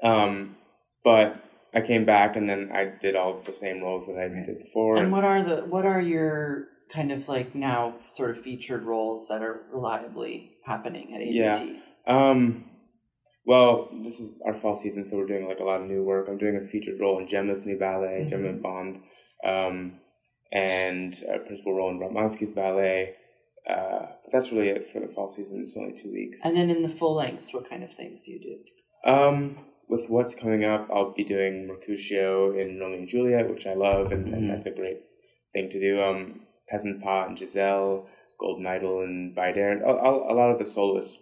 Um, 0.01 0.55
but 1.03 1.35
I 1.75 1.81
came 1.81 2.05
back 2.05 2.35
and 2.37 2.49
then 2.49 2.71
I 2.73 2.85
did 2.85 3.15
all 3.15 3.41
the 3.41 3.51
same 3.51 3.81
roles 3.81 4.07
that 4.07 4.17
I 4.17 4.29
did 4.29 4.59
before. 4.59 4.95
And 4.97 5.11
what 5.11 5.25
are 5.25 5.43
the 5.43 5.57
what 5.65 5.85
are 5.85 5.99
your 6.01 6.69
kind 6.89 7.11
of 7.11 7.27
like 7.27 7.53
now 7.53 7.95
sort 8.01 8.29
of 8.31 8.39
featured 8.39 8.83
roles 8.83 9.27
that 9.27 9.41
are 9.41 9.63
reliably 9.71 10.53
happening 10.65 11.13
at 11.13 11.21
ABT? 11.21 11.35
Yeah. 11.35 11.77
Um, 12.07 12.65
well, 13.45 13.89
this 14.03 14.19
is 14.19 14.33
our 14.45 14.53
fall 14.53 14.73
season, 14.73 15.05
so 15.05 15.17
we're 15.17 15.25
doing 15.27 15.47
like 15.47 15.59
a 15.59 15.63
lot 15.63 15.81
of 15.81 15.87
new 15.87 16.01
work. 16.03 16.27
I'm 16.29 16.37
doing 16.37 16.55
a 16.55 16.65
featured 16.65 16.99
role 16.99 17.19
in 17.19 17.27
Gemma's 17.27 17.65
new 17.65 17.77
ballet, 17.77 18.21
Mhm. 18.23 18.29
Gemma 18.29 18.53
Bond, 18.53 19.01
um, 19.43 19.99
and 20.51 21.13
a 21.31 21.39
principal 21.39 21.73
role 21.73 21.89
in 21.91 21.99
Ratmansky's 21.99 22.53
ballet. 22.53 23.15
Uh, 23.69 24.05
but 24.23 24.31
that's 24.31 24.51
really 24.51 24.69
it 24.69 24.89
for 24.89 24.99
the 24.99 25.07
fall 25.07 25.27
season. 25.27 25.59
It's 25.61 25.75
only 25.75 25.93
two 25.93 26.11
weeks. 26.11 26.39
And 26.45 26.55
then 26.55 26.69
in 26.69 26.81
the 26.83 26.87
full 26.87 27.15
lengths, 27.15 27.53
what 27.53 27.67
kind 27.69 27.83
of 27.83 27.91
things 27.91 28.21
do 28.23 28.31
you 28.31 28.39
do? 28.39 29.11
Um, 29.11 29.57
with 29.89 30.09
what's 30.09 30.35
coming 30.35 30.63
up, 30.63 30.89
I'll 30.93 31.13
be 31.13 31.23
doing 31.23 31.67
Mercutio 31.67 32.51
in 32.57 32.79
Romeo 32.79 32.97
and 32.99 33.07
Juliet, 33.07 33.49
which 33.49 33.67
I 33.67 33.73
love, 33.73 34.11
and, 34.11 34.33
and 34.33 34.49
that's 34.49 34.65
a 34.65 34.71
great 34.71 35.01
thing 35.53 35.69
to 35.69 35.79
do. 35.79 36.01
Um, 36.01 36.41
Peasant 36.69 37.03
Pas 37.03 37.27
and 37.27 37.37
Giselle, 37.37 38.07
Golden 38.39 38.65
Idol 38.65 39.01
and 39.01 39.35
Bayadère, 39.35 39.81
a, 39.81 39.89
a, 39.89 40.33
a 40.33 40.35
lot 40.35 40.49
of 40.51 40.59
the 40.59 40.65
soloist 40.65 41.19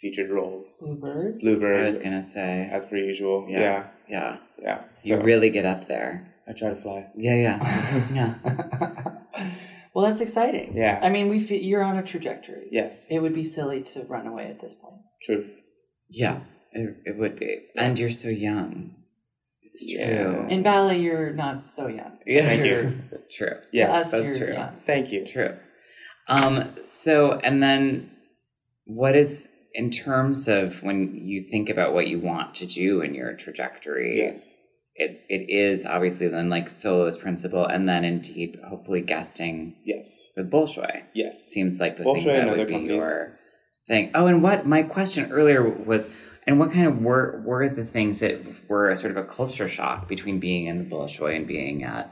featured 0.00 0.30
roles. 0.30 0.76
Bluebird. 0.80 1.40
Bluebird, 1.40 1.82
i 1.82 1.86
was 1.86 1.98
gonna 1.98 2.22
say 2.22 2.70
as 2.72 2.86
per 2.86 2.96
usual. 2.96 3.46
Yeah. 3.48 3.58
Yeah, 3.58 3.86
yeah 4.08 4.36
yeah. 4.62 4.80
you 5.02 5.20
really 5.20 5.50
get 5.50 5.66
up 5.66 5.88
there 5.88 6.32
I 6.48 6.52
try 6.52 6.70
to 6.70 6.76
fly. 6.76 7.08
yeah 7.16 7.34
yeah 7.34 8.04
yeah 8.12 9.18
well, 9.94 10.06
that's 10.06 10.20
exciting. 10.20 10.76
Yeah. 10.76 11.00
I 11.02 11.08
mean, 11.08 11.28
we 11.28 11.40
fe- 11.40 11.60
you're 11.60 11.82
on 11.82 11.96
a 11.96 12.02
trajectory. 12.04 12.68
Yes, 12.70 13.10
It 13.10 13.20
would 13.20 13.34
be 13.34 13.44
silly 13.44 13.82
to 13.82 14.04
run 14.04 14.26
away 14.26 14.46
at 14.46 14.60
this 14.60 14.74
point. 14.74 15.00
truth. 15.22 15.60
Yeah, 16.08 16.40
it, 16.72 16.96
it 17.06 17.16
would 17.18 17.38
be. 17.38 17.58
And 17.76 17.98
you're 17.98 18.10
so 18.10 18.28
young. 18.28 18.94
It's 19.62 19.84
Yeah. 19.86 20.22
true. 20.24 20.46
In 20.48 20.62
ballet, 20.62 20.98
you're 21.00 21.32
not 21.32 21.62
so 21.62 21.88
young. 21.88 22.18
yeah, 22.26 22.46
Thank 22.46 22.64
you. 22.64 22.72
True. 23.08 23.18
True. 23.30 23.48
To 23.50 23.66
Yes, 23.72 23.96
us, 24.06 24.10
that's 24.12 24.24
you're 24.24 24.38
true. 24.46 24.54
young. 24.54 24.76
Thank 24.86 25.12
you. 25.12 25.26
True. 25.26 25.56
Um, 26.28 26.74
so, 26.84 27.32
and 27.42 27.62
then 27.62 28.10
what 28.84 29.16
is, 29.16 29.48
in 29.74 29.90
terms 29.90 30.48
of 30.48 30.82
when 30.82 31.20
you 31.22 31.42
think 31.42 31.68
about 31.68 31.92
what 31.94 32.06
you 32.08 32.18
want 32.20 32.54
to 32.56 32.66
do 32.66 33.00
in 33.02 33.14
your 33.14 33.34
trajectory, 33.34 34.18
Yes. 34.18 34.58
it, 34.94 35.22
it 35.28 35.50
is 35.50 35.86
obviously 35.86 36.28
then 36.28 36.48
like 36.50 36.68
soloist 36.70 37.20
principal 37.20 37.64
and 37.64 37.88
then 37.88 38.04
indeed 38.04 38.58
hopefully 38.68 39.00
guesting 39.00 39.76
Yes. 39.84 40.30
with 40.36 40.50
Bolshoi. 40.50 41.02
Yes. 41.14 41.44
Seems 41.44 41.78
like 41.80 41.96
the 41.96 42.04
Bolshoi 42.04 42.24
thing 42.24 42.46
that 42.46 42.56
would 42.56 42.66
be 42.66 42.72
companies. 42.74 42.96
your 42.96 43.38
thing. 43.86 44.10
Oh, 44.14 44.26
and 44.26 44.42
what 44.42 44.66
my 44.66 44.82
question 44.82 45.30
earlier 45.32 45.62
was, 45.68 46.08
and 46.48 46.58
what 46.58 46.72
kind 46.72 46.86
of 46.86 47.02
were 47.02 47.42
were 47.44 47.68
the 47.68 47.84
things 47.84 48.20
that 48.20 48.40
were 48.70 48.96
sort 48.96 49.10
of 49.10 49.18
a 49.18 49.24
culture 49.24 49.68
shock 49.68 50.08
between 50.08 50.40
being 50.40 50.64
in 50.64 50.78
the 50.78 50.84
Bolshoi 50.96 51.36
and 51.36 51.46
being 51.46 51.84
at 51.84 52.10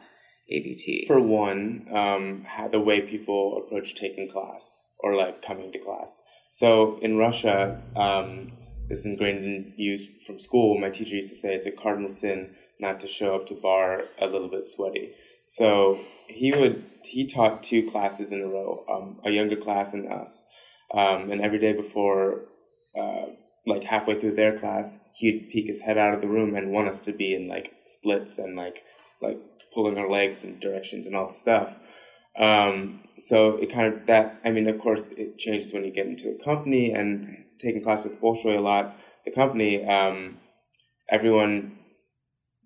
ABT? 0.50 1.06
For 1.06 1.18
one, 1.18 1.86
um, 1.90 2.44
how 2.46 2.68
the 2.68 2.78
way 2.78 3.00
people 3.00 3.64
approach 3.64 3.94
taking 3.94 4.30
class 4.30 4.88
or 4.98 5.16
like 5.16 5.40
coming 5.40 5.72
to 5.72 5.78
class. 5.78 6.20
So 6.50 6.98
in 7.00 7.16
Russia, 7.16 7.82
um, 7.96 8.52
this 8.90 9.00
is 9.00 9.06
ingrained 9.06 9.42
in 9.42 9.72
you 9.78 9.98
from 10.26 10.38
school. 10.38 10.78
My 10.78 10.90
teacher 10.90 11.16
used 11.16 11.32
to 11.32 11.38
say 11.38 11.54
it's 11.54 11.64
a 11.64 11.70
cardinal 11.70 12.10
sin 12.10 12.54
not 12.78 13.00
to 13.00 13.08
show 13.08 13.36
up 13.36 13.46
to 13.46 13.54
barre 13.54 14.04
a 14.20 14.26
little 14.26 14.50
bit 14.50 14.66
sweaty. 14.66 15.14
So 15.46 15.98
he 16.28 16.52
would 16.52 16.84
he 17.04 17.26
taught 17.26 17.62
two 17.62 17.88
classes 17.90 18.32
in 18.32 18.42
a 18.42 18.46
row, 18.46 18.84
um, 18.86 19.18
a 19.24 19.30
younger 19.30 19.56
class 19.56 19.94
and 19.94 20.12
us, 20.12 20.44
um, 20.92 21.30
and 21.30 21.40
every 21.40 21.58
day 21.58 21.72
before. 21.72 22.42
Uh, 22.94 23.32
like 23.66 23.84
halfway 23.84 24.18
through 24.18 24.36
their 24.36 24.58
class, 24.58 25.00
he'd 25.14 25.48
peek 25.50 25.66
his 25.66 25.82
head 25.82 25.98
out 25.98 26.14
of 26.14 26.20
the 26.20 26.28
room 26.28 26.54
and 26.54 26.70
want 26.70 26.88
us 26.88 27.00
to 27.00 27.12
be 27.12 27.34
in 27.34 27.48
like 27.48 27.74
splits 27.84 28.38
and 28.38 28.56
like 28.56 28.82
like 29.20 29.38
pulling 29.74 29.98
our 29.98 30.10
legs 30.10 30.44
in 30.44 30.58
directions 30.58 31.06
and 31.06 31.16
all 31.16 31.28
the 31.28 31.34
stuff. 31.34 31.78
Um, 32.38 33.00
so 33.18 33.56
it 33.56 33.72
kind 33.72 33.92
of 33.92 34.06
that. 34.06 34.40
I 34.44 34.50
mean, 34.50 34.68
of 34.68 34.78
course, 34.78 35.08
it 35.10 35.38
changes 35.38 35.72
when 35.72 35.84
you 35.84 35.90
get 35.90 36.06
into 36.06 36.30
a 36.30 36.44
company 36.44 36.92
and 36.92 37.26
taking 37.60 37.82
class 37.82 38.04
with 38.04 38.20
Bolshoi 38.20 38.56
a 38.56 38.60
lot. 38.60 38.96
The 39.24 39.32
company, 39.32 39.84
um, 39.84 40.36
everyone, 41.10 41.78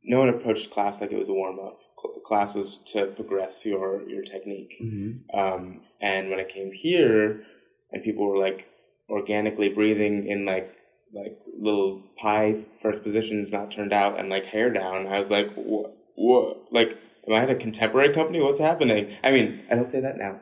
no 0.04 0.18
one 0.18 0.28
approached 0.28 0.70
class 0.70 1.00
like 1.00 1.12
it 1.12 1.18
was 1.18 1.28
a 1.28 1.34
warm 1.34 1.58
up. 1.58 1.78
Class 2.24 2.54
was 2.54 2.78
to 2.92 3.06
progress 3.06 3.64
your 3.64 4.08
your 4.08 4.22
technique. 4.22 4.74
Mhm. 4.82 5.22
Um, 5.34 5.82
and 6.00 6.30
when 6.30 6.40
I 6.40 6.44
came 6.44 6.72
here, 6.72 7.42
and 7.90 8.02
people 8.02 8.26
were 8.26 8.38
like 8.38 8.66
organically 9.08 9.68
breathing 9.68 10.26
in 10.26 10.44
like 10.44 10.74
like 11.12 11.38
little 11.58 12.02
pie 12.18 12.64
first 12.80 13.02
positions 13.02 13.50
not 13.52 13.70
turned 13.70 13.92
out 13.92 14.18
and 14.18 14.28
like 14.28 14.46
hair 14.46 14.70
down, 14.70 15.06
I 15.06 15.18
was 15.18 15.30
like, 15.30 15.52
what? 15.54 15.96
What? 16.14 16.72
Like, 16.72 16.98
am 17.26 17.34
I 17.34 17.42
at 17.42 17.50
a 17.50 17.54
contemporary 17.54 18.12
company? 18.12 18.40
What's 18.40 18.58
happening? 18.60 19.10
I 19.24 19.30
mean, 19.30 19.62
I 19.70 19.74
don't 19.74 19.88
say 19.88 20.00
that 20.00 20.16
now, 20.18 20.40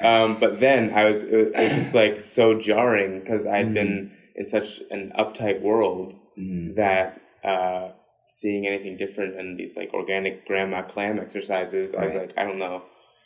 um, 0.00 0.38
but 0.40 0.60
then 0.60 0.92
I 0.92 1.04
was 1.04 1.22
it, 1.22 1.54
was 1.54 1.72
just 1.72 1.94
like 1.94 2.20
so 2.20 2.58
jarring 2.58 3.20
because 3.20 3.46
I'd 3.46 3.66
Mhm. 3.68 3.74
been 3.74 4.16
in 4.34 4.46
such 4.46 4.80
an 4.90 5.12
uptight 5.18 5.60
world 5.60 6.14
Mhm. 6.38 6.74
that 6.76 7.20
uh, 7.44 7.92
seeing 8.28 8.66
anything 8.66 8.96
different 8.96 9.34
and 9.38 9.58
these 9.58 9.76
like 9.76 9.92
organic 9.94 10.46
grandma 10.46 10.82
clam 10.82 11.18
exercises, 11.18 11.94
I 11.94 12.04
was 12.04 12.14
like, 12.14 12.32
I 12.36 12.44
don't 12.44 12.58
know 12.58 12.82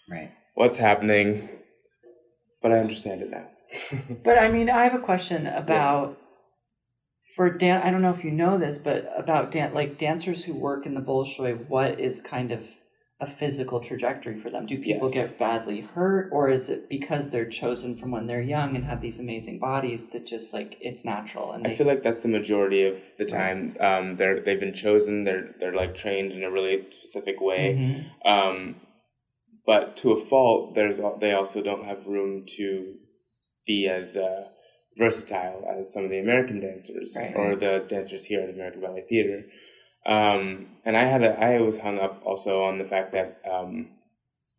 Right. 0.08 0.30
what's 0.54 0.78
happening, 0.78 1.48
but 2.62 2.70
I 2.72 2.78
understand 2.78 3.22
it 3.22 3.30
now. 3.30 3.46
But 4.22 4.38
I 4.38 4.48
mean, 4.48 4.70
I 4.70 4.84
have 4.84 4.94
a 4.94 4.98
question 5.00 5.46
about 5.46 6.16
for 7.36 7.48
dan 7.50 7.82
i 7.82 7.90
don't 7.90 8.02
know 8.02 8.10
if 8.10 8.24
you 8.24 8.30
know 8.30 8.58
this 8.58 8.78
but 8.78 9.10
about 9.16 9.50
dan 9.50 9.72
like 9.72 9.98
dancers 9.98 10.44
who 10.44 10.54
work 10.54 10.84
in 10.86 10.94
the 10.94 11.00
bolshoi 11.00 11.66
what 11.68 11.98
is 11.98 12.20
kind 12.20 12.52
of 12.52 12.66
a 13.20 13.26
physical 13.26 13.78
trajectory 13.80 14.36
for 14.36 14.50
them 14.50 14.66
do 14.66 14.76
people 14.76 15.08
Yes. 15.10 15.28
get 15.30 15.38
badly 15.38 15.80
hurt 15.80 16.28
or 16.32 16.50
is 16.50 16.68
it 16.68 16.88
because 16.90 17.30
they're 17.30 17.48
chosen 17.48 17.94
from 17.96 18.10
when 18.10 18.26
they're 18.26 18.42
young 18.42 18.74
and 18.74 18.84
have 18.84 19.00
these 19.00 19.20
amazing 19.20 19.58
bodies 19.60 20.08
that 20.10 20.26
just 20.26 20.52
like 20.52 20.76
it's 20.80 21.04
natural 21.04 21.52
and 21.52 21.64
they 21.64 21.70
I 21.70 21.74
feel 21.76 21.86
like 21.86 22.02
that's 22.02 22.20
the 22.20 22.28
majority 22.28 22.84
of 22.84 22.96
the 23.16 23.24
time. 23.24 23.76
Um, 23.80 24.16
they're 24.16 24.40
they've 24.40 24.58
been 24.60 24.74
chosen. 24.74 25.22
They're 25.24 25.54
they're 25.60 25.74
like 25.74 25.94
trained 25.94 26.32
in 26.32 26.42
a 26.42 26.50
really 26.50 26.84
specific 26.90 27.40
way. 27.40 27.76
Mhm. 27.78 28.28
Um, 28.30 28.80
but 29.64 29.96
to 29.98 30.10
a 30.10 30.16
fault, 30.20 30.74
there's 30.74 31.00
they 31.20 31.32
also 31.32 31.62
don't 31.62 31.84
have 31.84 32.06
room 32.06 32.44
to 32.56 32.94
be 33.64 33.88
as 33.88 34.16
uh, 34.16 34.48
versatile 34.96 35.64
as 35.68 35.92
some 35.92 36.04
of 36.04 36.10
the 36.10 36.18
American 36.18 36.60
dancers 36.60 37.16
Right. 37.16 37.34
or 37.36 37.56
the 37.56 37.84
dancers 37.88 38.24
here 38.26 38.40
at 38.40 38.50
American 38.50 38.80
Ballet 38.80 39.04
Theater. 39.08 39.44
Um, 40.06 40.66
and 40.84 40.96
I 40.96 41.04
had 41.04 41.22
a, 41.22 41.38
I 41.40 41.60
was 41.60 41.80
hung 41.80 41.98
up 41.98 42.22
also 42.24 42.62
on 42.62 42.78
the 42.78 42.84
fact 42.84 43.12
that 43.12 43.40
um, 43.50 43.88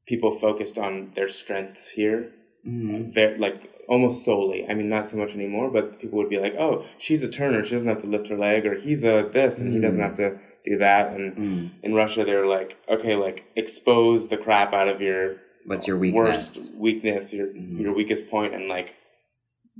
people 0.08 0.32
focused 0.38 0.78
on 0.78 1.12
their 1.16 1.28
strengths 1.28 1.90
here 1.90 2.32
Mhm. 2.68 3.14
very 3.14 3.38
like 3.38 3.72
almost 3.88 4.26
solely. 4.26 4.66
I 4.68 4.74
mean, 4.74 4.90
not 4.90 5.08
so 5.08 5.18
much 5.18 5.36
anymore, 5.36 5.70
but 5.70 6.00
people 6.00 6.18
would 6.18 6.30
be 6.30 6.40
like, 6.40 6.56
"Oh, 6.58 6.84
she's 6.98 7.22
a 7.22 7.28
turner; 7.30 7.64
she 7.64 7.76
doesn't 7.76 7.88
have 7.88 8.02
to 8.02 8.08
lift 8.08 8.28
her 8.30 8.38
leg," 8.38 8.66
or 8.66 8.74
"He's 8.80 9.04
a 9.04 9.30
this 9.32 9.60
and 9.60 9.72
he 9.72 9.80
doesn't 9.80 10.02
have 10.02 10.16
to 10.16 10.40
do 10.66 10.78
that." 10.80 11.14
And 11.14 11.36
Mm. 11.38 11.70
in 11.84 11.94
Russia, 11.94 12.26
they're 12.26 12.48
like, 12.48 12.78
"Okay, 12.90 13.16
like 13.16 13.46
expose 13.56 14.30
the 14.30 14.38
crap 14.38 14.74
out 14.74 14.88
of 14.88 15.00
your 15.02 15.38
What's 15.68 15.88
your 15.88 16.00
weakness? 16.00 16.24
worst 16.24 16.76
weakness, 16.80 17.32
your 17.36 17.48
Mhm. 17.48 17.80
your 17.82 17.94
weakest 17.94 18.28
point, 18.32 18.56
and 18.56 18.68
like 18.68 18.96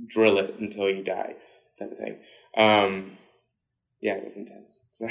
drill 0.06 0.38
it 0.38 0.56
until 0.60 0.88
you 0.90 1.02
die," 1.02 1.34
type 1.78 1.92
of 1.92 1.98
thing. 1.98 2.18
Um, 2.56 3.18
yeah, 4.00 4.14
it 4.14 4.24
was 4.24 4.36
intense. 4.36 4.82
So, 4.92 5.08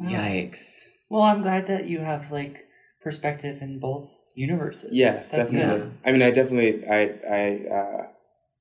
Yikes. 0.00 0.84
well 1.10 1.22
i'm 1.22 1.42
glad 1.42 1.66
that 1.66 1.88
you 1.88 1.98
have 1.98 2.30
like 2.30 2.68
perspective 3.02 3.60
in 3.60 3.80
both 3.80 4.08
universes 4.36 4.90
yes, 4.92 5.30
That's 5.32 5.50
definitely. 5.50 5.78
good. 5.78 5.92
I 6.06 6.12
mean, 6.12 6.22
I 6.22 6.30
definitely, 6.30 6.86
I, 6.86 7.00
I 7.28 7.66
uh, 7.74 8.06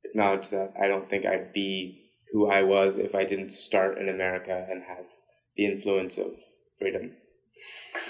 acknowledge 0.03 0.49
that. 0.49 0.73
I 0.81 0.87
don't 0.87 1.07
think 1.09 1.25
I'd 1.25 1.53
be 1.53 2.09
who 2.31 2.49
I 2.49 2.63
was 2.63 2.97
if 2.97 3.13
I 3.13 3.23
didn't 3.23 3.51
start 3.51 3.97
in 3.97 4.09
America 4.09 4.65
and 4.69 4.83
have 4.83 5.05
the 5.55 5.65
influence 5.65 6.17
of 6.17 6.35
freedom. 6.79 7.11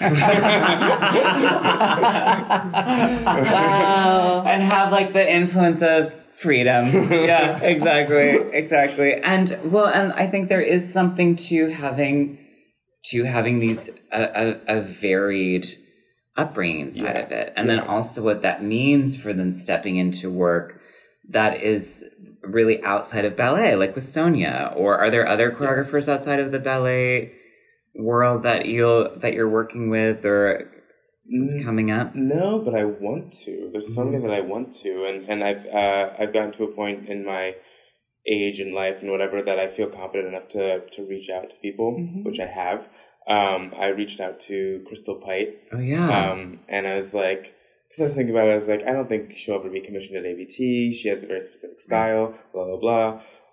wow 3.20 4.44
and 4.46 4.62
have 4.62 4.92
like 4.92 5.12
the 5.12 5.30
influence 5.30 5.82
of 5.82 6.12
freedom. 6.40 6.86
yeah, 7.10 7.58
exactly, 7.62 8.30
exactly. 8.52 9.14
And 9.14 9.58
well, 9.64 9.86
and 9.86 10.12
I 10.12 10.26
think 10.26 10.48
there 10.48 10.60
is 10.60 10.92
something 10.92 11.36
to 11.36 11.68
having 11.68 12.38
to 13.10 13.24
having 13.24 13.58
these 13.60 13.88
a, 14.12 14.56
a, 14.68 14.78
a 14.78 14.80
varied 14.80 15.66
upbringing 16.36 16.92
side 16.92 17.02
Yeah. 17.04 17.18
of 17.24 17.32
it, 17.32 17.52
and 17.56 17.68
then 17.68 17.80
also 17.80 18.22
what 18.22 18.42
that 18.42 18.62
means 18.62 19.16
for 19.16 19.32
them 19.32 19.52
stepping 19.52 19.96
into 19.96 20.30
work 20.30 20.80
that 21.30 21.62
is 21.62 22.04
really 22.42 22.82
outside 22.82 23.24
of 23.24 23.36
ballet, 23.36 23.76
like 23.76 23.94
with 23.94 24.04
Sonya. 24.04 24.72
Or 24.76 24.96
are 24.98 25.10
there 25.10 25.28
other 25.28 25.50
choreographers 25.50 26.08
outside 26.08 26.40
of 26.40 26.52
the 26.52 26.58
ballet 26.58 27.32
world 27.94 28.44
that 28.44 28.66
you'll 28.66 29.18
that 29.18 29.34
you're 29.34 29.48
working 29.48 29.90
with 29.90 30.24
or 30.24 30.70
that's 31.30 31.54
Mm. 31.54 31.64
coming 31.64 31.90
up? 31.90 32.14
No, 32.14 32.58
but 32.58 32.74
I 32.74 32.84
want 32.84 33.32
to. 33.44 33.68
There's 33.72 33.94
something 33.94 34.22
that 34.22 34.32
I 34.32 34.40
want 34.40 34.72
to, 34.82 35.04
and 35.06 35.28
and 35.28 35.44
I've 35.44 35.64
uh, 35.66 36.12
I've 36.18 36.32
gotten 36.32 36.52
to 36.52 36.64
a 36.64 36.72
point 36.72 37.08
in 37.08 37.24
my 37.24 37.54
age 38.26 38.60
and 38.60 38.74
life 38.74 39.00
and 39.02 39.10
whatever 39.10 39.42
that 39.42 39.58
I 39.58 39.68
feel 39.68 39.88
confident 39.88 40.28
enough 40.34 40.48
to 40.48 40.80
to 40.94 41.02
reach 41.04 41.28
out 41.30 41.50
to 41.50 41.56
people, 41.56 41.96
Mhm. 41.98 42.24
which 42.24 42.40
I 42.40 42.46
have. 42.46 42.88
Um, 43.26 43.74
I 43.76 43.88
reached 43.88 44.20
out 44.20 44.40
to 44.48 44.82
Crystal 44.86 45.16
Pite, 45.16 45.58
Oh 45.72 45.78
yeah. 45.80 46.08
um, 46.30 46.60
and 46.68 46.86
I 46.86 46.96
was 46.96 47.12
like, 47.12 47.42
because 47.86 48.00
I 48.00 48.02
was 48.04 48.14
thinking 48.16 48.34
about 48.34 48.48
it, 48.48 48.52
I 48.52 48.54
was 48.54 48.68
like, 48.68 48.84
I 48.86 48.92
don't 48.92 49.08
think 49.08 49.36
she'll 49.36 49.56
ever 49.56 49.68
be 49.68 49.80
commissioned 49.80 50.16
at 50.16 50.24
ABT. 50.24 50.92
She 50.92 51.08
has 51.10 51.22
a 51.22 51.26
very 51.26 51.42
specific 51.42 51.78
style, 51.80 52.32
blah 52.52 52.64
blah 52.64 52.76
blah. 52.84 53.08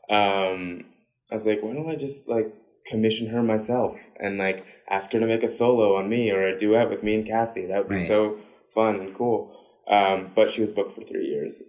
Um, 0.10 0.86
I 1.30 1.34
was 1.36 1.46
like, 1.46 1.62
why 1.62 1.74
don't 1.74 1.90
I 1.90 1.96
just 1.96 2.30
like 2.30 2.54
commission 2.86 3.28
her 3.30 3.42
myself 3.44 3.98
and 4.20 4.38
like 4.38 4.66
ask 4.90 5.12
her 5.14 5.20
to 5.20 5.26
make 5.26 5.44
a 5.44 5.48
solo 5.48 5.96
on 5.98 6.08
me 6.10 6.32
or 6.32 6.44
a 6.48 6.58
duet 6.58 6.90
with 6.90 7.04
me 7.04 7.16
and 7.16 7.28
Cassie? 7.28 7.66
That 7.68 7.80
would 7.80 7.90
be 7.90 7.96
Right. 7.96 8.08
so 8.08 8.38
fun 8.74 9.00
and 9.00 9.16
cool. 9.16 9.52
Um, 9.88 10.32
but 10.36 10.50
she 10.50 10.62
was 10.62 10.72
booked 10.72 10.94
for 10.94 11.02
three 11.04 11.26
years. 11.28 11.62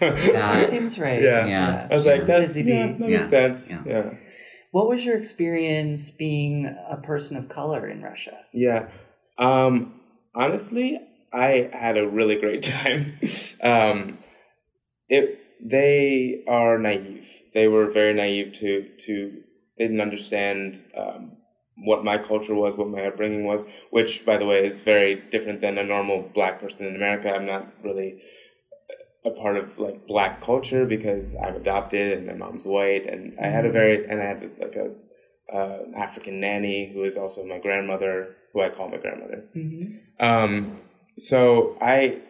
Yeah. 0.00 0.66
seems 0.70 0.98
right 0.98 1.20
Yeah. 1.20 1.46
Yeah. 1.46 1.88
I 1.90 1.94
was 1.94 2.04
she's 2.04 2.12
like, 2.12 2.22
a 2.22 2.24
that's, 2.26 2.46
busy 2.54 2.62
bee. 2.62 2.70
yeah, 2.70 2.86
that 2.92 3.00
Yeah. 3.10 3.18
makes 3.18 3.30
sense. 3.30 3.70
Yeah. 3.70 3.82
yeah. 3.86 4.10
What 4.70 4.88
was 4.88 5.04
your 5.04 5.16
experience 5.16 6.10
being 6.10 6.66
a 6.66 6.96
person 6.96 7.36
of 7.36 7.48
color 7.48 7.88
in 7.88 8.02
Russia? 8.02 8.38
Yeah. 8.52 8.88
Um, 9.38 10.00
honestly, 10.34 11.00
I 11.32 11.70
had 11.72 11.96
a 11.98 12.06
really 12.08 12.36
great 12.38 12.62
time. 12.74 13.18
um, 13.62 14.18
it 15.08 15.40
they 15.64 16.44
are 16.46 16.78
naive. 16.78 17.28
They 17.54 17.66
were 17.68 17.90
very 17.90 18.12
naive 18.14 18.52
to 18.54 18.88
to 19.06 19.42
they 19.78 19.84
didn't 19.84 20.00
understand 20.00 20.76
um, 20.96 21.32
what 21.84 22.04
my 22.04 22.18
culture 22.18 22.54
was, 22.54 22.76
what 22.76 22.88
my 22.88 23.06
upbringing 23.06 23.44
was, 23.44 23.64
which 23.90 24.24
by 24.24 24.36
the 24.36 24.46
way 24.46 24.66
is 24.66 24.80
very 24.80 25.22
different 25.30 25.60
than 25.60 25.78
a 25.78 25.84
normal 25.84 26.30
black 26.34 26.60
person 26.60 26.86
in 26.86 26.96
America. 26.96 27.34
I'm 27.34 27.46
not 27.46 27.66
really 27.82 28.22
a 29.24 29.30
part 29.30 29.56
of 29.56 29.78
like 29.78 30.06
black 30.06 30.40
culture 30.40 30.86
because 30.86 31.36
I'm 31.36 31.56
adopted 31.56 32.16
and 32.16 32.26
my 32.26 32.34
mom's 32.34 32.64
white 32.64 33.06
and 33.06 33.36
I 33.42 33.48
had 33.48 33.66
a 33.66 33.72
very 33.72 34.08
and 34.08 34.20
I 34.20 34.24
had 34.24 34.50
like 34.58 34.76
a 34.76 34.92
uh, 35.52 35.78
African 35.96 36.40
nanny 36.40 36.90
who 36.92 37.04
is 37.04 37.16
also 37.16 37.44
my 37.44 37.58
grandmother, 37.58 38.36
who 38.52 38.62
I 38.62 38.68
call 38.68 38.88
my 38.88 38.96
grandmother. 38.96 39.44
Mm-hmm. 39.54 40.24
Um, 40.24 40.80
so 41.18 41.76
I, 41.80 42.20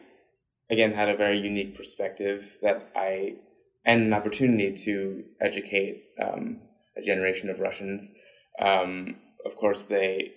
again, 0.71 0.93
had 0.93 1.09
a 1.09 1.17
very 1.17 1.39
unique 1.39 1.77
perspective 1.77 2.59
that 2.63 2.91
I, 2.95 3.37
and 3.85 4.03
an 4.03 4.13
opportunity 4.13 4.77
to 4.85 5.25
educate 5.41 6.05
um, 6.23 6.61
a 6.97 7.03
generation 7.03 7.51
of 7.51 7.61
Russians. 7.61 8.13
Um, 8.59 9.17
of 9.45 9.57
course, 9.57 9.85
they 9.85 10.33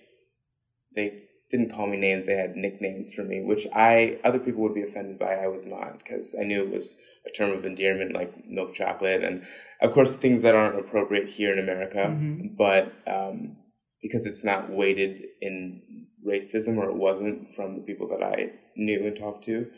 they 0.94 1.22
didn't 1.50 1.72
call 1.72 1.86
me 1.86 1.96
names; 1.96 2.26
they 2.26 2.36
had 2.36 2.56
nicknames 2.56 3.12
for 3.14 3.24
me, 3.24 3.42
which 3.42 3.66
I 3.74 4.18
other 4.24 4.38
people 4.38 4.62
would 4.62 4.74
be 4.74 4.82
offended 4.82 5.18
by. 5.18 5.34
I 5.34 5.48
was 5.48 5.66
not 5.66 5.98
because 5.98 6.36
I 6.40 6.44
knew 6.44 6.62
it 6.62 6.70
was 6.70 6.96
a 7.26 7.30
term 7.30 7.50
of 7.50 7.64
endearment, 7.64 8.14
like 8.14 8.32
milk 8.46 8.74
chocolate, 8.74 9.24
and 9.24 9.44
of 9.82 9.92
course 9.92 10.14
things 10.14 10.42
that 10.42 10.54
aren't 10.54 10.78
appropriate 10.78 11.28
here 11.28 11.52
in 11.52 11.58
America. 11.58 12.06
Mhm. 12.08 12.56
But 12.56 12.92
um, 13.06 13.56
because 14.02 14.26
it's 14.26 14.44
not 14.44 14.70
weighted 14.70 15.22
in 15.40 16.06
racism, 16.26 16.76
or 16.78 16.88
it 16.88 16.96
wasn't 16.96 17.52
from 17.54 17.76
the 17.76 17.82
people 17.82 18.08
that 18.08 18.22
I 18.22 18.52
knew 18.76 19.06
and 19.06 19.16
talked 19.16 19.44
to, 19.44 19.70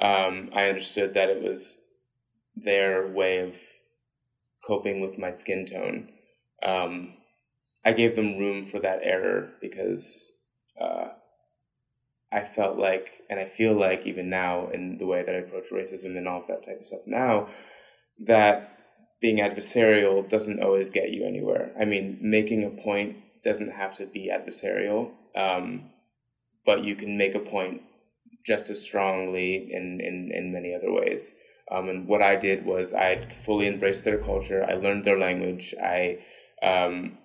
um, 0.00 0.50
I 0.54 0.68
understood 0.68 1.14
that 1.14 1.28
it 1.28 1.42
was 1.42 1.80
their 2.54 3.06
way 3.08 3.38
of 3.38 3.58
coping 4.66 5.00
with 5.00 5.18
my 5.18 5.30
skin 5.30 5.66
tone. 5.66 6.08
Um, 6.62 7.14
I 7.84 7.92
gave 7.92 8.16
them 8.16 8.38
room 8.38 8.64
for 8.64 8.80
that 8.80 9.00
error 9.02 9.50
because 9.60 10.32
uh, 10.80 11.08
I 12.32 12.44
felt 12.44 12.78
like, 12.78 13.22
and 13.30 13.38
I 13.38 13.44
feel 13.44 13.78
like 13.78 14.06
even 14.06 14.28
now 14.28 14.68
in 14.70 14.98
the 14.98 15.06
way 15.06 15.22
that 15.22 15.34
I 15.34 15.38
approach 15.38 15.70
racism 15.72 16.16
and 16.16 16.26
all 16.26 16.40
of 16.40 16.48
that 16.48 16.64
type 16.64 16.80
of 16.80 16.84
stuff 16.84 17.06
now, 17.06 17.48
that 18.26 18.78
being 19.20 19.38
adversarial 19.38 20.28
doesn't 20.28 20.62
always 20.62 20.90
get 20.90 21.10
you 21.10 21.24
anywhere. 21.26 21.72
I 21.80 21.84
mean, 21.84 22.18
making 22.20 22.64
a 22.64 22.82
point 22.82 23.16
doesn't 23.44 23.70
have 23.70 23.96
to 23.96 24.06
be 24.06 24.30
adversarial, 24.32 25.12
um, 25.36 25.90
but 26.64 26.84
you 26.84 26.96
can 26.96 27.16
make 27.16 27.34
a 27.34 27.40
point 27.40 27.82
just 28.44 28.70
as 28.70 28.82
strongly 28.82 29.70
in, 29.72 30.00
in, 30.00 30.32
in 30.34 30.52
many 30.52 30.74
other 30.74 30.92
ways. 30.92 31.34
Um, 31.70 31.88
and 31.88 32.06
what 32.06 32.22
I 32.22 32.36
did 32.36 32.64
was 32.64 32.94
I 32.94 33.28
fully 33.30 33.66
embraced 33.66 34.04
their 34.04 34.18
culture. 34.18 34.64
I 34.64 34.74
learned 34.74 35.04
their 35.04 35.18
language. 35.18 35.74
I, 35.82 36.18
um, 36.62 37.18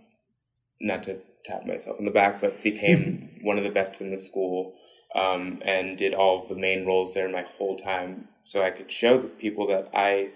not 0.80 1.04
to 1.04 1.20
tap 1.46 1.66
myself 1.66 1.98
on 2.00 2.06
the 2.06 2.12
back, 2.12 2.42
but 2.42 2.62
became 2.64 3.40
one 3.42 3.58
of 3.58 3.64
the 3.64 3.70
best 3.70 4.02
in 4.02 4.12
the 4.12 4.18
school 4.18 4.74
um, 5.16 5.62
and 5.66 5.98
did 5.98 6.14
all 6.14 6.44
of 6.44 6.50
the 6.50 6.56
main 6.56 6.86
roles 6.86 7.14
there 7.14 7.30
my 7.30 7.44
whole 7.58 7.76
time. 7.78 8.28
So 8.44 8.64
I 8.64 8.72
could 8.72 8.92
show 8.92 9.22
the 9.22 9.28
people 9.28 9.68
that 9.68 9.90
I, 9.94 10.30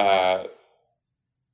uh, 0.00 0.44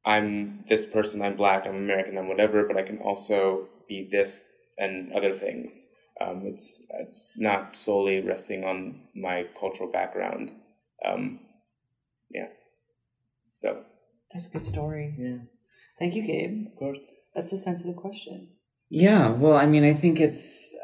I'm 0.05 0.64
this 0.68 0.87
person. 0.87 1.22
I'm 1.22 1.37
black. 1.37 1.66
I'm 1.66 1.76
American. 1.76 2.18
I'm 2.18 2.28
whatever. 2.28 2.66
But 2.66 2.76
I 2.76 2.83
can 2.83 2.99
also 2.99 3.68
be 3.89 4.09
this 4.11 4.45
and 4.78 5.12
other 5.12 5.33
things. 5.33 5.87
Um, 6.20 6.43
it's 6.45 6.83
it's 6.91 7.30
not 7.37 7.76
solely 7.76 8.20
resting 8.20 8.64
on 8.64 9.03
my 9.14 9.47
cultural 9.59 9.91
background. 9.91 10.55
Um, 11.05 11.41
yeah. 12.30 12.49
So 13.57 13.85
That's 14.33 14.47
a 14.47 14.51
good 14.51 14.64
story. 14.64 15.14
yeah, 15.18 15.39
Thank 15.99 16.14
you, 16.14 16.26
Gabe. 16.26 16.66
of 16.66 16.76
course. 16.78 17.07
That's 17.34 17.53
a 17.53 17.57
sensitive 17.57 17.97
question. 17.97 18.49
Yeah, 18.90 19.30
well, 19.30 19.57
I 19.57 19.66
mean, 19.66 19.84
I 19.84 19.95
think 19.95 20.20
it's. 20.20 20.74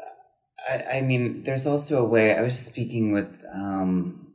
I, 0.67 0.97
I 0.97 1.01
mean, 1.01 1.43
there's 1.43 1.67
also 1.67 2.03
a 2.03 2.07
way. 2.07 2.35
I 2.35 2.41
was 2.41 2.57
speaking 2.57 3.11
with 3.11 3.29
um, 3.53 4.33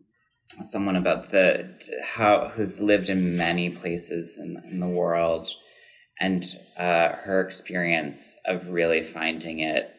someone 0.71 0.97
about 0.97 1.31
the 1.31 1.75
how 2.05 2.53
who's 2.55 2.81
lived 2.81 3.09
in 3.09 3.37
many 3.37 3.71
places 3.71 4.39
in 4.39 4.63
in 4.71 4.81
the 4.81 4.87
world, 4.87 5.49
and 6.21 6.45
uh, 6.79 7.17
her 7.25 7.41
experience 7.41 8.37
of 8.47 8.69
really 8.69 9.03
finding 9.03 9.59
it 9.59 9.91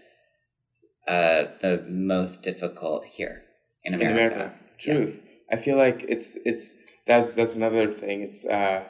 uh, 1.08 1.46
the 1.62 1.86
most 1.88 2.44
difficult 2.44 3.06
here 3.06 3.44
in 3.84 3.94
in 3.94 4.02
America. 4.02 4.36
America. 4.36 4.60
Truth. 4.80 5.22
I 5.52 5.58
feel 5.58 5.78
like 5.78 6.06
it's 6.08 6.38
it's 6.46 6.76
that's 7.08 7.34
that's 7.34 7.56
another 7.56 7.92
thing. 7.92 8.22
It's 8.22 8.46
uh, 8.46 8.86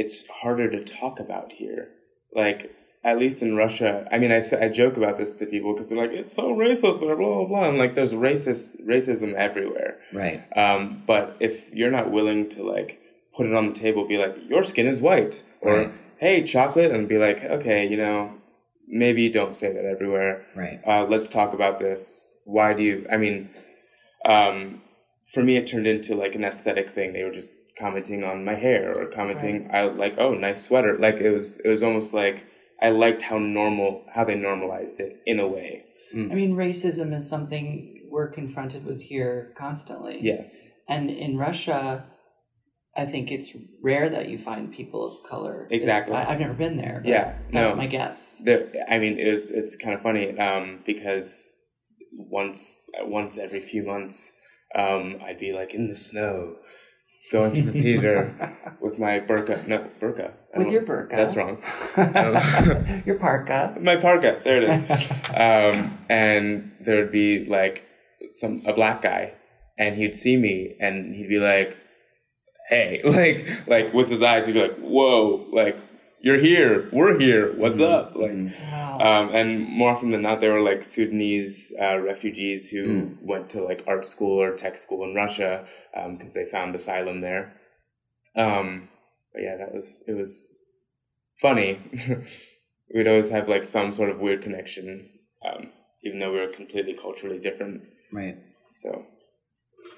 it's 0.00 0.16
harder 0.40 0.68
to 0.70 0.80
talk 1.00 1.16
about 1.26 1.48
here. 1.60 1.84
Like 2.42 2.60
at 3.02 3.18
least 3.18 3.38
in 3.42 3.56
Russia. 3.64 3.92
I 4.12 4.16
mean, 4.18 4.30
I, 4.38 4.42
I 4.64 4.68
joke 4.68 4.96
about 4.98 5.16
this 5.16 5.32
to 5.38 5.46
people 5.46 5.72
because 5.72 5.88
they're 5.88 6.02
like, 6.06 6.12
it's 6.22 6.34
so 6.40 6.44
racist 6.54 7.00
blah 7.00 7.14
blah 7.14 7.44
blah. 7.50 7.64
I'm 7.68 7.78
like, 7.78 7.94
there's 7.94 8.12
racist 8.28 8.64
racism 8.94 9.30
everywhere. 9.34 9.92
Right. 10.12 10.38
Um, 10.62 11.02
but 11.12 11.24
if 11.40 11.54
you're 11.78 11.90
not 11.98 12.10
willing 12.10 12.48
to 12.54 12.60
like 12.74 12.90
put 13.36 13.46
it 13.46 13.54
on 13.54 13.64
the 13.70 13.74
table, 13.84 14.06
be 14.06 14.18
like, 14.18 14.36
your 14.52 14.64
skin 14.64 14.86
is 14.94 15.00
white, 15.08 15.42
or 15.62 15.72
Right. 15.76 15.92
hey, 16.24 16.36
chocolate, 16.44 16.90
and 16.94 17.08
be 17.08 17.18
like, 17.26 17.40
okay, 17.56 17.80
you 17.92 17.96
know, 18.04 18.34
maybe 19.04 19.22
don't 19.38 19.54
say 19.60 19.72
that 19.76 19.84
everywhere 19.94 20.34
Right. 20.62 20.78
uh, 20.86 21.04
let's 21.12 21.28
talk 21.38 21.50
about 21.58 21.78
this. 21.84 22.02
Why 22.44 22.68
do 22.78 22.82
you? 22.82 22.96
I 23.14 23.16
mean, 23.24 23.36
um, 24.34 24.82
for 25.32 25.42
me, 25.42 25.56
it 25.56 25.66
turned 25.66 25.86
into 25.86 26.14
like 26.14 26.34
an 26.34 26.44
aesthetic 26.44 26.90
thing. 26.90 27.12
They 27.12 27.22
were 27.24 27.30
just 27.40 27.48
commenting 27.80 28.22
on 28.24 28.44
my 28.44 28.54
hair 28.54 28.92
or 28.96 29.06
commenting, 29.06 29.68
I 29.72 29.84
like, 29.84 30.16
oh, 30.18 30.34
nice 30.34 30.62
sweater. 30.62 30.94
Like 30.94 31.16
it 31.16 31.30
was, 31.30 31.58
it 31.60 31.68
was 31.68 31.82
almost 31.82 32.12
like 32.12 32.46
I 32.80 32.90
liked 32.90 33.22
how 33.22 33.38
normal, 33.38 34.04
how 34.14 34.24
they 34.24 34.36
normalized 34.36 35.00
it 35.00 35.20
in 35.26 35.40
a 35.40 35.48
way. 35.48 35.86
I 36.12 36.34
mean, 36.34 36.54
racism 36.56 37.14
is 37.14 37.28
something 37.28 38.08
we're 38.10 38.28
confronted 38.28 38.84
with 38.84 39.00
here 39.02 39.52
constantly. 39.56 40.18
Yes, 40.20 40.66
And 40.88 41.08
in 41.08 41.38
Russia, 41.38 42.06
I 42.96 43.04
think 43.04 43.30
it's 43.30 43.56
rare 43.82 44.08
that 44.08 44.28
you 44.28 44.36
find 44.36 44.72
people 44.72 45.06
of 45.06 45.28
color. 45.28 45.62
It's- 45.70 45.80
Exactly. 45.80 46.16
I, 46.16 46.24
have 46.24 46.40
never 46.40 46.54
been 46.54 46.76
there. 46.76 47.00
But 47.04 47.10
Yeah, 47.10 47.38
That's 47.52 47.72
no. 47.72 47.76
my 47.76 47.86
guess. 47.86 48.38
the, 48.44 48.68
I 48.92 48.98
mean, 48.98 49.18
it 49.18 49.30
was, 49.30 49.50
it's 49.52 49.76
kind 49.76 49.94
of 49.94 50.02
funny 50.02 50.36
um, 50.38 50.80
because 50.84 51.54
once, 52.12 52.80
once 53.02 53.38
every 53.38 53.60
few 53.60 53.84
months, 53.84 54.34
um, 54.74 55.20
I'd 55.24 55.38
be 55.38 55.52
like 55.52 55.72
in 55.74 55.88
the 55.88 55.94
snow, 55.94 56.56
going 57.30 57.54
to 57.54 57.62
the 57.62 57.72
theater 57.72 58.56
with 58.80 58.98
my 58.98 59.20
burqa. 59.20 59.66
No, 59.66 59.86
burqa. 60.00 60.32
With 60.56 60.68
your 60.68 60.82
burqa. 60.82 61.10
That's 61.10 61.36
wrong. 61.36 61.62
Your 63.06 63.18
parka. 63.18 63.76
my 63.80 63.96
parka. 63.96 64.40
There 64.42 64.62
it 64.62 64.90
is. 64.90 65.10
um, 65.28 65.98
and 66.08 66.72
there 66.80 66.96
would 66.96 67.12
be 67.12 67.46
like 67.46 67.86
some 68.30 68.62
a 68.66 68.72
black 68.72 69.02
guy, 69.02 69.34
and 69.78 69.96
he'd 69.96 70.16
see 70.16 70.36
me, 70.36 70.76
and 70.80 71.14
he'd 71.14 71.28
be 71.28 71.38
like, 71.38 71.76
"Hey," 72.68 73.00
like 73.04 73.68
like 73.68 73.94
with 73.94 74.08
his 74.08 74.22
eyes, 74.22 74.46
he'd 74.46 74.54
be 74.54 74.62
like, 74.62 74.78
"Whoa!" 74.78 75.46
Like 75.52 75.78
you're 76.20 76.38
here, 76.38 76.88
we're 76.92 77.18
here. 77.18 77.56
What's 77.56 77.80
up? 77.80 78.14
Like. 78.14 78.32
Wow. 78.32 78.98
Um, 79.00 79.34
and 79.34 79.66
more 79.66 79.90
often 79.90 80.10
than 80.10 80.22
not, 80.22 80.40
they 80.40 80.48
were 80.48 80.60
like 80.60 80.84
Sudanese 80.84 81.72
uh, 81.80 81.98
refugees 81.98 82.68
who 82.68 83.16
went 83.22 83.50
to 83.50 83.62
like 83.62 83.84
art 83.86 84.04
school 84.04 84.40
or 84.40 84.54
tech 84.54 84.76
school 84.76 85.04
in 85.04 85.14
Russia 85.14 85.66
because 85.94 86.34
they 86.34 86.44
found 86.44 86.74
asylum 86.74 87.20
there. 87.20 87.54
Um, 88.36 88.88
but 89.32 89.42
yeah, 89.42 89.56
that 89.56 89.72
was 89.72 90.04
it 90.06 90.12
was 90.12 90.52
funny. 91.40 91.80
We'd 92.94 93.08
always 93.08 93.30
have 93.30 93.48
like 93.48 93.64
some 93.64 93.92
sort 93.92 94.10
of 94.10 94.18
weird 94.18 94.42
connection, 94.42 95.08
um, 95.44 95.70
even 96.04 96.18
though 96.18 96.32
we 96.32 96.40
were 96.40 96.48
completely 96.48 96.94
culturally 96.94 97.38
different. 97.38 97.82
Right. 98.12 98.36
So 98.74 99.06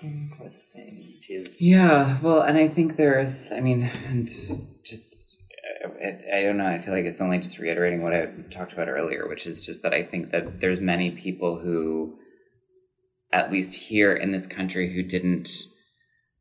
Interesting. 0.02 1.14
it 1.20 1.32
is 1.32 1.62
Yeah, 1.62 2.18
well, 2.20 2.42
and 2.42 2.58
I 2.58 2.68
think 2.68 2.96
there's, 2.96 3.52
I 3.52 3.60
mean, 3.60 3.90
and 4.06 4.26
just, 4.26 5.21
I, 6.03 6.38
I 6.38 6.42
don't 6.42 6.59
know, 6.59 6.66
I 6.66 6.78
feel 6.78 6.94
like 6.94 7.05
it's 7.05 7.20
only 7.20 7.38
just 7.38 7.59
reiterating 7.59 8.03
what 8.03 8.14
I 8.14 8.26
talked 8.50 8.72
about 8.72 8.88
earlier, 8.88 9.28
which 9.28 9.46
is 9.46 9.64
just 9.64 9.82
that 9.82 9.94
I 9.94 10.03
think 10.03 10.30
that 10.32 10.61
there's 10.61 10.80
many 10.80 11.11
people 11.11 11.59
who, 11.61 12.16
at 13.32 13.53
least 13.53 13.74
here 13.88 14.12
in 14.12 14.30
this 14.32 14.46
country, 14.46 14.92
who 14.92 15.03
didn't 15.03 15.48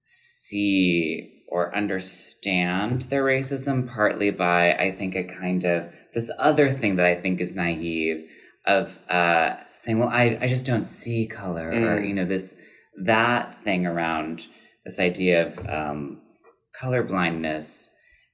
see 0.05 1.43
or 1.47 1.75
understand 1.75 3.03
their 3.03 3.23
racism, 3.25 3.87
partly 3.87 4.31
by, 4.31 4.73
I 4.73 4.91
think, 4.91 5.15
a 5.15 5.23
kind 5.23 5.63
of 5.65 5.91
this 6.13 6.31
other 6.39 6.71
thing 6.71 6.95
that 6.95 7.05
I 7.05 7.15
think 7.15 7.41
is 7.41 7.55
naive 7.55 8.25
of 8.65 8.97
uh, 9.09 9.55
saying, 9.71 9.99
well, 9.99 10.09
I, 10.09 10.37
I 10.41 10.47
just 10.47 10.65
don't 10.65 10.85
see 10.85 11.27
color, 11.27 11.69
or, 11.69 11.99
Mm. 11.99 12.07
you 12.07 12.13
know, 12.13 12.25
this, 12.25 12.55
that 13.03 13.63
thing 13.63 13.85
around 13.85 14.47
this 14.85 14.99
idea 14.99 15.47
of 15.47 15.69
um, 15.69 16.21
colorblindness 16.79 17.89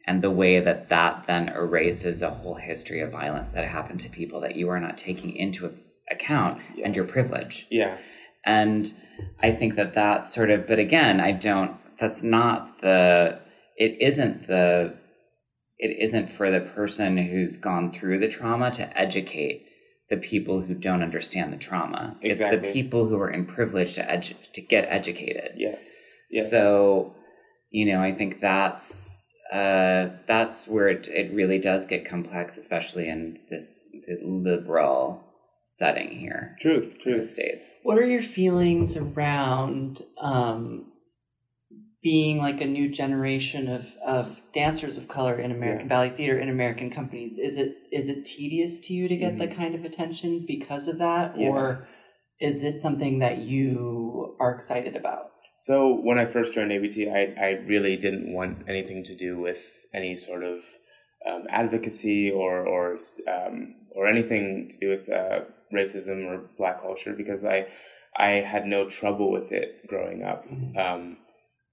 and 0.07 0.21
the 0.21 0.31
way 0.31 0.59
that 0.59 0.89
that 0.89 1.25
then 1.27 1.49
erases 1.49 2.21
a 2.21 2.29
whole 2.29 2.55
history 2.55 3.01
of 3.01 3.11
violence 3.11 3.53
that 3.53 3.65
happened 3.65 3.99
to 3.99 4.09
people 4.09 4.39
that 4.41 4.55
you 4.55 4.69
are 4.69 4.79
not 4.79 4.97
taking 4.97 5.35
into 5.35 5.73
account 6.09 6.61
and 6.83 6.95
your 6.95 7.05
privilege. 7.05 7.67
yeah 7.69 7.97
And 8.45 8.91
I 9.43 9.51
think 9.51 9.75
that 9.75 9.93
that 9.95 10.29
sort 10.31 10.49
of, 10.49 10.65
but 10.65 10.79
again, 10.79 11.19
I 11.19 11.31
don't, 11.33 11.71
that's 11.99 12.23
not 12.23 12.81
the, 12.81 13.39
it 13.77 14.01
isn't 14.01 14.47
the, 14.47 14.95
it 15.77 15.91
isn't 16.05 16.29
for 16.31 16.49
the 16.49 16.61
person 16.61 17.17
who's 17.17 17.57
gone 17.57 17.91
through 17.91 18.19
the 18.19 18.29
trauma 18.29 18.71
to 18.71 18.97
educate 18.97 19.65
the 20.09 20.17
people 20.17 20.61
who 20.61 20.73
don't 20.73 21.03
understand 21.03 21.51
the 21.51 21.57
trauma. 21.57 22.15
Exactly. 22.21 22.57
It's 22.57 22.67
the 22.67 22.73
people 22.73 23.07
who 23.09 23.17
are 23.19 23.29
in 23.29 23.45
privilege 23.45 23.95
to 23.95 24.03
edu- 24.03 24.51
to 24.53 24.61
get 24.61 24.85
educated. 24.87 25.51
yes 25.57 25.81
yes 26.31 26.49
So, 26.49 27.13
you 27.69 27.85
know, 27.85 28.01
I 28.01 28.13
think 28.13 28.39
that's 28.39 29.16
uh, 29.51 30.09
that's 30.25 30.67
where 30.67 30.89
it, 30.89 31.07
it 31.07 31.33
really 31.33 31.59
does 31.59 31.85
get 31.85 32.05
complex, 32.05 32.57
especially 32.57 33.07
in 33.07 33.39
this 33.49 33.79
the 34.07 34.19
liberal 34.23 35.23
setting 35.65 36.09
here 36.09 36.55
truth 36.61 36.83
in 36.83 36.89
the 36.91 36.97
truth 37.17 37.31
states. 37.31 37.79
What 37.83 37.97
are 37.97 38.05
your 38.05 38.21
feelings 38.21 38.95
around 38.97 40.01
um, 40.19 40.91
being 42.01 42.37
like 42.37 42.61
a 42.61 42.65
new 42.65 42.89
generation 42.89 43.67
of, 43.67 43.95
of 44.05 44.41
dancers 44.53 44.97
of 44.97 45.07
color 45.07 45.35
in 45.39 45.51
American 45.51 45.87
Yeah. 45.87 45.95
Ballet 45.95 46.09
Theater 46.11 46.39
in 46.39 46.49
American 46.49 46.89
companies? 46.89 47.37
Is 47.37 47.57
it 47.57 47.75
is 47.91 48.07
it 48.07 48.25
tedious 48.25 48.79
to 48.81 48.93
you 48.93 49.07
to 49.07 49.15
get 49.17 49.37
the 49.37 49.47
Mhm. 49.47 49.55
kind 49.55 49.75
of 49.75 49.83
attention 49.85 50.45
because 50.47 50.87
of 50.87 50.99
that, 50.99 51.37
Yeah. 51.37 51.49
or 51.49 51.87
is 52.39 52.63
it 52.63 52.81
something 52.81 53.19
that 53.19 53.39
you 53.39 54.35
are 54.39 54.53
excited 54.53 54.95
about? 54.95 55.31
So 55.57 55.91
when 55.91 56.19
I 56.19 56.25
first 56.25 56.53
joined 56.53 56.71
ABT, 56.71 57.09
I, 57.09 57.33
I 57.39 57.49
really 57.65 57.97
didn't 57.97 58.31
want 58.31 58.69
anything 58.69 59.03
to 59.05 59.15
do 59.15 59.39
with 59.39 59.85
any 59.93 60.15
sort 60.15 60.43
of 60.43 60.63
um, 61.27 61.45
advocacy 61.49 62.31
or 62.31 62.65
or 62.65 62.97
um, 63.27 63.75
or 63.95 64.07
anything 64.07 64.69
to 64.69 64.77
do 64.77 64.89
with 64.89 65.09
uh, 65.09 65.39
racism 65.73 66.25
or 66.25 66.49
black 66.57 66.79
culture 66.81 67.13
because 67.13 67.43
I 67.43 67.67
I 68.15 68.27
had 68.53 68.65
no 68.67 68.87
trouble 68.87 69.31
with 69.31 69.51
it 69.51 69.87
growing 69.87 70.23
up, 70.23 70.45
um, 70.77 71.17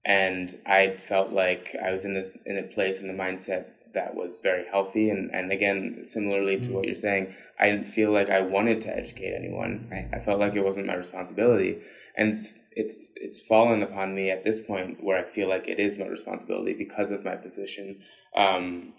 and 0.03 0.57
I 0.65 0.95
felt 0.97 1.31
like 1.31 1.75
I 1.81 1.91
was 1.91 2.05
in 2.05 2.15
this 2.15 2.29
in 2.45 2.57
a 2.57 2.63
place 2.63 3.01
in 3.01 3.07
the 3.07 3.13
mindset 3.13 3.65
that 3.95 4.15
was 4.15 4.41
very 4.41 4.65
healthy 4.71 5.09
and, 5.09 5.33
and 5.33 5.51
again 5.51 6.01
similarly 6.03 6.59
to 6.59 6.71
what 6.71 6.85
you're 6.85 6.95
saying 6.95 7.33
i 7.59 7.69
didn't 7.69 7.87
feel 7.87 8.11
like 8.11 8.29
i 8.29 8.39
wanted 8.39 8.79
to 8.81 8.95
educate 8.95 9.33
anyone 9.35 9.87
Right. 9.91 10.07
i 10.13 10.19
felt 10.19 10.39
like 10.39 10.55
it 10.55 10.63
wasn't 10.63 10.85
my 10.85 10.93
responsibility 10.93 11.81
and 12.17 12.33
it's, 12.33 12.55
it's 12.71 13.11
it's 13.15 13.41
fallen 13.41 13.83
upon 13.83 14.15
me 14.15 14.29
at 14.31 14.43
this 14.43 14.59
point 14.59 15.03
where 15.03 15.17
I 15.17 15.29
feel 15.29 15.49
like 15.49 15.67
it 15.67 15.79
is 15.79 15.97
my 15.97 16.07
responsibility 16.07 16.73
because 16.73 17.11
of 17.11 17.25
my 17.25 17.35
position. 17.35 18.01
Um, 18.35 18.93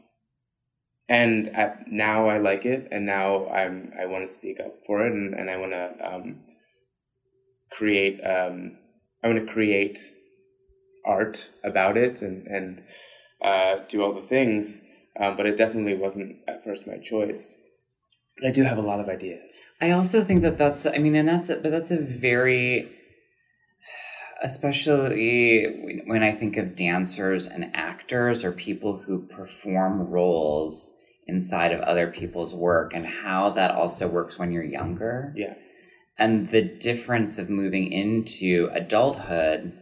and 1.08 1.48
at, 1.54 1.84
now 1.90 2.26
I 2.26 2.38
like 2.38 2.66
it, 2.66 2.88
and 2.90 3.06
now 3.06 3.48
I'm 3.48 3.92
I 4.00 4.06
want 4.06 4.26
to 4.26 4.32
speak 4.32 4.60
up 4.60 4.74
for 4.86 5.06
it, 5.06 5.12
and, 5.12 5.34
and 5.34 5.50
I 5.50 5.56
want 5.56 5.72
to 5.72 6.14
um, 6.14 6.40
create 7.70 8.20
um, 8.24 8.78
I 9.22 9.28
want 9.28 9.46
to 9.46 9.52
create 9.52 9.98
art 11.06 11.50
about 11.64 11.96
it 11.96 12.22
and 12.22 12.46
and 12.46 12.82
uh, 13.42 13.76
do 13.88 14.02
all 14.02 14.12
the 14.14 14.22
things. 14.22 14.82
Um, 15.20 15.36
but 15.36 15.46
it 15.46 15.56
definitely 15.56 15.94
wasn't 15.94 16.36
at 16.46 16.64
first 16.64 16.86
my 16.86 16.98
choice. 16.98 17.54
But 18.38 18.48
I 18.48 18.52
do 18.52 18.62
have 18.64 18.76
a 18.78 18.82
lot 18.82 19.00
of 19.00 19.08
ideas. 19.08 19.50
I 19.80 19.92
also 19.92 20.22
think 20.22 20.42
that 20.42 20.58
that's, 20.58 20.84
I 20.84 20.98
mean, 20.98 21.14
and 21.14 21.26
that's, 21.28 21.48
a, 21.48 21.56
but 21.56 21.70
that's 21.70 21.90
a 21.90 21.98
very, 21.98 22.90
especially 24.42 25.66
when- 25.66 26.02
when 26.06 26.22
I 26.22 26.32
think 26.32 26.56
of 26.56 26.76
dancers 26.76 27.46
and 27.46 27.70
actors 27.74 28.44
or 28.44 28.52
people 28.52 28.98
who 28.98 29.26
perform 29.26 30.08
roles 30.10 30.92
inside 31.26 31.72
of 31.72 31.80
other 31.80 32.08
people's 32.08 32.54
work 32.54 32.92
and 32.94 33.06
how 33.06 33.50
that 33.50 33.70
also 33.72 34.06
works 34.08 34.38
when 34.38 34.52
you're 34.52 34.62
younger. 34.62 35.32
Yeah. 35.34 35.54
And 36.18 36.48
the 36.48 36.62
difference 36.62 37.38
of 37.38 37.50
moving 37.50 37.90
into 37.92 38.68
adulthood 38.72 39.72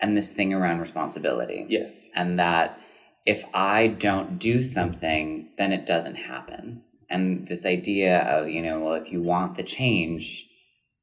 and 0.00 0.16
this 0.16 0.32
thing 0.32 0.52
around 0.54 0.80
responsibility. 0.80 1.66
Yes. 1.68 2.08
and 2.14 2.38
that 2.38 2.78
if 3.26 3.44
I 3.52 3.88
don't 3.88 4.38
do 4.38 4.62
something, 4.62 5.50
then 5.58 5.72
it 5.72 5.86
doesn't 5.86 6.16
happen. 6.16 6.82
And 7.08 7.48
this 7.48 7.66
idea 7.66 8.20
of, 8.20 8.48
you 8.48 8.62
know, 8.62 8.80
well, 8.80 8.94
if 8.94 9.10
you 9.12 9.22
want 9.22 9.56
the 9.56 9.62
change, 9.62 10.46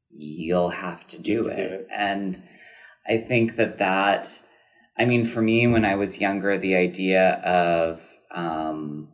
you'll 0.09 0.69
have 0.69 1.05
to 1.07 1.21
do, 1.21 1.45
have 1.45 1.45
to 1.45 1.51
it. 1.51 1.67
do 1.69 1.75
it. 1.75 1.87
And 1.91 2.41
I 3.07 3.17
think 3.17 3.55
that 3.57 3.79
that, 3.79 4.41
I 4.97 5.05
mean, 5.05 5.25
for 5.25 5.41
me, 5.41 5.67
when 5.67 5.85
I 5.85 5.95
was 5.95 6.19
younger, 6.19 6.57
the 6.57 6.75
idea 6.75 7.33
of 7.43 8.01
um, 8.31 9.09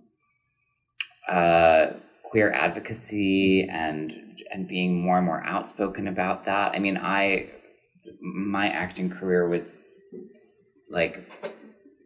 uh, 1.27 1.87
queer 2.23 2.51
advocacy 2.51 3.67
and 3.69 4.13
and 4.51 4.67
being 4.67 5.01
more 5.01 5.17
and 5.17 5.25
more 5.25 5.43
outspoken 5.45 6.07
about 6.07 6.45
that. 6.45 6.73
I 6.73 6.79
mean, 6.79 6.97
I 6.97 7.49
my 8.21 8.69
acting 8.69 9.09
career 9.09 9.47
was 9.47 9.95
like 10.89 11.53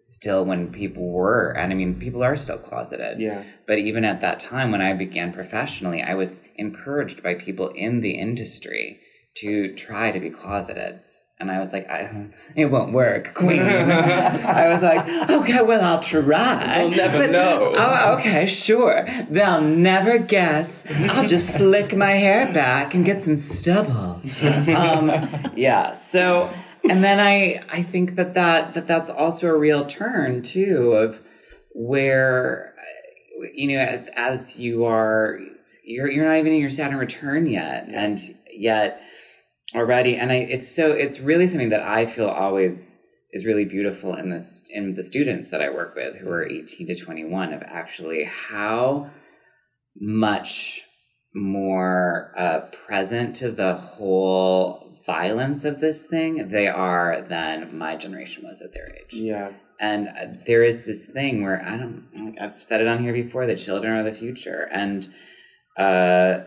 still 0.10 0.46
when 0.46 0.72
people 0.72 1.06
were 1.12 1.52
and 1.52 1.72
I 1.72 1.76
mean 1.76 2.00
people 2.00 2.24
are 2.24 2.36
still 2.36 2.58
closeted. 2.58 3.20
Yeah. 3.20 3.44
But 3.68 3.80
even 3.80 4.06
at 4.06 4.22
that 4.22 4.40
time 4.40 4.72
when 4.72 4.82
I 4.82 4.94
began 4.94 5.34
professionally, 5.34 6.02
I 6.02 6.16
was 6.16 6.40
encouraged 6.56 7.22
by 7.22 7.34
people 7.34 7.70
in 7.70 8.00
the 8.02 8.12
industry 8.12 9.00
to 9.38 9.76
try 9.76 10.12
to 10.12 10.20
be 10.20 10.30
closeted. 10.30 11.02
And 11.40 11.52
I 11.52 11.60
was 11.60 11.72
like, 11.72 11.88
I, 11.88 12.30
it 12.56 12.66
won't 12.68 12.94
work, 12.94 13.34
queen. 13.36 13.60
I 13.62 14.70
was 14.74 14.82
like, 14.82 15.30
okay, 15.30 15.62
well, 15.62 15.84
I'll 15.84 16.00
try. 16.00 16.80
They'll 16.80 16.90
never 16.90 17.20
But- 17.20 17.32
know. 17.32 17.74
Oh, 17.76 18.16
okay, 18.18 18.46
sure. 18.48 19.06
They'll 19.30 19.62
never 19.62 20.18
guess. 20.20 20.84
I'll 20.90 21.28
just 21.28 21.54
slick 21.54 21.96
my 21.96 22.12
hair 22.14 22.52
back 22.54 22.94
and 22.96 23.06
get 23.06 23.24
some 23.26 23.36
stubble. 23.36 24.22
Um, 24.42 25.12
yeah. 25.56 25.94
So, 25.94 26.52
and 26.90 27.04
then 27.04 27.20
I, 27.20 27.64
I 27.70 27.84
think 27.84 28.16
that 28.16 28.34
that, 28.34 28.74
that 28.74 28.88
that's 28.88 29.10
also 29.10 29.48
a 29.48 29.58
real 29.58 29.86
turn 29.86 30.42
too 30.42 30.94
of 30.94 31.22
where, 31.74 32.74
you 33.54 33.68
know, 33.76 34.06
as 34.16 34.58
you 34.58 34.86
are, 34.86 35.40
you're, 35.84 36.10
you're 36.10 36.26
not 36.26 36.38
even 36.38 36.54
in 36.54 36.62
your 36.62 36.70
Saturn 36.70 36.98
return 36.98 37.46
yet. 37.46 37.88
And 37.90 38.20
yet, 38.52 39.02
already 39.76 40.16
and 40.16 40.32
i 40.32 40.36
it's 40.36 40.74
so 40.74 40.92
it's 40.92 41.20
really 41.20 41.48
something 41.48 41.70
that 41.70 41.82
i 41.82 42.06
feel 42.06 42.28
always 42.28 43.02
is 43.34 43.46
really 43.46 43.66
beautiful 43.66 44.16
in 44.16 44.30
this 44.30 44.70
in 44.74 44.96
the 44.96 45.04
students 45.04 45.50
that 45.50 45.62
i 45.62 45.70
work 45.70 45.94
with 45.96 46.16
who 46.16 46.30
are 46.30 46.48
18 46.48 46.88
to 46.88 46.96
21 46.96 47.54
of 47.54 47.62
actually 47.64 48.24
how 48.24 49.10
much 50.00 50.82
more 51.36 52.34
uh, 52.38 52.62
present 52.86 53.36
to 53.36 53.52
the 53.52 53.76
whole 53.76 54.87
violence 55.08 55.64
of 55.66 55.80
this 55.80 56.06
thing 56.06 56.50
they 56.50 56.68
are 56.68 57.26
than 57.28 57.76
my 57.78 57.96
generation 57.96 58.44
was 58.44 58.62
at 58.62 58.74
their 58.74 58.90
age 58.96 59.14
Yeah. 59.14 59.52
and 59.80 60.08
uh, 60.10 60.12
there 60.46 60.64
is 60.64 60.86
this 60.86 61.06
thing 61.08 61.42
where 61.44 61.60
I 61.66 61.78
don't, 61.78 62.04
like, 62.24 62.36
I've 62.42 62.62
said 62.62 62.82
it 62.82 62.88
on 62.88 63.02
here 63.04 63.14
before, 63.14 63.46
the 63.48 63.56
children 63.56 63.94
are 63.94 64.04
the 64.04 64.14
future. 64.14 64.68
And 64.72 65.08
uh, 65.78 66.40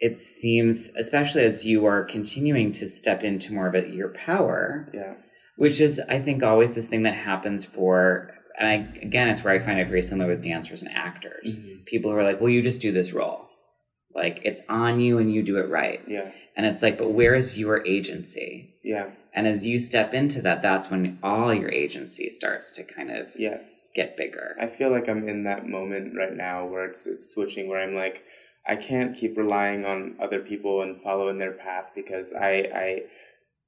it 0.00 0.20
seems, 0.20 0.88
especially 0.96 1.42
as 1.44 1.66
you 1.66 1.84
are 1.86 2.02
continuing 2.04 2.72
to 2.72 2.88
step 2.88 3.22
into 3.22 3.52
more 3.52 3.66
of 3.68 3.74
it, 3.74 3.92
your 3.94 4.08
power, 4.10 4.88
Yeah. 4.94 5.14
which 5.56 5.80
is, 5.80 6.00
I 6.08 6.18
think, 6.20 6.42
always 6.42 6.74
this 6.74 6.88
thing 6.88 7.02
that 7.04 7.14
happens 7.14 7.64
for, 7.64 8.30
and 8.58 8.68
I, 8.68 8.74
again, 9.02 9.28
it's 9.28 9.44
where 9.44 9.54
I 9.54 9.58
find 9.58 9.78
it 9.80 9.88
very 9.88 10.02
similar 10.02 10.28
with 10.30 10.42
dancers 10.42 10.82
and 10.82 10.90
actors. 10.92 11.60
Mhm. 11.60 11.84
People 11.86 12.10
who 12.10 12.16
are 12.16 12.24
like, 12.24 12.40
well, 12.40 12.50
you 12.50 12.62
just 12.62 12.82
do 12.82 12.90
this 12.92 13.12
role. 13.12 13.48
Like, 14.14 14.40
it's 14.44 14.60
on 14.68 15.00
you 15.00 15.18
and 15.18 15.32
you 15.32 15.42
do 15.42 15.56
it 15.58 15.68
right. 15.68 16.00
Yeah. 16.06 16.30
And 16.56 16.66
it's 16.66 16.82
like, 16.82 16.98
but 16.98 17.10
where 17.12 17.34
is 17.34 17.58
your 17.58 17.84
agency? 17.86 18.74
Yeah. 18.84 19.10
And 19.34 19.46
as 19.46 19.64
you 19.66 19.78
step 19.78 20.12
into 20.12 20.42
that, 20.42 20.60
that's 20.60 20.90
when 20.90 21.18
all 21.22 21.52
your 21.54 21.70
agency 21.70 22.28
starts 22.28 22.70
to 22.72 22.84
kind 22.84 23.10
of 23.10 23.28
Yes. 23.38 23.90
get 23.94 24.16
bigger. 24.16 24.54
I 24.60 24.66
feel 24.66 24.90
like 24.90 25.08
I'm 25.08 25.28
in 25.28 25.44
that 25.44 25.66
moment 25.66 26.14
right 26.16 26.36
now 26.36 26.66
where 26.66 26.84
it's, 26.84 27.06
it's 27.06 27.32
switching, 27.32 27.68
where 27.68 27.80
I'm 27.80 27.94
like, 27.94 28.22
I 28.66 28.76
can't 28.76 29.16
keep 29.16 29.36
relying 29.38 29.84
on 29.86 30.16
other 30.22 30.40
people 30.40 30.82
and 30.82 31.00
following 31.02 31.38
their 31.38 31.52
path 31.52 31.86
because 31.96 32.34
I, 32.34 32.50
I, 32.74 32.98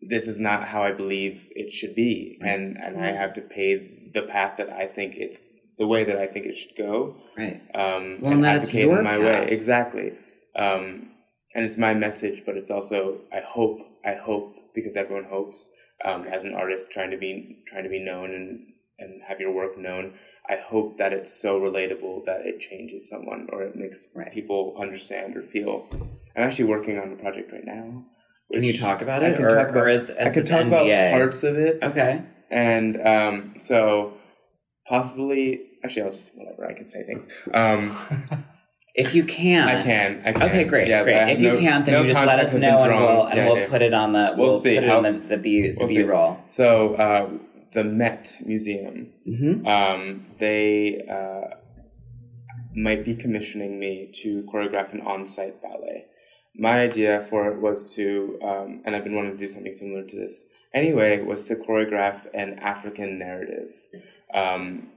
this 0.07 0.29
is 0.29 0.39
not 0.39 0.69
how 0.69 0.83
I 0.83 0.93
believe 0.93 1.47
it 1.53 1.73
should 1.73 1.95
be, 1.95 2.39
and 2.43 2.77
and 2.77 3.03
I 3.03 3.13
have 3.13 3.33
to 3.35 3.41
pave 3.41 4.13
the 4.13 4.23
path 4.23 4.59
that 4.59 4.69
I 4.69 4.87
think 4.87 5.15
it, 5.17 5.39
the 5.79 5.87
way 5.87 6.05
that 6.05 6.19
I 6.19 6.27
think 6.27 6.45
it 6.45 6.59
should 6.59 6.77
go. 6.77 7.17
Right. 7.39 7.63
Um, 7.75 8.19
Well, 8.21 8.33
and 8.35 8.45
that's 8.45 8.69
advocate 8.69 8.87
your 8.91 9.03
my 9.03 9.17
path. 9.17 9.23
way 9.23 9.49
exactly. 9.51 10.13
Um, 10.57 11.11
and 11.55 11.65
it's 11.65 11.79
my 11.79 11.95
message, 11.95 12.45
but 12.47 12.57
it's 12.57 12.71
also 12.71 13.21
I 13.33 13.41
hope, 13.47 13.81
I 14.05 14.15
hope 14.15 14.55
because 14.75 14.97
everyone 14.97 15.25
hopes. 15.25 15.69
Um, 16.05 16.25
as 16.25 16.45
an 16.45 16.55
artist 16.55 16.91
trying 16.91 17.11
to 17.13 17.17
be 17.17 17.63
trying 17.67 17.85
to 17.85 17.89
be 17.89 18.01
known 18.01 18.35
and 18.35 18.67
and 18.99 19.23
have 19.27 19.41
your 19.41 19.53
work 19.53 19.79
known, 19.79 20.15
I 20.49 20.57
hope 20.57 20.99
that 20.99 21.13
it's 21.13 21.33
so 21.33 21.59
relatable 21.61 22.27
that 22.27 22.43
it 22.47 22.61
changes 22.61 23.09
someone 23.09 23.49
or 23.53 23.63
it 23.63 23.75
makes 23.77 24.07
Right. 24.15 24.31
people 24.33 24.77
understand 24.79 25.37
or 25.37 25.43
feel. 25.43 25.87
I'm 26.37 26.43
actually 26.43 26.65
working 26.67 26.99
on 26.99 27.13
a 27.13 27.17
project 27.17 27.53
right 27.53 27.65
now. 27.65 28.05
Can 28.53 28.63
you 28.65 28.77
talk 28.77 29.03
about 29.03 29.25
I 29.25 29.29
it, 29.29 29.37
can 29.37 29.45
or, 29.47 29.55
talk 29.55 29.69
about- 29.71 29.83
or 29.85 29.89
is, 29.89 30.11
is 30.11 30.17
I 30.17 30.31
can 30.35 30.45
talk 30.45 30.67
about 30.67 30.87
NDA? 30.87 31.11
parts 31.13 31.43
of 31.45 31.57
it, 31.57 31.79
Okay. 31.83 32.23
and 32.51 33.01
um, 33.07 33.55
so 33.57 34.15
possibly. 34.87 35.63
Actually, 35.83 36.03
I'll 36.03 36.13
just 36.13 36.37
whatever 36.37 36.67
I 36.67 36.73
can 36.75 36.87
say 36.87 37.03
things. 37.03 37.29
Um, 37.53 37.97
If 38.95 39.13
you 39.15 39.25
can, 39.25 39.69
I 39.69 39.83
can. 39.83 40.23
I 40.25 40.33
can. 40.33 40.43
Okay, 40.43 40.65
great, 40.65 40.87
Yeah, 40.87 41.03
great. 41.03 41.31
If 41.33 41.41
you 41.41 41.59
can't, 41.59 41.85
then 41.85 41.95
no 41.95 42.03
you 42.03 42.09
just 42.13 42.25
let 42.25 42.39
us 42.39 42.55
know, 42.55 42.79
and 42.79 42.93
we'll 42.93 43.27
and 43.27 43.37
Yeah, 43.37 43.47
we'll 43.49 43.59
yeah. 43.59 43.69
put 43.69 43.83
it 43.83 43.93
on 43.93 44.13
the 44.13 44.35
We'll 44.37 44.49
we'll 44.51 44.61
see 44.61 44.77
put 44.77 44.85
it 44.85 44.91
on 44.91 45.03
the 45.03 45.13
the 45.13 45.37
B 45.37 45.73
the 45.73 45.75
we'll 45.79 45.89
B 45.89 46.03
roll. 46.03 46.39
So 46.47 46.95
uh, 46.95 47.31
the 47.73 47.83
Met 47.83 48.39
Museum, 48.47 49.11
Mm-hmm. 49.27 49.67
um, 49.67 50.27
they 50.39 51.05
uh, 51.11 51.57
might 52.77 53.05
be 53.05 53.17
commissioning 53.17 53.81
me 53.81 54.11
to 54.23 54.43
choreograph 54.45 54.93
an 54.93 55.01
on-site 55.01 55.61
ballet. 55.61 56.07
My 56.57 56.81
idea 56.83 57.21
for 57.29 57.51
it 57.51 57.61
was 57.61 57.93
to, 57.97 58.39
um, 58.45 58.83
and 58.85 58.95
I've 58.95 59.03
been 59.03 59.17
wanting 59.17 59.33
to 59.33 59.39
do 59.39 59.49
something 59.49 59.75
similar 59.75 60.05
to 60.05 60.17
this 60.17 60.45
anyway, 60.73 61.21
was 61.21 61.43
to 61.45 61.57
choreograph 61.57 62.27
an 62.33 62.61
African 62.61 63.19
narrative. 63.19 63.71
Um, 64.33 64.91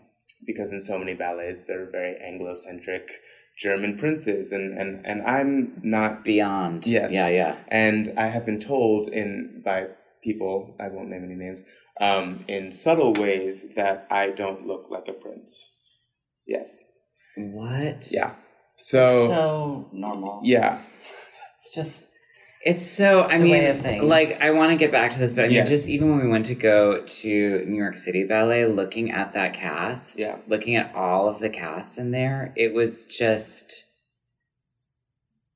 because 0.45 0.71
in 0.71 0.79
so 0.79 0.99
many 0.99 1.15
ballets, 1.15 1.63
they're 1.67 1.89
very 1.89 2.15
Anglo-centric 2.23 3.09
German 3.57 3.97
princes, 3.97 4.51
and, 4.51 4.77
and, 4.77 5.05
and 5.05 5.21
I'm 5.23 5.79
not 5.83 6.23
Beyond. 6.23 6.85
Yes. 6.85 7.11
Yeah. 7.11 7.27
Yeah. 7.27 7.55
and 7.69 8.13
I 8.17 8.27
have 8.27 8.45
been 8.45 8.59
told 8.59 9.07
in 9.09 9.61
by 9.65 9.87
people 10.23 10.75
I 10.79 10.89
won't 10.89 11.09
name 11.09 11.23
any 11.23 11.35
names 11.35 11.63
um, 11.99 12.45
in 12.47 12.71
subtle 12.71 13.13
ways 13.13 13.65
that 13.75 14.07
I 14.11 14.29
don't 14.29 14.67
look 14.67 14.87
like 14.89 15.07
a 15.07 15.13
prince. 15.13 15.75
Yes. 16.45 16.79
What? 17.35 18.07
Yeah. 18.11 18.33
So, 18.77 19.27
so 19.27 19.89
normal. 19.91 20.41
yeah. 20.43 20.81
It's 21.55 21.73
just 21.73 22.06
It's 22.69 22.85
so. 22.85 23.23
I 23.23 23.37
The 23.37 23.43
mean, 23.45 23.51
way 23.51 23.67
of 23.69 23.79
things. 23.81 24.03
like 24.03 24.41
I 24.41 24.51
want 24.51 24.71
to 24.71 24.77
get 24.77 24.91
back 24.91 25.11
to 25.11 25.19
this, 25.19 25.31
but 25.33 25.45
I 25.45 25.47
mean, 25.47 25.55
Yes. 25.57 25.69
just 25.69 25.87
even 25.89 26.09
when 26.09 26.19
we 26.21 26.27
went 26.27 26.47
to 26.47 26.55
go 26.55 27.01
to 27.21 27.65
New 27.65 27.77
York 27.77 27.97
City 27.97 28.23
Ballet, 28.25 28.65
looking 28.65 29.09
at 29.11 29.33
that 29.33 29.53
cast, 29.53 30.19
Yeah. 30.19 30.35
looking 30.47 30.75
at 30.75 30.93
all 30.93 31.29
of 31.29 31.39
the 31.39 31.49
cast 31.49 31.97
in 31.97 32.11
there, 32.11 32.53
it 32.57 32.73
was 32.73 33.05
just. 33.05 33.85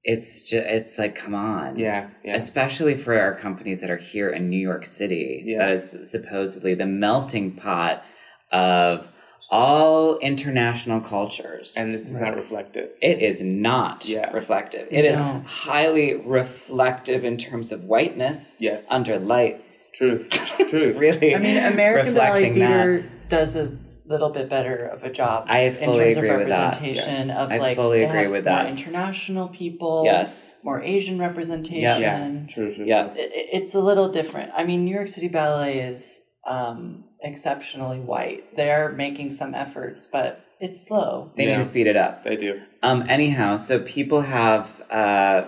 It's 0.03 0.49
just. 0.49 0.66
It's 0.66 0.97
like, 0.97 1.16
come 1.16 1.36
on. 1.36 1.78
Yeah. 1.78 2.09
Yeah. 2.24 2.36
especially 2.36 2.95
for 2.95 3.20
our 3.20 3.36
companies 3.36 3.82
that 3.82 3.89
are 3.91 3.97
here 3.97 4.30
in 4.30 4.49
New 4.49 4.57
York 4.59 4.86
City. 4.86 5.43
Yeah. 5.45 5.59
That 5.59 5.72
is 5.72 6.09
supposedly 6.09 6.74
the 6.76 6.86
melting 6.88 7.51
pot 7.51 8.03
of 8.51 9.05
all 9.52 10.18
international 10.20 11.02
cultures. 11.02 11.76
And 11.78 11.93
this 11.93 12.10
is 12.10 12.18
not 12.20 12.36
reflective. 12.36 12.89
it 13.02 13.20
is 13.22 13.41
not 13.41 14.08
Yeah. 14.08 14.32
reflective. 14.32 14.88
It 14.89 15.04
is 15.06 15.18
No. 15.20 15.43
highly 15.45 16.16
reflective 16.16 17.26
in 17.26 17.36
terms 17.38 17.72
of 17.74 17.84
whiteness 17.84 18.58
Yes. 18.62 18.88
under 18.89 19.20
lights. 19.20 19.91
Truth. 19.93 20.30
Truth. 20.70 20.95
Really, 20.97 21.36
I 21.36 21.39
mean, 21.39 21.58
American 21.58 22.14
Ballet 22.14 22.28
reflecting 22.45 22.60
that. 22.60 22.68
Theater 22.68 23.06
does 23.28 23.56
a 23.58 23.78
little 24.06 24.30
bit 24.30 24.49
better 24.49 24.86
of 24.86 25.04
a 25.04 25.10
job 25.12 25.45
I 25.47 25.60
in 25.60 25.74
fully 25.74 26.04
terms 26.06 26.18
agree 26.18 26.30
of 26.30 26.39
with 26.39 26.47
that. 26.49 26.74
representation 26.76 27.28
Yes. 27.28 27.38
of 27.38 27.52
I 27.52 27.58
like 27.58 27.76
fully 27.78 28.04
agree 28.04 28.18
have 28.24 28.32
with 28.32 28.45
more 28.45 28.56
that. 28.56 28.68
international 28.68 29.47
people, 29.49 30.04
Yes. 30.06 30.60
more 30.64 30.82
Asian 30.82 31.20
representation. 31.20 31.82
Yeah. 32.02 32.30
True. 32.49 32.74
True. 32.74 32.86
Yeah. 32.86 33.08
true. 33.08 33.22
It, 33.22 33.32
it- 33.34 33.49
it's 33.54 33.74
a 33.76 33.80
little 33.80 34.08
different. 34.10 34.52
I 34.56 34.64
mean, 34.64 34.86
New 34.86 34.93
York 34.95 35.08
City 35.10 35.28
Ballet 35.28 35.80
is 35.80 36.22
um, 36.47 37.04
exceptionally 37.24 37.99
white. 37.99 38.55
They 38.55 38.69
are 38.69 38.91
making 38.91 39.32
some 39.32 39.53
efforts, 39.53 40.07
but 40.11 40.43
it's 40.59 40.86
slow. 40.88 41.32
They 41.36 41.45
Yeah. 41.45 41.57
need 41.57 41.63
to 41.63 41.69
speed 41.69 41.88
it 41.88 41.97
up. 41.97 42.24
They 42.24 42.36
do. 42.36 42.61
Um. 42.84 43.05
Anyhow, 43.09 43.57
so 43.57 43.80
people 43.80 44.22
have 44.22 44.67
uh 44.89 45.45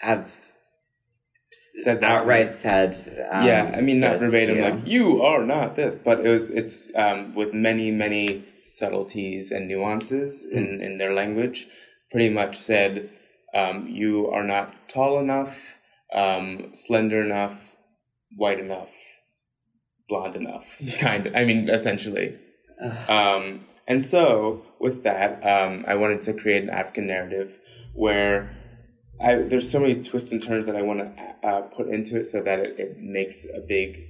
have 0.00 0.30
Said 1.82 2.00
that 2.00 2.08
to 2.08 2.14
outright 2.14 2.52
said. 2.52 2.94
Um, 3.32 3.46
yeah. 3.46 3.72
I 3.74 3.80
mean, 3.80 4.00
not 4.00 4.20
this 4.20 4.30
to 4.32 4.38
verbatim, 4.38 4.56
you. 4.58 4.62
like 4.62 4.86
you 4.86 5.22
are 5.22 5.44
not 5.44 5.76
this, 5.76 5.96
but 5.96 6.24
it 6.24 6.28
was. 6.28 6.50
It's 6.50 6.90
um, 6.94 7.34
with 7.34 7.52
many, 7.54 7.90
many 7.90 8.44
subtleties 8.64 9.50
and 9.50 9.66
nuances 9.66 10.46
Hmm. 10.52 10.58
in 10.58 10.80
in 10.82 10.98
their 10.98 11.14
language. 11.14 11.66
Pretty 12.12 12.28
much 12.30 12.56
said, 12.56 13.10
um, 13.54 13.88
you 13.88 14.28
are 14.30 14.44
not 14.44 14.88
tall 14.88 15.18
enough, 15.18 15.78
um, 16.12 16.70
slender 16.74 17.22
enough, 17.24 17.76
white 18.36 18.60
enough, 18.60 18.92
blonde 20.08 20.36
enough. 20.36 20.80
Kind 20.98 21.26
of. 21.26 21.36
I 21.36 21.44
mean, 21.44 21.68
essentially. 21.68 22.36
Um, 23.08 23.66
and 23.86 24.04
so, 24.04 24.62
with 24.78 25.02
that, 25.02 25.40
um, 25.46 25.84
I 25.88 25.94
wanted 25.94 26.22
to 26.22 26.34
create 26.34 26.62
an 26.62 26.70
African 26.70 27.06
narrative 27.06 27.58
where 27.94 28.56
I, 29.20 29.36
there's 29.36 29.70
so 29.70 29.80
many 29.80 30.02
twists 30.02 30.30
and 30.30 30.42
turns 30.42 30.66
that 30.66 30.76
I 30.76 30.82
want 30.82 31.00
to 31.00 31.48
uh, 31.48 31.62
put 31.62 31.88
into 31.88 32.16
it 32.18 32.26
so 32.26 32.42
that 32.42 32.60
it, 32.60 32.78
it 32.78 32.98
makes 32.98 33.44
a 33.46 33.60
big 33.60 34.04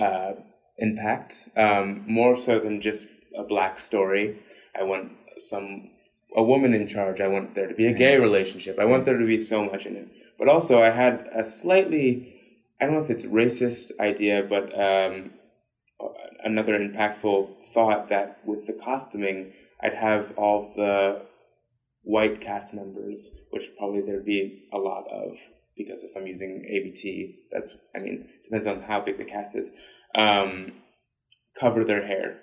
uh, 0.00 0.32
impact, 0.78 1.48
um, 1.56 2.04
more 2.06 2.36
so 2.36 2.58
than 2.58 2.80
just 2.80 3.06
a 3.36 3.44
black 3.44 3.78
story. 3.78 4.40
I 4.78 4.82
want 4.82 5.12
some 5.38 5.90
a 6.36 6.42
woman 6.42 6.72
in 6.74 6.86
charge. 6.86 7.20
I 7.20 7.28
want 7.28 7.54
there 7.54 7.68
to 7.68 7.74
be 7.74 7.86
a 7.86 7.92
gay 7.92 8.16
relationship. 8.16 8.78
I 8.78 8.84
want 8.84 9.04
there 9.04 9.18
to 9.18 9.26
be 9.26 9.38
so 9.38 9.64
much 9.64 9.86
in 9.86 9.96
it. 9.96 10.08
But 10.38 10.48
also, 10.48 10.82
I 10.82 10.90
had 10.90 11.28
a 11.34 11.44
slightly 11.44 12.39
I 12.80 12.84
don't 12.84 12.94
know 12.94 13.00
if 13.00 13.10
it's 13.10 13.26
racist 13.26 13.92
idea, 14.00 14.46
but 14.48 14.72
um, 14.78 15.32
another 16.42 16.78
impactful 16.78 17.66
thought 17.66 18.08
that 18.08 18.40
with 18.44 18.66
the 18.66 18.72
costuming, 18.72 19.52
I'd 19.82 19.94
have 19.94 20.32
all 20.36 20.72
the 20.74 21.22
white 22.02 22.40
cast 22.40 22.72
members, 22.72 23.30
which 23.50 23.70
probably 23.78 24.00
there'd 24.00 24.24
be 24.24 24.64
a 24.72 24.78
lot 24.78 25.04
of 25.10 25.36
because 25.76 26.04
if 26.04 26.16
I'm 26.16 26.26
using 26.26 26.66
ABT, 26.68 27.46
that's 27.52 27.76
I 27.94 28.02
mean 28.02 28.28
depends 28.44 28.66
on 28.66 28.82
how 28.82 29.00
big 29.00 29.18
the 29.18 29.24
cast 29.24 29.56
is. 29.56 29.72
Um, 30.14 30.72
cover 31.58 31.84
their 31.84 32.06
hair 32.06 32.38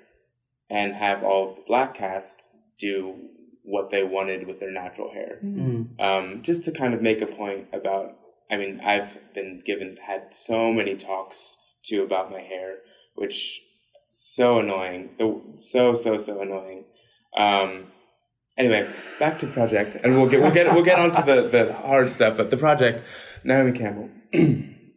and 0.70 0.94
have 0.94 1.24
all 1.24 1.52
of 1.52 1.56
the 1.56 1.64
black 1.68 1.96
cast 1.96 2.46
do 2.80 3.16
what 3.64 3.92
they 3.92 4.04
wanted 4.04 4.48
with 4.48 4.60
their 4.60 4.72
natural 4.72 5.12
hair. 5.12 5.40
Mm. 5.44 6.00
Um, 6.00 6.42
just 6.42 6.64
to 6.66 6.72
kind 6.72 6.94
of 6.94 7.02
make 7.02 7.22
a 7.22 7.28
point 7.28 7.68
about, 7.74 8.16
I 8.50 8.58
mean, 8.58 8.80
I've 8.84 9.18
been 9.34 9.62
given, 9.66 9.98
had 10.06 10.34
so 10.34 10.72
many 10.72 10.96
talks 10.96 11.58
too 11.84 12.04
about 12.04 12.32
my 12.32 12.42
hair, 12.42 12.78
which 13.16 13.62
so 14.10 14.60
annoying, 14.60 15.10
so, 15.58 15.94
so, 15.96 16.18
so 16.18 16.42
annoying. 16.42 16.86
Um, 17.38 17.88
anyway, 18.58 18.90
back 19.20 19.40
to 19.40 19.46
the 19.46 19.52
project, 19.52 19.98
and 20.04 20.16
we'll 20.16 20.30
get, 20.30 20.42
we'll 20.42 20.52
get, 20.52 20.74
we'll 20.74 20.84
get 20.84 21.00
onto 21.00 21.24
the, 21.24 21.48
the 21.48 21.74
hard 21.74 22.10
stuff, 22.10 22.38
but 22.38 22.50
the 22.50 22.58
project, 22.58 23.04
Naomi 23.44 23.78
Campbell 23.78 24.10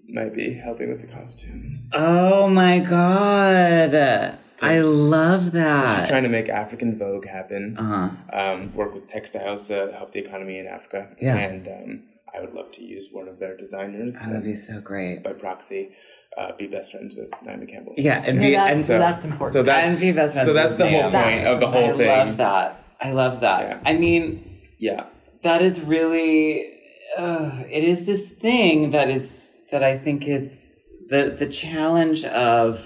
might 0.08 0.34
be 0.34 0.54
helping 0.54 0.90
with 0.90 1.00
the 1.00 1.06
costumes. 1.06 1.90
Oh 1.92 2.48
my 2.48 2.78
god. 2.78 4.38
I 4.62 4.80
love 4.80 5.52
that. 5.52 6.00
She's 6.00 6.08
trying 6.08 6.24
to 6.24 6.28
make 6.28 6.48
African 6.48 6.98
Vogue 6.98 7.26
happen. 7.26 7.76
Uh-huh. 7.78 8.38
um, 8.38 8.74
work 8.74 8.94
with 8.94 9.08
textiles 9.08 9.68
to 9.68 9.92
help 9.96 10.12
the 10.12 10.20
economy 10.20 10.58
in 10.58 10.66
Africa. 10.66 11.08
Yeah. 11.20 11.36
And 11.36 11.68
um, 11.68 12.02
I 12.36 12.40
would 12.40 12.54
love 12.54 12.70
to 12.72 12.82
use 12.82 13.08
one 13.12 13.28
of 13.28 13.38
their 13.38 13.56
designers 13.56 14.18
That 14.20 14.32
would 14.34 14.44
be 14.44 14.54
so 14.54 14.80
great. 14.80 15.22
by 15.22 15.32
proxy 15.32 15.90
uh, 16.38 16.52
be 16.56 16.66
best 16.68 16.92
friends 16.92 17.16
with 17.16 17.28
Naomi 17.42 17.66
Campbell. 17.66 17.94
Yeah, 17.96 18.22
and 18.24 18.36
Yeah, 18.40 18.46
be 18.48 18.54
that's, 18.54 18.72
and 18.72 18.84
so- 18.84 18.98
that's 18.98 19.24
important. 19.24 19.52
So 19.52 19.62
that's, 19.64 19.88
And 19.88 20.00
be 20.00 20.12
best 20.12 20.34
friends 20.34 20.48
so 20.48 20.52
that's 20.54 20.70
with 20.70 20.78
the 20.78 20.88
whole 20.90 21.10
Naomi. 21.10 21.24
point 21.24 21.46
of 21.46 21.60
the 21.60 21.66
whole 21.66 21.94
I 21.94 21.96
thing. 21.96 22.10
I 22.10 22.24
love 22.24 22.36
that. 22.36 22.84
I 23.00 23.10
love 23.12 23.40
that. 23.40 23.60
Yeah. 23.62 23.80
I 23.84 23.94
mean, 23.94 24.60
Yeah. 24.78 25.06
that 25.42 25.60
is 25.62 25.80
really 25.80 26.72
uh, 27.18 27.64
it 27.68 27.82
is 27.82 28.06
this 28.06 28.30
thing 28.30 28.92
that 28.92 29.10
is 29.10 29.50
that 29.72 29.82
I 29.82 29.98
think 29.98 30.28
it's 30.28 30.86
the 31.08 31.34
the 31.36 31.46
challenge 31.48 32.24
of 32.24 32.80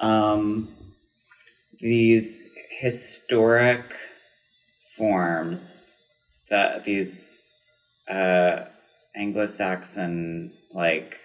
um 0.00 0.68
these 1.80 2.42
historic 2.80 3.84
forms 4.96 5.94
that 6.50 6.84
these 6.84 7.37
uh 8.10 8.64
Anglo-Saxon 9.16 10.52
like 10.72 11.16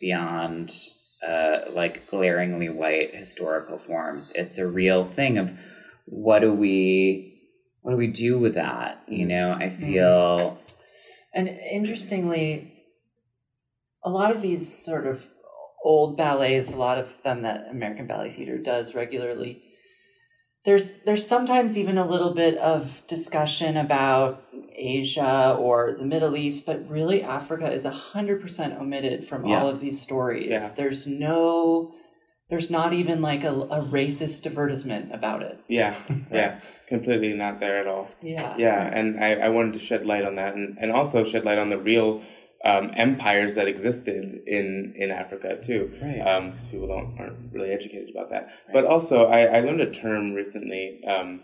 beyond 0.00 0.72
uh 1.26 1.70
like 1.72 2.08
glaringly 2.10 2.68
white 2.68 3.14
historical 3.14 3.78
forms. 3.78 4.30
It's 4.34 4.58
a 4.58 4.66
real 4.66 5.04
thing 5.06 5.38
of 5.38 5.52
what 6.06 6.40
do 6.40 6.52
we 6.52 7.40
what 7.82 7.92
do 7.92 7.96
we 7.96 8.08
do 8.08 8.38
with 8.38 8.54
that 8.54 9.02
you 9.08 9.26
know? 9.26 9.52
I 9.52 9.70
feel 9.70 10.58
And 11.34 11.48
interestingly, 11.48 12.72
a 14.04 14.10
lot 14.10 14.30
of 14.34 14.40
these 14.40 14.72
sort 14.84 15.06
of 15.06 15.30
old 15.84 16.16
ballets, 16.16 16.72
a 16.72 16.76
lot 16.76 16.98
of 16.98 17.20
them 17.22 17.42
that 17.42 17.68
American 17.70 18.06
Ballet 18.06 18.30
Theater 18.30 18.56
does 18.58 18.94
regularly, 18.94 19.62
there's 20.64 21.00
there's 21.00 21.26
sometimes 21.26 21.76
even 21.76 21.98
a 21.98 22.06
little 22.06 22.32
bit 22.34 22.56
of 22.58 23.02
discussion 23.06 23.76
about 23.76 24.42
Asia 24.74 25.56
or 25.58 25.92
the 25.98 26.06
Middle 26.06 26.36
East, 26.36 26.66
but 26.66 26.88
really 26.88 27.22
Africa 27.22 27.70
is 27.70 27.84
hundred 27.84 28.40
percent 28.40 28.74
omitted 28.80 29.24
from 29.24 29.44
Yeah. 29.44 29.60
all 29.60 29.68
of 29.68 29.80
these 29.80 30.00
stories. 30.00 30.46
Yeah. 30.48 30.70
There's 30.76 31.06
no 31.06 31.94
there's 32.50 32.70
not 32.70 32.92
even 32.92 33.22
like 33.22 33.42
a, 33.44 33.52
a 33.52 33.82
racist 33.82 34.42
divertissement 34.42 35.14
about 35.14 35.42
it. 35.42 35.58
Yeah. 35.68 35.94
Yeah. 36.32 36.60
Completely 36.88 37.32
not 37.32 37.60
there 37.60 37.78
at 37.80 37.86
all. 37.86 38.08
Yeah. 38.20 38.54
Yeah. 38.58 38.82
And 38.82 39.22
I, 39.22 39.34
I 39.34 39.48
wanted 39.48 39.72
to 39.74 39.78
shed 39.78 40.04
light 40.04 40.24
on 40.24 40.34
that 40.36 40.54
and, 40.54 40.76
and 40.78 40.92
also 40.92 41.24
shed 41.24 41.44
light 41.44 41.56
on 41.58 41.70
the 41.70 41.78
real 41.78 42.22
um, 42.64 42.90
empires 42.96 43.54
that 43.56 43.68
existed 43.68 44.40
in, 44.46 44.94
in 44.96 45.10
Africa 45.10 45.58
too. 45.62 45.92
Right. 46.02 46.50
because 46.50 46.66
people 46.68 46.88
don't 46.88 47.16
aren't 47.18 47.52
really 47.52 47.70
educated 47.70 48.10
about 48.14 48.30
that. 48.30 48.48
But 48.72 48.84
also, 48.86 49.26
I, 49.26 49.42
I 49.42 49.60
learned 49.60 49.82
a 49.82 49.90
term 49.90 50.32
recently, 50.32 51.00
um, 51.06 51.42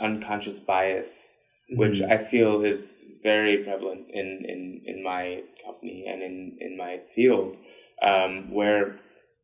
unconscious 0.00 0.58
bias, 0.58 1.38
which 1.70 2.02
I 2.02 2.18
feel 2.18 2.62
is 2.62 3.02
very 3.22 3.58
prevalent 3.64 4.06
in, 4.12 4.44
in, 4.48 4.82
in 4.84 5.02
my 5.02 5.42
company 5.64 6.06
and 6.08 6.22
in, 6.22 6.56
in 6.60 6.76
my 6.76 7.00
field, 7.14 7.56
um, 8.02 8.52
where 8.52 8.96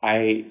I 0.03 0.47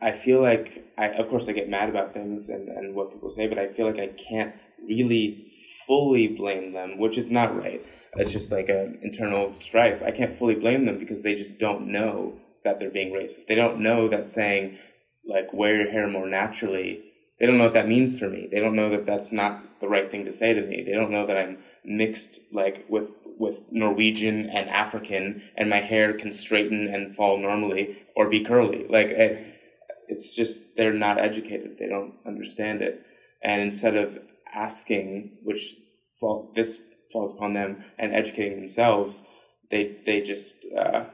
I 0.00 0.10
feel 0.12 0.42
like 0.42 0.84
I 0.98 1.06
of 1.08 1.28
course 1.28 1.48
I 1.48 1.52
get 1.52 1.68
mad 1.68 1.88
about 1.88 2.12
things 2.12 2.48
and, 2.48 2.68
and 2.68 2.94
what 2.94 3.12
people 3.12 3.30
say, 3.30 3.46
but 3.46 3.58
I 3.58 3.68
feel 3.68 3.86
like 3.86 4.00
I 4.00 4.08
can't 4.08 4.54
really 4.84 5.52
fully 5.86 6.26
blame 6.26 6.72
them, 6.72 6.98
which 6.98 7.16
is 7.16 7.30
not 7.30 7.56
right. 7.56 7.84
It's 8.16 8.32
just 8.32 8.52
like 8.52 8.68
an 8.68 8.98
internal 9.02 9.54
strife. 9.54 10.02
I 10.02 10.10
can't 10.10 10.34
fully 10.34 10.54
blame 10.54 10.84
them 10.84 10.98
because 10.98 11.22
they 11.22 11.34
just 11.34 11.58
don't 11.58 11.86
know 11.88 12.34
that 12.64 12.78
they're 12.78 12.90
being 12.90 13.12
racist. 13.12 13.46
They 13.46 13.54
don't 13.54 13.80
know 13.80 14.08
that 14.08 14.26
saying 14.26 14.78
like 15.26 15.52
wear 15.52 15.76
your 15.76 15.90
hair 15.90 16.08
more 16.08 16.28
naturally. 16.28 17.04
They 17.38 17.46
don't 17.46 17.58
know 17.58 17.64
what 17.64 17.74
that 17.74 17.88
means 17.88 18.18
for 18.18 18.28
me. 18.28 18.48
They 18.50 18.60
don't 18.60 18.76
know 18.76 18.90
that 18.90 19.06
that's 19.06 19.32
not 19.32 19.80
the 19.80 19.88
right 19.88 20.10
thing 20.10 20.24
to 20.26 20.32
say 20.32 20.52
to 20.52 20.60
me. 20.60 20.82
They 20.82 20.92
don't 20.92 21.10
know 21.10 21.26
that 21.26 21.36
I'm 21.36 21.58
mixed 21.84 22.40
like 22.52 22.84
with 22.88 23.10
with 23.38 23.60
Norwegian 23.70 24.48
and 24.50 24.68
African, 24.68 25.42
and 25.56 25.70
my 25.70 25.80
hair 25.80 26.12
can 26.12 26.32
straighten 26.32 26.88
and 26.92 27.16
fall 27.16 27.38
normally 27.38 27.98
or 28.14 28.28
be 28.28 28.44
curly. 28.44 28.86
Like 28.88 29.08
it, 29.08 29.46
it's 30.08 30.36
just 30.36 30.76
they're 30.76 30.92
not 30.92 31.18
educated. 31.18 31.78
They 31.78 31.88
don't 31.88 32.14
understand 32.26 32.82
it, 32.82 33.02
and 33.42 33.62
instead 33.62 33.96
of 33.96 34.18
asking, 34.54 35.38
which 35.42 35.76
fall, 36.20 36.52
this 36.54 36.82
falls 37.12 37.32
upon 37.32 37.52
them, 37.54 37.84
and 37.98 38.14
educating 38.14 38.58
themselves, 38.60 39.22
they 39.70 39.96
they 40.06 40.20
just 40.22 40.56
uh, 40.76 41.04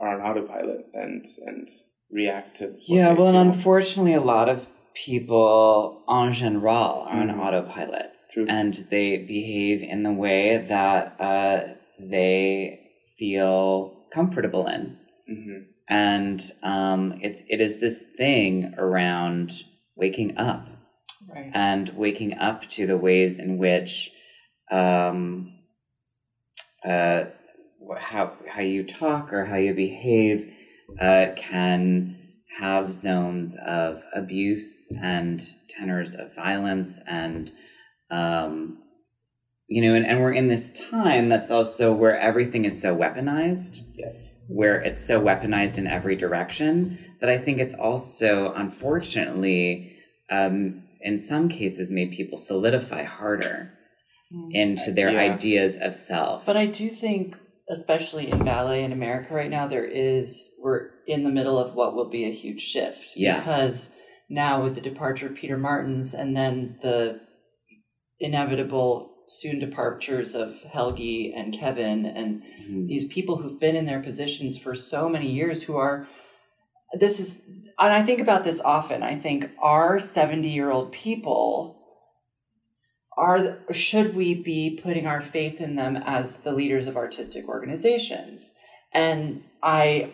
are 0.00 0.20
on 0.20 0.20
autopilot 0.20 0.86
and 0.94 1.24
and 1.46 1.68
react 2.10 2.56
to. 2.58 2.66
what 2.66 2.78
Yeah, 2.88 3.08
they 3.14 3.18
well, 3.18 3.28
and 3.28 3.36
unfortunately, 3.54 4.14
a 4.14 4.20
lot 4.20 4.48
of 4.48 4.66
people 4.94 6.02
en 6.10 6.32
general 6.32 7.06
are 7.08 7.20
on 7.20 7.28
Mhm. 7.28 7.38
autopilot 7.40 8.10
True. 8.32 8.46
and 8.48 8.74
they 8.90 9.16
behave 9.18 9.82
in 9.82 10.02
the 10.02 10.12
way 10.12 10.58
that 10.58 11.16
uh, 11.20 11.74
they 11.98 12.80
feel 13.18 14.06
comfortable 14.12 14.66
in. 14.66 14.96
hmm 15.26 15.58
And 15.88 16.40
um, 16.62 17.18
it's, 17.22 17.42
it 17.48 17.60
is 17.60 17.80
this 17.80 18.02
thing 18.16 18.74
around 18.78 19.62
waking 19.96 20.36
up 20.36 20.66
Right. 21.28 21.50
and 21.54 21.90
waking 21.96 22.34
up 22.34 22.68
to 22.70 22.86
the 22.86 22.96
ways 22.98 23.38
in 23.38 23.56
which 23.58 24.10
um, 24.72 25.52
uh, 26.84 27.24
how 27.98 28.32
how 28.48 28.60
you 28.60 28.84
talk 28.84 29.32
or 29.32 29.44
how 29.44 29.56
you 29.56 29.74
behave 29.74 30.52
uh, 31.00 31.26
can 31.36 32.18
have 32.58 32.92
zones 32.92 33.56
of 33.66 34.02
abuse 34.14 34.88
and 35.00 35.42
tenors 35.68 36.14
of 36.14 36.34
violence 36.34 37.00
and 37.06 37.52
um, 38.10 38.78
you 39.68 39.82
know 39.82 39.94
and, 39.94 40.06
and 40.06 40.20
we're 40.20 40.32
in 40.32 40.48
this 40.48 40.72
time 40.90 41.28
that's 41.28 41.50
also 41.50 41.92
where 41.92 42.18
everything 42.18 42.64
is 42.64 42.80
so 42.80 42.96
weaponized 42.96 43.82
Yes. 43.94 44.34
where 44.48 44.80
it's 44.80 45.04
so 45.04 45.20
weaponized 45.20 45.78
in 45.78 45.86
every 45.86 46.16
direction 46.16 46.98
that 47.22 47.30
I 47.30 47.38
think 47.38 47.60
it's 47.60 47.72
also, 47.72 48.52
unfortunately, 48.52 49.96
um, 50.28 50.82
in 51.00 51.20
some 51.20 51.48
cases, 51.48 51.88
made 51.92 52.10
people 52.10 52.36
solidify 52.36 53.04
harder 53.04 53.70
into 54.50 54.90
their 54.92 55.10
Yeah. 55.10 55.32
ideas 55.32 55.76
of 55.80 55.94
self. 55.94 56.44
But 56.46 56.56
I 56.56 56.66
do 56.66 56.88
think, 56.88 57.36
especially 57.68 58.30
in 58.30 58.38
ballet 58.44 58.82
in 58.84 58.92
America 58.92 59.34
right 59.34 59.50
now, 59.50 59.66
there 59.66 59.84
is 59.84 60.52
we're 60.60 60.90
in 61.06 61.22
the 61.24 61.30
middle 61.30 61.58
of 61.58 61.74
what 61.74 61.94
will 61.94 62.08
be 62.08 62.24
a 62.24 62.30
huge 62.32 62.60
shift. 62.60 63.12
Yeah. 63.16 63.36
Because 63.38 63.90
now 64.28 64.62
with 64.62 64.74
the 64.74 64.80
departure 64.80 65.26
of 65.26 65.34
Peter 65.34 65.58
Martins 65.58 66.14
and 66.14 66.36
then 66.36 66.78
the 66.82 67.20
inevitable 68.20 69.10
soon 69.28 69.58
departures 69.58 70.34
of 70.34 70.52
Helgi 70.64 71.32
and 71.34 71.52
Kevin 71.52 72.06
and 72.06 72.42
Mhm. 72.68 72.88
these 72.88 73.06
people 73.06 73.36
who've 73.36 73.58
been 73.58 73.76
in 73.76 73.84
their 73.84 74.00
positions 74.00 74.58
for 74.58 74.74
so 74.74 75.08
many 75.08 75.26
years 75.30 75.62
who 75.62 75.76
are 75.76 76.06
this 76.98 77.18
is 77.18 77.42
and 77.78 77.90
I 77.92 78.02
think 78.02 78.20
about 78.20 78.44
this 78.44 78.60
often. 78.60 79.02
I 79.02 79.14
think 79.16 79.46
our 79.58 79.98
70 79.98 80.48
year 80.50 80.70
old 80.70 80.92
people 80.92 81.81
are 83.22 83.58
should 83.70 84.14
we 84.14 84.34
be 84.34 84.78
putting 84.82 85.06
our 85.06 85.22
faith 85.22 85.60
in 85.60 85.76
them 85.76 85.96
as 85.96 86.38
the 86.38 86.52
leaders 86.52 86.86
of 86.86 86.96
artistic 86.96 87.48
organizations 87.48 88.52
and 88.92 89.42
i 89.62 90.12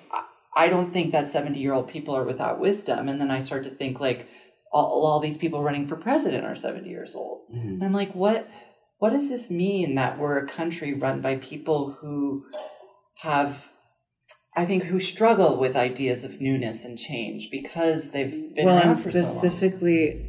i 0.54 0.68
don't 0.68 0.92
think 0.92 1.12
that 1.12 1.26
70 1.26 1.58
year 1.58 1.72
old 1.72 1.88
people 1.88 2.14
are 2.14 2.24
without 2.32 2.60
wisdom 2.60 3.08
and 3.08 3.20
then 3.20 3.30
i 3.30 3.40
start 3.40 3.64
to 3.64 3.70
think 3.70 3.98
like 3.98 4.28
all, 4.72 5.04
all 5.06 5.20
these 5.20 5.38
people 5.38 5.62
running 5.62 5.86
for 5.86 5.96
president 5.96 6.44
are 6.44 6.54
70 6.54 6.88
years 6.88 7.14
old. 7.14 7.40
Mhm. 7.50 7.74
And 7.74 7.84
I'm 7.84 7.92
like, 7.92 8.14
what 8.14 8.48
what 8.98 9.10
does 9.10 9.28
this 9.30 9.48
mean 9.50 9.94
that 9.94 10.18
we're 10.18 10.38
a 10.38 10.46
country 10.46 10.92
run 10.92 11.20
by 11.20 11.36
people 11.36 11.92
who 12.00 12.44
have 13.20 13.70
I 14.56 14.66
think 14.66 14.84
who 14.84 14.98
struggle 14.98 15.56
with 15.56 15.76
ideas 15.76 16.24
of 16.24 16.40
newness 16.40 16.84
and 16.84 16.98
change 16.98 17.48
because 17.50 18.10
they've 18.10 18.54
been 18.54 18.66
well, 18.66 18.76
around 18.78 18.88
and 18.88 19.00
for 19.00 19.12
so 19.12 19.22
long. 19.22 19.38
specifically 19.38 20.27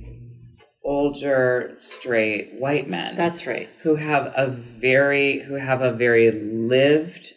older 0.90 1.72
straight 1.76 2.54
white 2.56 2.90
men. 2.90 3.16
That's 3.16 3.46
right. 3.46 3.70
who 3.84 3.96
have 3.96 4.34
a 4.36 4.48
very 4.48 5.40
who 5.42 5.54
have 5.56 5.82
a 5.82 5.92
very 5.92 6.32
lived 6.32 7.34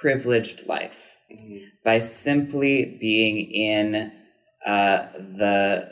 privileged 0.00 0.66
life 0.66 1.16
Mhm. 1.32 1.62
by 1.84 1.98
simply 2.00 2.84
being 3.00 3.38
in 3.70 4.12
uh, 4.66 5.06
the 5.38 5.88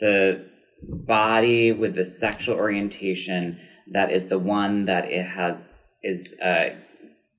the 0.00 0.44
body 0.82 1.72
with 1.72 1.94
the 1.96 2.04
sexual 2.04 2.54
orientation 2.56 3.58
that 3.96 4.12
is 4.12 4.28
the 4.28 4.38
one 4.38 4.84
that 4.84 5.10
it 5.10 5.24
has 5.38 5.64
is 6.02 6.20
uh, 6.40 6.68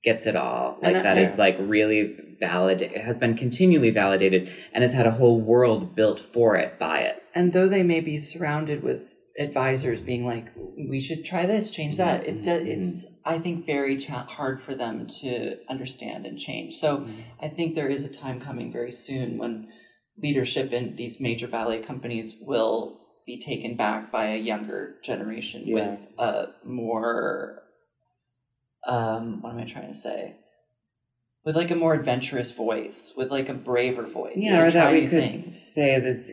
gets 0.04 0.26
it 0.26 0.36
all 0.36 0.76
like 0.82 0.96
And 0.96 1.04
that 1.06 1.16
I- 1.16 1.22
is 1.22 1.38
like 1.38 1.56
really 1.60 2.04
valid 2.40 2.80
has 2.80 3.18
been 3.18 3.36
continually 3.36 3.90
validated 3.90 4.52
and 4.72 4.82
has 4.82 4.92
had 4.92 5.06
a 5.06 5.12
whole 5.12 5.40
world 5.40 5.94
built 5.94 6.20
for 6.20 6.56
it 6.56 6.78
by 6.78 7.00
it 7.00 7.22
And 7.34 7.52
though 7.52 7.68
they 7.68 7.82
may 7.82 8.00
be 8.00 8.18
surrounded 8.18 8.82
with 8.82 9.14
advisors 9.38 10.00
being 10.00 10.26
like, 10.26 10.52
we 10.76 11.00
should 11.00 11.24
try 11.24 11.46
this, 11.46 11.70
change 11.70 11.96
that, 11.96 12.26
it 12.26 12.34
mm-hmm. 12.34 12.42
do, 12.42 12.50
mm-hmm. 12.50 12.80
it's, 12.80 13.06
I 13.24 13.38
think, 13.38 13.64
very 13.64 13.96
cha- 13.96 14.26
hard 14.26 14.60
for 14.60 14.74
them 14.74 15.06
to 15.20 15.58
understand 15.68 16.26
and 16.26 16.38
change. 16.38 16.74
So 16.74 16.98
mm-hmm. 16.98 17.20
I 17.40 17.48
think 17.48 17.74
there 17.74 17.88
is 17.88 18.04
a 18.04 18.08
time 18.08 18.40
coming 18.40 18.72
very 18.72 18.90
soon 18.90 19.38
when 19.38 19.68
leadership 20.20 20.72
in 20.72 20.96
these 20.96 21.20
major 21.20 21.46
ballet 21.46 21.80
companies 21.80 22.34
will 22.40 23.00
be 23.24 23.38
taken 23.38 23.76
back 23.76 24.10
by 24.10 24.28
a 24.28 24.38
younger 24.38 24.96
generation 25.04 25.62
Yeah. 25.64 25.74
with 25.74 25.98
a 26.18 26.48
more, 26.64 27.62
um, 28.86 29.42
what 29.42 29.52
am 29.52 29.58
I 29.58 29.64
trying 29.64 29.92
to 29.92 29.98
say? 29.98 30.36
With 31.48 31.56
like 31.56 31.70
a 31.70 31.76
more 31.76 31.94
adventurous 31.94 32.54
voice, 32.54 33.14
with 33.16 33.30
like 33.30 33.48
a 33.48 33.54
braver 33.54 34.02
voice. 34.02 34.34
yeah 34.36 34.58
to 34.58 34.66
or 34.66 34.70
that 34.70 34.82
try 34.82 34.92
we 34.92 35.00
could 35.06 35.10
things. 35.10 35.72
say 35.74 35.98
this 35.98 36.30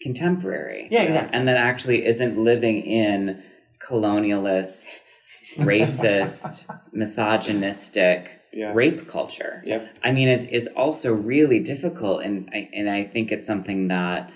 contemporary 0.00 0.88
Yeah, 0.90 1.02
exactly. 1.02 1.38
and 1.38 1.46
that 1.46 1.58
actually 1.58 2.06
isn't 2.06 2.38
living 2.42 2.80
in 2.80 3.42
colonialist, 3.86 4.86
racist, 5.56 6.64
misogynistic 6.94 8.30
Yeah. 8.54 8.72
rape 8.72 9.06
culture. 9.10 9.62
Yep. 9.66 9.90
I 10.02 10.12
mean, 10.12 10.28
it 10.28 10.48
is 10.50 10.68
also 10.68 11.12
really 11.12 11.60
difficult, 11.60 12.22
and 12.22 12.48
I, 12.54 12.70
and 12.72 12.88
I 12.88 13.04
think 13.04 13.30
it's 13.32 13.46
something 13.46 13.88
that, 13.88 14.30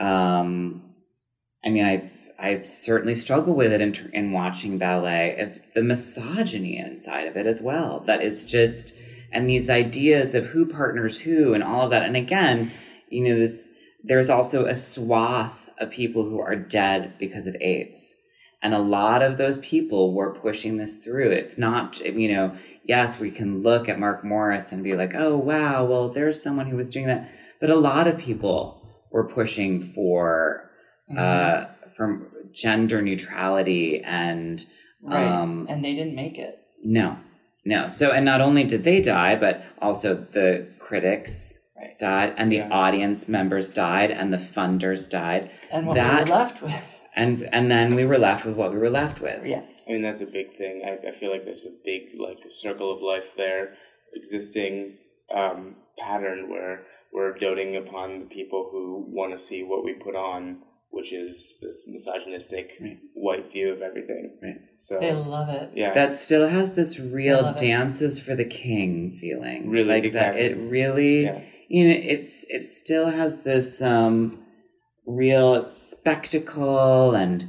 um, 0.00 0.82
I 1.64 1.68
mean, 1.70 1.84
I 1.84 2.10
I 2.36 2.62
certainly 2.64 3.14
struggle 3.14 3.54
with 3.54 3.72
it 3.72 3.80
in, 3.80 3.94
in 4.12 4.32
watching 4.32 4.78
ballet. 4.78 5.38
Of 5.38 5.60
the 5.76 5.82
misogyny 5.84 6.76
inside 6.76 7.28
of 7.28 7.36
it 7.36 7.46
as 7.46 7.62
well. 7.62 8.02
That 8.08 8.20
is 8.20 8.44
just, 8.44 8.92
and 9.34 9.48
these 9.48 9.68
ideas 9.68 10.34
of 10.34 10.46
who 10.46 10.64
partners 10.64 11.20
who, 11.20 11.52
and 11.52 11.62
all 11.62 11.82
of 11.82 11.90
that. 11.90 12.04
And 12.04 12.16
again, 12.16 12.72
you 13.10 13.22
know, 13.24 13.38
this 13.38 13.68
there's 14.02 14.30
also 14.30 14.66
a 14.66 14.74
swath 14.74 15.70
of 15.78 15.90
people 15.90 16.22
who 16.24 16.38
are 16.40 16.56
dead 16.56 17.14
because 17.18 17.46
of 17.46 17.56
AIDS. 17.60 18.16
And 18.62 18.72
a 18.72 18.78
lot 18.78 19.22
of 19.22 19.36
those 19.36 19.58
people 19.58 20.14
were 20.14 20.34
pushing 20.34 20.78
this 20.78 20.96
through. 20.98 21.30
It's 21.30 21.58
not, 21.58 22.00
you 22.00 22.32
know, 22.32 22.56
yes, 22.84 23.18
we 23.20 23.30
can 23.30 23.62
look 23.62 23.88
at 23.88 23.98
Mark 23.98 24.24
Morris 24.24 24.72
and 24.72 24.82
be 24.82 24.94
like, 24.94 25.14
oh, 25.14 25.36
wow, 25.36 25.84
well, 25.84 26.08
there's 26.10 26.42
someone 26.42 26.66
who 26.66 26.76
was 26.76 26.88
doing 26.88 27.06
that. 27.06 27.30
But 27.60 27.68
a 27.70 27.76
lot 27.76 28.06
of 28.08 28.16
people 28.18 28.80
were 29.10 29.24
pushing 29.28 29.92
for, 29.92 30.70
uh, 31.14 31.66
from 31.96 32.26
gender 32.52 33.02
neutrality 33.02 34.02
and, 34.02 34.64
Right. 35.02 35.26
um, 35.26 35.66
and 35.68 35.84
they 35.84 35.94
didn't 35.94 36.14
make 36.14 36.38
it. 36.38 36.58
no, 36.82 37.18
no. 37.64 37.88
So, 37.88 38.10
and 38.10 38.24
not 38.24 38.40
only 38.40 38.64
did 38.64 38.84
they 38.84 39.00
die, 39.00 39.36
but 39.36 39.62
also 39.80 40.14
the 40.32 40.66
critics 40.78 41.60
Right. 41.76 41.98
died, 41.98 42.34
and 42.36 42.52
the 42.52 42.56
Yeah. 42.58 42.68
audience 42.70 43.28
members 43.28 43.70
died, 43.70 44.10
and 44.12 44.32
the 44.32 44.38
funders 44.38 45.10
died, 45.10 45.50
And 45.72 45.86
what 45.86 45.94
That- 45.94 46.24
we 46.26 46.30
were 46.30 46.36
left 46.36 46.62
with. 46.62 47.00
and 47.16 47.48
and 47.52 47.70
then 47.70 47.94
we 47.96 48.04
were 48.04 48.18
left 48.18 48.44
with 48.46 48.56
what 48.56 48.72
we 48.72 48.78
were 48.78 48.90
left 48.90 49.20
with. 49.20 49.44
Yes. 49.44 49.86
I 49.88 49.92
mean, 49.94 50.02
that's 50.02 50.20
a 50.20 50.26
big 50.26 50.56
thing. 50.56 50.82
I, 50.84 51.08
I 51.08 51.12
feel 51.12 51.30
like 51.30 51.44
there's 51.44 51.66
a 51.66 51.74
big 51.84 52.02
like 52.18 52.38
circle 52.48 52.92
of 52.92 53.02
life 53.02 53.34
there, 53.36 53.74
existing 54.14 54.98
um, 55.34 55.76
pattern 55.98 56.48
where 56.50 56.82
we're 57.12 57.32
doting 57.32 57.76
upon 57.76 58.20
the 58.20 58.26
people 58.26 58.68
who 58.70 59.04
want 59.08 59.32
to 59.32 59.38
see 59.38 59.62
what 59.62 59.84
we 59.84 59.92
put 59.94 60.14
on, 60.16 60.58
which 60.94 61.12
is 61.12 61.58
this 61.60 61.86
misogynistic 61.88 62.66
Right. 62.80 62.98
white 63.14 63.52
view 63.52 63.72
of 63.72 63.82
everything. 63.82 64.38
Right. 64.42 64.60
So 64.78 64.98
They 65.00 65.12
love 65.12 65.48
it. 65.48 65.70
yeah, 65.74 65.92
That 65.94 66.12
still 66.14 66.48
has 66.48 66.74
this 66.74 66.98
real 67.00 67.42
love 67.42 67.56
it. 67.56 67.60
dances 67.60 68.20
for 68.20 68.34
the 68.34 68.44
king 68.44 69.18
feeling. 69.20 69.68
Really, 69.70 69.88
like 69.88 70.04
exactly. 70.04 70.42
that. 70.42 70.50
It 70.52 70.70
really, 70.70 71.24
Yeah. 71.24 71.40
you 71.68 71.88
know, 71.88 71.96
it's 72.14 72.44
it 72.48 72.62
still 72.62 73.06
has 73.10 73.40
this 73.42 73.82
um, 73.82 74.44
real 75.06 75.70
spectacle 75.74 77.14
and 77.14 77.46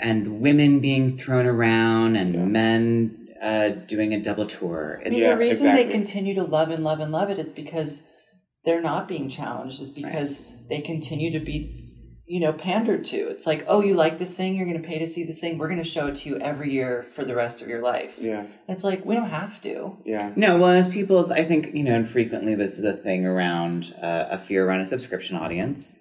and 0.00 0.40
women 0.40 0.80
being 0.80 1.16
thrown 1.18 1.46
around 1.46 2.16
and 2.16 2.34
Yeah. 2.34 2.44
men 2.44 3.20
uh, 3.42 3.68
doing 3.86 4.14
a 4.14 4.20
double 4.22 4.46
tour. 4.46 5.02
I 5.04 5.10
mean, 5.10 5.18
Yeah, 5.18 5.34
the 5.34 5.40
reason 5.40 5.66
exactly. 5.66 5.84
they 5.84 5.90
continue 5.90 6.34
to 6.34 6.44
love 6.44 6.70
and 6.70 6.82
love 6.82 7.00
and 7.00 7.12
love 7.12 7.28
it 7.28 7.38
is 7.38 7.52
because 7.52 8.04
they're 8.64 8.80
not 8.80 9.06
being 9.06 9.28
challenged. 9.28 9.82
Is 9.82 9.90
because 9.90 10.42
they 10.70 10.80
continue 10.80 11.30
to 11.38 11.44
be, 11.44 11.83
you 12.26 12.40
know, 12.40 12.52
pandered 12.52 13.04
to. 13.06 13.16
It's 13.16 13.46
like, 13.46 13.64
oh, 13.68 13.82
you 13.82 13.94
like 13.94 14.18
this 14.18 14.34
thing, 14.34 14.56
you're 14.56 14.66
going 14.66 14.80
to 14.80 14.86
pay 14.88 14.98
to 14.98 15.06
see 15.06 15.24
this 15.24 15.40
thing. 15.40 15.58
We're 15.58 15.68
going 15.68 15.82
to 15.82 15.88
show 15.88 16.06
it 16.06 16.14
to 16.16 16.28
you 16.30 16.38
every 16.38 16.72
year 16.72 17.02
for 17.02 17.24
the 17.24 17.34
rest 17.34 17.60
of 17.60 17.68
your 17.68 17.82
life. 17.82 18.16
yeah, 18.18 18.46
It's 18.68 18.82
like 18.82 19.04
we 19.04 19.14
don't 19.14 19.28
have 19.28 19.60
to. 19.62 19.96
yeah, 20.04 20.32
No, 20.34 20.56
well, 20.56 20.70
as 20.70 20.88
people's, 20.88 21.30
I 21.30 21.44
think, 21.44 21.74
you 21.74 21.82
know, 21.84 21.94
and 21.94 22.08
frequently 22.08 22.54
this 22.54 22.78
is 22.78 22.84
a 22.84 22.94
thing 22.94 23.26
around 23.26 23.94
uh, 24.02 24.26
a 24.30 24.38
fear 24.38 24.66
around 24.66 24.80
a 24.80 24.86
subscription 24.86 25.36
audience. 25.36 25.98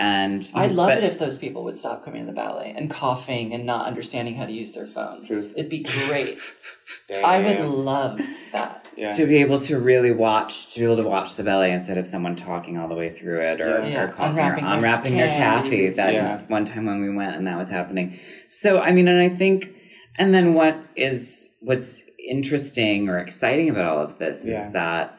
And 0.00 0.48
I'd 0.54 0.70
love 0.70 0.90
but- 0.90 0.98
it 0.98 1.04
if 1.04 1.18
those 1.18 1.38
people 1.38 1.64
would 1.64 1.76
stop 1.76 2.04
coming 2.04 2.20
to 2.20 2.26
the 2.26 2.32
ballet 2.32 2.72
and 2.76 2.88
coughing 2.88 3.52
and 3.52 3.66
not 3.66 3.86
understanding 3.86 4.36
how 4.36 4.46
to 4.46 4.52
use 4.52 4.72
their 4.72 4.86
phones. 4.86 5.26
Truth. 5.26 5.54
It'd 5.56 5.68
be 5.70 5.82
great. 6.06 6.38
I 7.24 7.40
would 7.40 7.66
love 7.66 8.20
that. 8.52 8.87
Yeah. 8.98 9.10
to 9.10 9.26
be 9.26 9.36
able 9.36 9.60
to 9.60 9.78
really 9.78 10.10
watch, 10.10 10.72
to 10.74 10.80
be 10.80 10.84
able 10.84 10.96
to 10.96 11.08
watch 11.08 11.36
the 11.36 11.44
ballet 11.44 11.72
instead 11.72 11.96
of 11.98 12.06
someone 12.06 12.34
talking 12.34 12.76
all 12.76 12.88
the 12.88 12.94
way 12.96 13.16
through 13.16 13.40
it 13.40 13.60
or, 13.60 13.80
Yeah. 13.80 13.86
Yeah, 13.86 14.02
or 14.04 14.08
coughing 14.08 14.30
unwrapping 14.30 14.64
or 14.64 14.68
their 14.68 14.76
unwrapping 14.76 15.16
their 15.16 15.32
taffy. 15.32 15.88
That 15.90 16.12
Yeah. 16.14 16.40
one 16.48 16.64
time 16.64 16.86
when 16.86 17.00
we 17.00 17.14
went 17.14 17.36
and 17.36 17.46
that 17.46 17.56
was 17.56 17.68
happening. 17.70 18.18
So, 18.48 18.80
I 18.80 18.92
mean, 18.92 19.06
and 19.08 19.20
I 19.20 19.28
think, 19.28 19.72
and 20.18 20.34
then 20.34 20.54
what 20.54 20.76
is, 20.96 21.48
what's 21.62 22.02
interesting 22.28 23.08
or 23.08 23.18
exciting 23.18 23.70
about 23.70 23.84
all 23.84 24.02
of 24.02 24.18
this 24.18 24.44
Yeah. 24.44 24.66
is 24.66 24.72
that, 24.72 25.18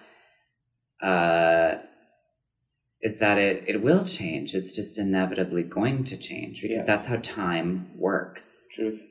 uh, 1.02 1.76
is 3.02 3.20
that 3.20 3.38
it, 3.38 3.64
it 3.68 3.82
will 3.82 4.04
change. 4.04 4.54
It's 4.56 4.76
just 4.76 5.00
inevitably 5.00 5.64
going 5.64 6.04
to 6.04 6.18
change 6.18 6.62
because 6.62 6.80
Yes. 6.80 6.86
that's 6.86 7.06
how 7.06 7.16
time 7.16 7.92
works. 7.96 8.68
Truth. 8.74 9.06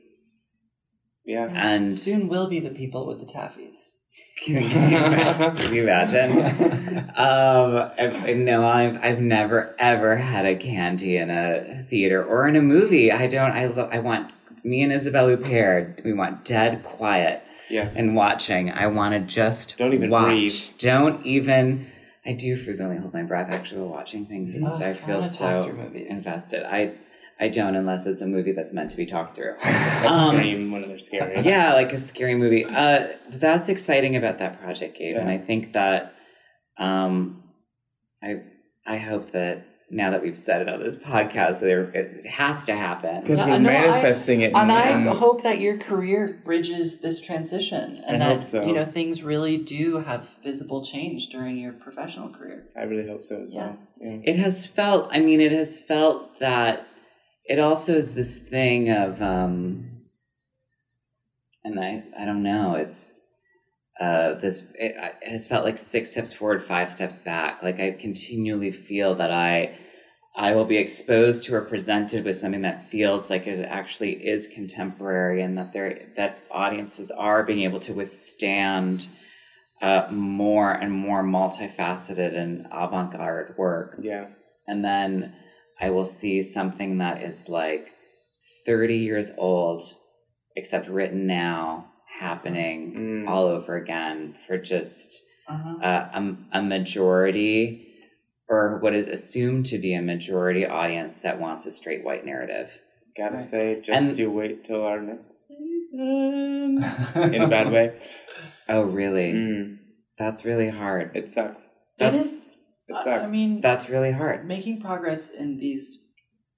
Yeah. 1.25 1.47
And 1.51 1.95
Soon 1.95 2.27
will 2.27 2.47
be 2.47 2.59
the 2.59 2.69
people 2.69 3.07
with 3.07 3.19
the 3.19 3.25
taffies. 3.25 3.95
Can 4.41 4.63
you, 4.63 4.69
can 4.69 5.73
you 5.73 5.83
imagine? 5.83 7.09
um, 7.15 7.91
I, 7.99 8.33
no, 8.33 8.65
I've 8.67 8.97
I've 9.03 9.19
never 9.19 9.75
ever 9.79 10.15
had 10.15 10.45
a 10.45 10.55
candy 10.55 11.17
in 11.17 11.29
a 11.29 11.83
theater 11.89 12.23
or 12.23 12.47
in 12.47 12.55
a 12.55 12.61
movie. 12.61 13.11
I 13.11 13.27
don't. 13.27 13.51
I 13.51 13.65
lo- 13.65 13.89
I 13.91 13.99
want 13.99 14.31
me 14.63 14.81
and 14.81 14.93
Isabelle 14.93 15.27
Huppert. 15.27 16.03
We 16.03 16.13
want 16.13 16.45
dead 16.45 16.83
quiet 16.83 17.43
Yes. 17.69 17.97
and 17.97 18.15
watching. 18.15 18.71
I 18.71 18.87
want 18.87 19.13
to 19.13 19.19
just 19.19 19.77
Don't 19.77 19.93
even 19.93 20.09
watch. 20.09 20.25
breathe. 20.27 20.53
Don't 20.77 21.25
even. 21.25 21.87
I 22.25 22.33
do 22.33 22.55
frequently 22.55 22.97
hold 22.97 23.13
my 23.13 23.23
breath 23.23 23.53
actually 23.53 23.81
while 23.81 23.91
watching 23.91 24.25
things. 24.25 24.53
because 24.53 24.73
Ugh, 24.73 24.81
I 24.81 24.89
I 24.89 24.93
feel 24.93 25.21
so 25.23 25.63
through 25.63 25.81
invested. 25.95 26.63
I 26.63 26.93
I 27.41 27.47
don't 27.47 27.75
unless 27.75 28.05
it's 28.05 28.21
a 28.21 28.27
movie 28.27 28.51
that's 28.51 28.73
meant 28.73 28.91
to 28.91 28.97
be 28.97 29.05
talked 29.05 29.35
through. 29.35 29.55
That's 29.63 30.05
Um, 30.07 30.35
Scream 30.35 30.71
when 30.71 30.81
they're 30.87 30.99
scary. 30.99 31.39
yeah, 31.45 31.73
like 31.73 31.93
a 31.93 31.97
scary 31.97 32.35
movie. 32.35 32.65
Uh, 32.65 33.07
that's 33.31 33.69
exciting 33.69 34.15
about 34.17 34.39
that 34.39 34.61
project, 34.61 34.97
Gabe, 34.97 35.15
and 35.15 35.29
I 35.29 35.37
think 35.37 35.73
that 35.73 36.13
um, 36.77 37.43
I 38.23 38.41
I 38.85 38.97
hope 38.97 39.31
that 39.31 39.65
now 39.91 40.11
that 40.11 40.21
we've 40.21 40.37
said 40.37 40.61
it 40.61 40.69
on 40.69 40.83
this 40.83 40.95
podcast, 40.95 41.61
there 41.61 41.83
it 41.95 42.25
has 42.25 42.63
to 42.65 42.73
happen. 42.75 43.21
Because 43.21 43.39
No, 43.39 43.47
we're 43.47 43.59
no, 43.59 43.69
I- 43.69 43.73
manifesting 43.87 44.41
it. 44.41 44.53
And 44.53 44.71
I 44.71 44.89
and- 44.89 45.07
hope 45.09 45.41
that 45.43 45.59
your 45.59 45.77
career 45.77 46.39
bridges 46.43 46.99
this 47.01 47.19
transition 47.21 47.95
and 48.05 48.21
I 48.21 48.27
that 48.27 48.35
hope 48.35 48.43
so. 48.43 48.65
you 48.65 48.73
know 48.73 48.85
things 48.85 49.23
really 49.23 49.57
do 49.57 49.99
have 50.01 50.29
visible 50.43 50.83
change 50.83 51.29
during 51.29 51.57
your 51.57 51.71
professional 51.73 52.29
career. 52.29 52.65
I 52.77 52.83
really 52.83 53.07
hope 53.07 53.23
so 53.23 53.41
as 53.41 53.51
well. 53.53 53.77
Yeah. 54.01 54.17
It 54.25 54.35
has 54.35 54.65
felt. 54.67 55.09
I 55.11 55.19
mean, 55.21 55.39
it 55.41 55.51
has 55.53 55.81
felt 55.81 56.37
that. 56.39 56.85
It 57.49 57.57
also 57.57 57.95
is 57.95 58.13
this 58.13 58.37
thing 58.37 58.91
of, 58.91 59.21
um, 59.23 60.03
and 61.63 61.79
I 61.79 62.03
I 62.17 62.23
don't 62.23 62.43
know. 62.43 62.75
It's 62.75 63.23
uh, 63.99 64.33
this. 64.35 64.65
It, 64.75 64.95
it 65.21 65.29
has 65.31 65.47
felt 65.47 65.65
like 65.65 65.79
six 65.79 66.11
steps 66.11 66.31
forward, 66.31 66.63
five 66.63 66.91
steps 66.91 67.17
back. 67.17 67.63
Like 67.63 67.79
I 67.79 67.97
continually 67.99 68.71
feel 68.71 69.15
that 69.15 69.31
I 69.31 69.79
I 70.37 70.53
will 70.53 70.65
be 70.65 70.77
exposed 70.77 71.43
to 71.45 71.55
or 71.55 71.61
presented 71.61 72.23
with 72.23 72.37
something 72.37 72.61
that 72.61 72.87
feels 72.91 73.31
like 73.31 73.47
it 73.47 73.65
actually 73.65 74.11
is 74.23 74.47
contemporary, 74.47 75.41
and 75.41 75.57
that 75.57 75.73
there 75.73 76.09
that 76.17 76.37
audiences 76.51 77.09
are 77.09 77.43
being 77.43 77.61
able 77.61 77.79
to 77.79 77.93
withstand 77.93 79.07
uh, 79.81 80.07
more 80.11 80.71
and 80.71 80.91
more 80.93 81.23
multifaceted 81.23 82.37
and 82.37 82.67
avant-garde 82.71 83.55
work. 83.57 83.97
Yeah. 83.99 84.27
And 84.67 84.85
then 84.85 85.33
I 85.81 85.89
will 85.89 86.05
see 86.05 86.41
something 86.41 86.97
that 86.97 87.23
is 87.23 87.47
like 87.49 87.89
30 88.65 88.97
years 88.97 89.31
old, 89.37 89.83
except 90.55 90.87
written 90.87 91.25
now, 91.27 91.85
happening 92.19 92.93
Mm. 93.25 93.29
all 93.29 93.45
over 93.45 93.75
again 93.77 94.35
for 94.45 94.57
just 94.57 95.23
Uh-huh. 95.47 95.77
uh, 95.81 96.09
a, 96.51 96.59
a 96.59 96.61
majority 96.61 97.85
or 98.49 98.79
what 98.79 98.93
is 98.95 99.07
assumed 99.07 99.65
to 99.67 99.77
be 99.77 99.93
a 99.93 100.01
majority 100.01 100.65
audience 100.65 101.19
that 101.19 101.39
wants 101.39 101.65
a 101.65 101.71
straight 101.71 102.03
white 102.03 102.25
narrative. 102.25 102.69
Gotta 103.15 103.35
Right. 103.35 103.39
say, 103.39 103.81
just 103.81 104.09
And- 104.09 104.17
you 104.17 104.31
wait 104.31 104.63
till 104.63 104.83
our 104.83 105.01
next 105.01 105.47
season. 105.47 106.83
In 107.33 107.41
a 107.41 107.47
bad 107.47 107.71
way. 107.71 107.93
Oh, 108.67 108.81
really? 108.83 109.33
Mm. 109.33 109.77
That's 110.17 110.43
really 110.45 110.69
hard. 110.69 111.15
It 111.15 111.29
sucks. 111.29 111.65
It 111.65 111.69
That's- 111.99 112.21
is. 112.25 112.58
It 112.89 112.95
I- 112.95 113.03
sucks. 113.03 113.29
I 113.29 113.31
mean, 113.31 113.61
That's 113.61 113.87
really 113.89 114.11
hard. 114.11 114.47
making 114.47 114.81
progress 114.81 115.31
in 115.31 115.57
these 115.57 116.05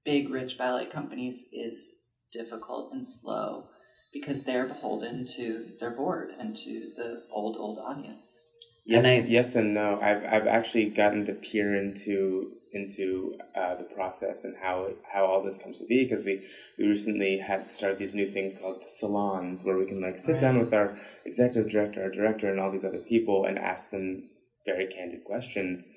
big, 0.05 0.29
rich 0.29 0.57
ballet 0.57 0.85
companies 0.87 1.47
is 1.51 1.93
difficult 2.31 2.93
and 2.93 3.05
slow 3.05 3.65
because 4.13 4.43
they're 4.43 4.65
beholden 4.67 5.25
to 5.35 5.73
their 5.79 5.91
board 5.91 6.29
and 6.39 6.55
to 6.55 6.91
the 6.95 7.23
old, 7.31 7.57
old 7.57 7.77
audience. 7.79 8.45
Yes, 8.85 8.97
And 8.97 9.07
I- 9.07 9.27
yes, 9.27 9.55
and 9.55 9.73
no. 9.73 9.99
I've 10.01 10.23
I've 10.25 10.47
actually 10.47 10.89
gotten 10.89 11.25
to 11.25 11.33
peer 11.33 11.75
into 11.75 12.53
into 12.73 13.37
uh, 13.53 13.75
the 13.75 13.83
process 13.83 14.43
and 14.45 14.55
how 14.63 14.89
how 15.13 15.25
all 15.25 15.43
this 15.43 15.57
comes 15.57 15.77
to 15.79 15.85
be 15.85 16.03
because 16.03 16.25
we 16.25 16.41
we 16.79 16.87
recently 16.87 17.37
had 17.37 17.71
started 17.71 17.99
these 17.99 18.15
new 18.15 18.31
things 18.31 18.55
called 18.59 18.81
salons 18.87 19.63
where 19.63 19.77
we 19.77 19.85
can 19.85 20.01
like 20.01 20.17
sit 20.17 20.39
down 20.39 20.57
with 20.57 20.73
our 20.73 20.97
executive 21.25 21.69
director, 21.69 22.01
our 22.01 22.09
director, 22.09 22.49
and 22.49 22.59
all 22.59 22.71
these 22.71 22.85
other 22.85 22.99
people 23.13 23.45
and 23.45 23.59
ask 23.59 23.91
them 23.91 24.29
very 24.65 24.87
candid 24.87 25.23
questions. 25.25 25.87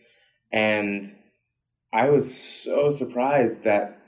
And 0.53 1.15
I 1.93 2.09
was 2.11 2.35
so 2.35 2.91
surprised 2.91 3.65
that 3.65 3.99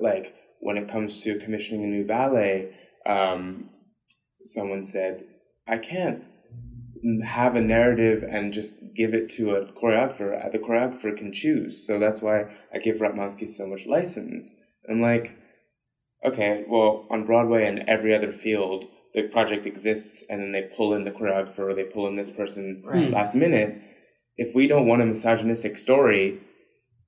like 0.00 0.34
when 0.60 0.76
it 0.76 0.88
comes 0.88 1.22
to 1.22 1.38
commissioning 1.38 1.84
a 1.84 1.88
new 1.88 2.04
ballet, 2.04 2.74
um, 3.06 3.70
someone 4.44 4.84
said, 4.84 5.24
"I 5.66 5.78
can't." 5.78 6.24
have 7.24 7.56
a 7.56 7.60
narrative 7.60 8.22
and 8.22 8.52
just 8.52 8.74
give 8.94 9.12
it 9.12 9.28
to 9.28 9.56
a 9.56 9.66
choreographer. 9.72 10.50
The 10.52 10.58
choreographer 10.58 11.16
can 11.16 11.32
choose. 11.32 11.84
So 11.84 11.98
that's 11.98 12.22
why 12.22 12.54
I 12.72 12.78
give 12.78 12.98
Ratmansky 12.98 13.48
so 13.48 13.66
much 13.66 13.86
license. 13.86 14.54
I'm 14.88 15.00
like, 15.00 15.36
okay, 16.24 16.64
well, 16.68 17.06
on 17.10 17.26
Broadway 17.26 17.66
and 17.66 17.80
every 17.88 18.14
other 18.14 18.30
field, 18.32 18.84
the 19.14 19.22
project 19.24 19.66
exists 19.66 20.24
and 20.30 20.40
then 20.40 20.52
they 20.52 20.70
pull 20.76 20.94
in 20.94 21.04
the 21.04 21.10
choreographer 21.10 21.70
or 21.70 21.74
they 21.74 21.84
pull 21.84 22.06
in 22.06 22.16
this 22.16 22.30
person 22.30 22.82
Right. 22.84 23.10
last 23.10 23.34
minute. 23.34 23.82
If 24.36 24.54
we 24.54 24.66
don't 24.66 24.86
want 24.86 25.02
a 25.02 25.06
misogynistic 25.06 25.76
story, 25.76 26.40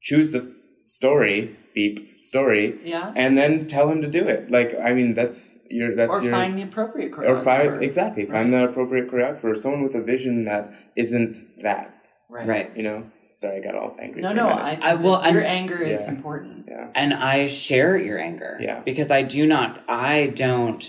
choose 0.03 0.33
the 0.33 0.55
story, 0.87 1.57
beep, 1.75 2.23
story, 2.23 2.79
Yeah. 2.85 3.13
and 3.17 3.37
then 3.39 3.67
tell 3.67 3.89
him 3.89 4.03
to 4.03 4.09
do 4.09 4.27
it. 4.29 4.51
Like, 4.51 4.75
I 4.79 4.93
mean, 4.93 5.15
that's 5.15 5.61
your, 5.71 5.95
that's 5.97 6.15
or 6.15 6.23
your 6.23 6.33
find 6.33 6.57
the 6.59 6.63
appropriate 6.63 7.13
or 7.19 7.43
find 7.43 7.83
exactly 7.83 8.25
find 8.27 8.53
Right. 8.53 8.61
the 8.61 8.69
appropriate 8.71 9.09
choreographer, 9.11 9.57
someone 9.57 9.83
with 9.83 9.95
a 9.95 10.03
vision 10.03 10.45
that 10.45 10.73
isn't 10.97 11.37
that. 11.63 11.95
Right. 12.29 12.47
Right. 12.47 12.77
You 12.77 12.83
know. 12.83 13.05
Sorry, 13.37 13.57
I 13.57 13.61
got 13.61 13.75
all 13.75 13.97
angry. 14.01 14.23
No, 14.23 14.33
no. 14.33 14.47
I, 14.49 14.79
I- 14.81 14.95
well, 14.95 15.21
your 15.33 15.43
I'm- 15.45 15.59
anger 15.59 15.83
is 15.83 16.07
Yeah. 16.07 16.15
important. 16.15 16.67
yeah. 16.69 16.89
And 16.95 17.13
I 17.13 17.49
share 17.49 17.97
your 17.97 18.17
anger. 18.19 18.57
Yeah. 18.61 18.81
Because 18.85 19.11
I 19.11 19.23
do 19.23 19.45
not, 19.45 19.83
I 19.89 20.27
don't 20.37 20.81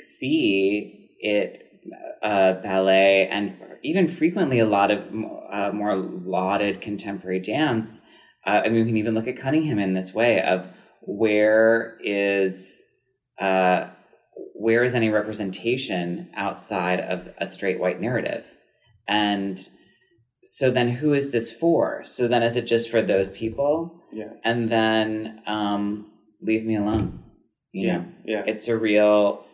see 0.00 1.10
it, 1.20 1.62
uh, 2.22 2.54
ballet 2.62 3.28
and 3.28 3.56
even 3.84 4.08
frequently 4.08 4.58
a 4.58 4.66
lot 4.66 4.90
of 4.90 5.00
uh, 5.52 5.70
more 5.72 5.94
lauded 5.94 6.80
contemporary 6.80 7.38
dance. 7.38 8.00
Uh, 8.46 8.62
I 8.64 8.68
mean, 8.68 8.80
we 8.84 8.86
can 8.86 8.96
even 8.96 9.14
look 9.14 9.28
at 9.28 9.38
Cunningham 9.38 9.78
in 9.78 9.94
this 9.94 10.12
way 10.12 10.42
of 10.42 10.66
where 11.02 11.96
is, 12.02 12.82
uh, 13.40 13.88
where 14.54 14.82
is 14.84 14.94
any 14.94 15.10
representation 15.10 16.30
outside 16.34 17.00
of 17.00 17.28
a 17.38 17.46
straight 17.46 17.78
white 17.78 18.00
narrative? 18.00 18.44
And 19.06 19.60
so 20.44 20.70
then 20.70 20.88
who 20.88 21.12
is 21.12 21.30
this 21.30 21.52
for? 21.52 22.02
So 22.04 22.26
then 22.26 22.42
is 22.42 22.56
it 22.56 22.66
just 22.66 22.90
for 22.90 23.02
those 23.02 23.30
people? 23.30 24.00
Yeah. 24.12 24.30
and 24.44 24.70
then 24.70 25.40
um, 25.44 26.06
leave 26.40 26.64
me 26.64 26.76
alone. 26.76 27.24
You 27.72 27.86
Yeah. 27.88 27.96
know, 27.98 28.04
Yeah. 28.24 28.42
it's 28.46 28.68
a 28.68 28.76
real, 28.76 29.44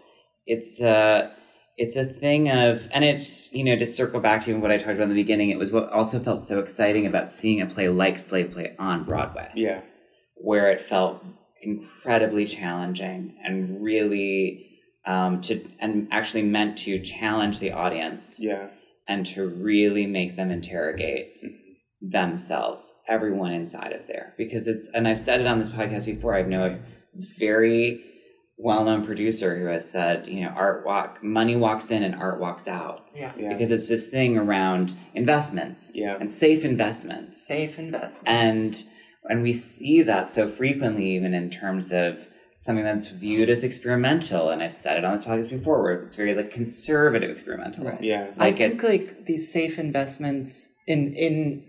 it's 0.44 0.82
a, 0.82 1.34
it's 1.82 1.96
a 1.96 2.04
thing 2.04 2.50
of, 2.50 2.86
and 2.92 3.02
it's 3.04 3.52
you 3.52 3.64
know 3.64 3.76
to 3.76 3.86
circle 3.86 4.20
back 4.20 4.44
to 4.44 4.54
what 4.60 4.70
I 4.70 4.76
talked 4.76 4.96
about 4.96 5.04
in 5.04 5.08
the 5.16 5.22
beginning. 5.24 5.48
It 5.50 5.58
was 5.58 5.72
what 5.72 5.90
also 5.90 6.20
felt 6.20 6.44
so 6.44 6.58
exciting 6.58 7.06
about 7.06 7.32
seeing 7.32 7.60
a 7.62 7.66
play 7.66 7.88
like 7.88 8.18
Slave 8.18 8.52
Play 8.52 8.74
on 8.78 9.04
Broadway, 9.04 9.48
Yeah. 9.54 9.80
where 10.34 10.70
it 10.70 10.80
felt 10.80 11.24
incredibly 11.62 12.44
challenging 12.44 13.34
and 13.44 13.82
really 13.82 14.66
um, 15.06 15.40
to 15.42 15.60
and 15.80 16.08
actually 16.10 16.42
meant 16.42 16.76
to 16.78 17.00
challenge 17.00 17.58
the 17.60 17.72
audience 17.72 18.38
Yeah. 18.42 18.68
and 19.08 19.24
to 19.26 19.48
really 19.48 20.06
make 20.06 20.36
them 20.36 20.50
interrogate 20.50 21.32
themselves, 22.02 22.92
everyone 23.08 23.52
inside 23.52 23.92
of 23.92 24.06
there. 24.06 24.34
Because 24.38 24.66
it's, 24.68 24.88
and 24.94 25.06
I've 25.08 25.18
said 25.18 25.40
it 25.40 25.46
on 25.46 25.58
this 25.58 25.70
podcast 25.70 26.06
before, 26.06 26.34
I 26.34 26.42
know 26.42 26.64
a 26.66 26.78
very 27.38 28.02
well 28.62 28.84
known 28.84 29.04
producer 29.04 29.58
who 29.58 29.66
has 29.66 29.88
said, 29.90 30.26
you 30.26 30.42
know, 30.42 30.50
art 30.50 30.84
walk, 30.84 31.22
money 31.22 31.56
walks 31.56 31.90
in 31.90 32.02
and 32.02 32.14
art 32.14 32.38
walks 32.40 32.68
out. 32.68 33.06
Yeah. 33.14 33.32
Yeah. 33.38 33.52
Because 33.52 33.70
it's 33.70 33.88
this 33.88 34.08
thing 34.08 34.36
around 34.36 34.94
investments 35.14 35.92
Yeah. 35.94 36.16
and 36.20 36.32
safe 36.32 36.64
investments. 36.64 37.46
Safe 37.46 37.78
investments. 37.78 38.24
And 38.26 38.84
and 39.28 39.42
we 39.42 39.52
see 39.52 40.02
that 40.02 40.30
so 40.30 40.48
frequently, 40.48 41.14
even 41.16 41.34
in 41.34 41.50
terms 41.50 41.92
of 41.92 42.26
something 42.56 42.84
that's 42.84 43.08
viewed 43.08 43.48
as 43.48 43.62
experimental. 43.64 44.50
And 44.50 44.62
I've 44.62 44.72
said 44.74 44.96
it 44.98 45.04
on 45.04 45.12
this 45.12 45.24
podcast 45.24 45.50
before, 45.50 45.82
where 45.82 45.94
it's 46.02 46.14
very 46.14 46.34
like 46.34 46.50
conservative 46.50 47.30
experimental. 47.30 47.84
Right. 47.86 48.02
Yeah. 48.02 48.30
I 48.38 48.52
think 48.52 48.82
like 48.82 49.26
these 49.26 49.50
safe 49.52 49.78
investments 49.78 50.70
in 50.86 51.14
in 51.14 51.64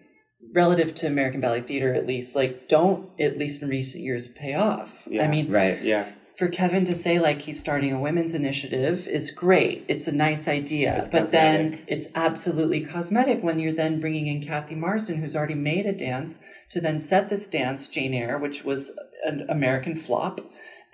relative 0.54 0.94
to 0.96 1.08
American 1.08 1.40
Ballet 1.40 1.62
Theater 1.62 1.94
at 1.94 2.08
least, 2.08 2.36
like 2.36 2.68
don't 2.68 3.10
at 3.20 3.38
least 3.38 3.62
in 3.62 3.70
recent 3.70 4.04
years 4.04 4.28
pay 4.28 4.56
off. 4.56 5.08
Yeah. 5.08 5.24
I 5.24 5.28
mean, 5.28 5.50
Right. 5.52 5.82
Yeah. 5.82 6.06
For 6.42 6.48
Kevin 6.48 6.86
to 6.86 6.96
say 6.96 7.20
like 7.20 7.44
he's 7.44 7.60
starting 7.60 7.94
a 7.94 8.00
women's 8.00 8.34
initiative 8.34 9.08
is 9.08 9.30
great. 9.30 9.86
It's 9.88 10.08
a 10.08 10.12
nice 10.12 10.48
idea, 10.48 11.08
but 11.12 11.32
then 11.32 11.84
it's 11.86 12.08
absolutely 12.16 12.82
cosmetic 12.82 13.44
when 13.44 13.60
you're 13.60 13.72
then 13.72 14.00
bringing 14.00 14.26
in 14.26 14.42
Cathy 14.42 14.74
Marston, 14.74 15.18
who's 15.18 15.36
already 15.36 15.54
made 15.54 15.86
a 15.86 15.94
dance, 15.94 16.40
to 16.72 16.82
then 16.82 16.98
set 16.98 17.30
this 17.30 17.46
dance, 17.46 17.88
Jane 17.88 18.16
Eyre, 18.16 18.40
which 18.40 18.64
was 18.64 18.98
an 19.24 19.46
American 19.50 19.96
flop, 19.96 20.42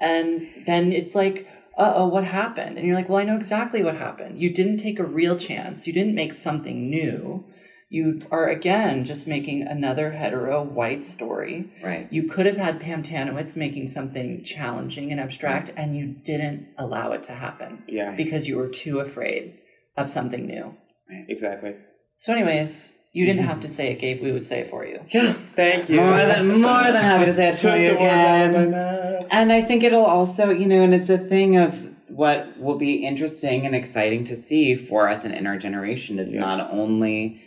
and 0.01 0.49
then 0.65 0.91
it's 0.91 1.15
like. 1.15 1.47
Uh 1.77 1.93
oh, 1.95 2.07
what 2.07 2.23
happened? 2.23 2.77
And 2.77 2.87
you're 2.87 2.95
like, 2.95 3.07
well, 3.07 3.19
I 3.19 3.23
know 3.23 3.37
exactly 3.37 3.83
what 3.83 3.97
happened. 3.97 4.39
You 4.39 4.49
didn't 4.49 4.77
take 4.77 4.97
a 4.97 5.05
real 5.05 5.37
chance. 5.37 5.85
You 5.85 5.93
didn't 5.93 6.15
make 6.15 6.33
something 6.33 6.89
new. 6.89 7.45
You 7.89 8.21
are 8.31 8.49
again 8.49 9.05
just 9.05 9.27
making 9.27 9.61
another 9.63 10.11
hetero 10.11 10.61
white 10.61 11.05
story. 11.05 11.71
Right. 11.81 12.07
You 12.11 12.23
could 12.23 12.45
have 12.45 12.57
had 12.57 12.81
Pam 12.81 13.01
Tanowitz 13.01 13.55
making 13.55 13.87
something 13.87 14.43
challenging 14.43 15.11
and 15.11 15.21
abstract, 15.21 15.71
and 15.77 15.95
you 15.95 16.07
didn't 16.07 16.67
allow 16.77 17.13
it 17.13 17.23
to 17.23 17.31
happen 17.33 17.83
Yeah. 17.87 18.13
because 18.15 18.45
you 18.47 18.57
were 18.57 18.67
too 18.67 18.99
afraid 18.99 19.59
of 19.95 20.09
something 20.09 20.45
new. 20.45 20.75
Right. 21.09 21.25
Exactly. 21.29 21.75
So, 22.17 22.33
anyways, 22.33 22.91
you 23.13 23.25
didn't 23.25 23.43
have 23.45 23.53
mm-hmm. 23.57 23.61
to 23.61 23.67
say 23.69 23.91
it, 23.93 23.99
Gabe. 23.99 24.21
We 24.21 24.33
would 24.33 24.45
say 24.45 24.59
it 24.59 24.67
for 24.67 24.85
you. 24.85 24.99
Yeah. 25.09 25.31
Thank 25.31 25.89
you. 25.89 26.01
More 26.01 26.17
than 26.17 26.47
more 26.61 26.83
than 26.83 27.01
happy 27.01 27.25
to 27.25 27.33
say 27.33 27.49
it 27.49 27.59
Took 27.59 27.71
for 27.71 27.77
you 27.77 27.89
the 27.89 27.95
words 27.95 28.03
out 28.03 28.45
of 28.47 28.53
my 28.53 28.61
again. 28.63 29.19
And 29.31 29.53
I 29.53 29.61
think 29.61 29.83
it'll 29.83 30.05
also, 30.05 30.49
you 30.49 30.67
know, 30.67 30.81
and 30.81 30.93
it's 30.93 31.09
a 31.09 31.17
thing 31.17 31.57
of 31.57 31.95
what 32.09 32.59
will 32.59 32.77
be 32.77 33.05
interesting 33.05 33.65
and 33.65 33.75
exciting 33.75 34.23
to 34.25 34.35
see 34.35 34.75
for 34.75 35.07
us 35.07 35.23
and 35.23 35.33
in 35.33 35.47
our 35.47 35.57
generation 35.57 36.19
is 36.19 36.33
Yeah. 36.33 36.41
not 36.41 36.71
only 36.71 37.43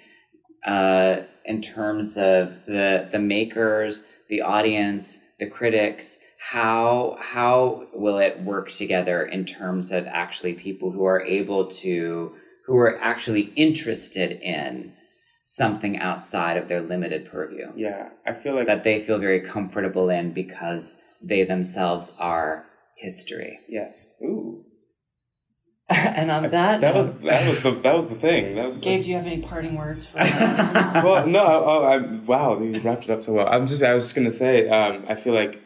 uh, 0.64 1.22
in 1.44 1.62
terms 1.62 2.16
of 2.16 2.66
the 2.66 3.08
the 3.10 3.18
makers, 3.18 4.04
the 4.28 4.42
audience, 4.42 5.18
the 5.38 5.46
critics. 5.46 6.18
How 6.38 7.18
how 7.20 7.86
will 7.92 8.18
it 8.18 8.40
work 8.42 8.70
together 8.70 9.22
in 9.24 9.44
terms 9.44 9.92
of 9.92 10.06
actually 10.06 10.54
people 10.54 10.90
who 10.90 11.04
are 11.04 11.20
able 11.22 11.66
to 11.66 12.32
who 12.66 12.76
are 12.76 12.98
actually 13.00 13.52
interested 13.56 14.40
in 14.40 14.94
something 15.42 15.98
outside 15.98 16.56
of 16.56 16.68
their 16.68 16.80
limited 16.80 17.26
purview? 17.26 17.72
Yeah. 17.76 18.10
I 18.26 18.32
feel 18.34 18.54
like 18.54 18.66
that 18.68 18.84
they 18.84 19.00
feel 19.00 19.18
very 19.18 19.40
comfortable 19.40 20.08
in 20.08 20.32
because 20.32 20.98
they 21.22 21.44
themselves 21.44 22.12
are 22.18 22.66
history. 22.96 23.60
Yes. 23.68 24.10
Ooh. 24.22 24.64
and 25.94 26.30
on 26.30 26.48
that, 26.50 26.80
That 26.80 26.94
was 26.94 27.12
that 27.14 27.48
was 27.48 27.62
the 27.64 27.70
that 27.72 27.96
was 27.96 28.06
the 28.06 28.14
thing. 28.14 28.54
That 28.54 28.66
was 28.66 28.78
Gabe, 28.78 29.02
do 29.02 29.08
you 29.08 29.16
have 29.16 29.26
any 29.26 29.42
parting 29.42 29.76
words 29.76 30.06
for 30.06 30.18
well, 30.18 31.26
no, 31.26 31.42
oh, 31.42 31.82
I, 31.84 31.96
wow, 32.24 32.60
you 32.60 32.78
wrapped 32.80 33.04
it 33.04 33.10
up 33.10 33.24
so 33.24 33.32
well. 33.32 33.48
I'm 33.48 33.66
just, 33.66 33.82
I 33.82 33.92
was 33.94 34.04
just 34.04 34.14
gonna 34.14 34.30
say, 34.30 34.68
um, 34.68 35.04
I 35.08 35.16
feel 35.16 35.34
like 35.34 35.60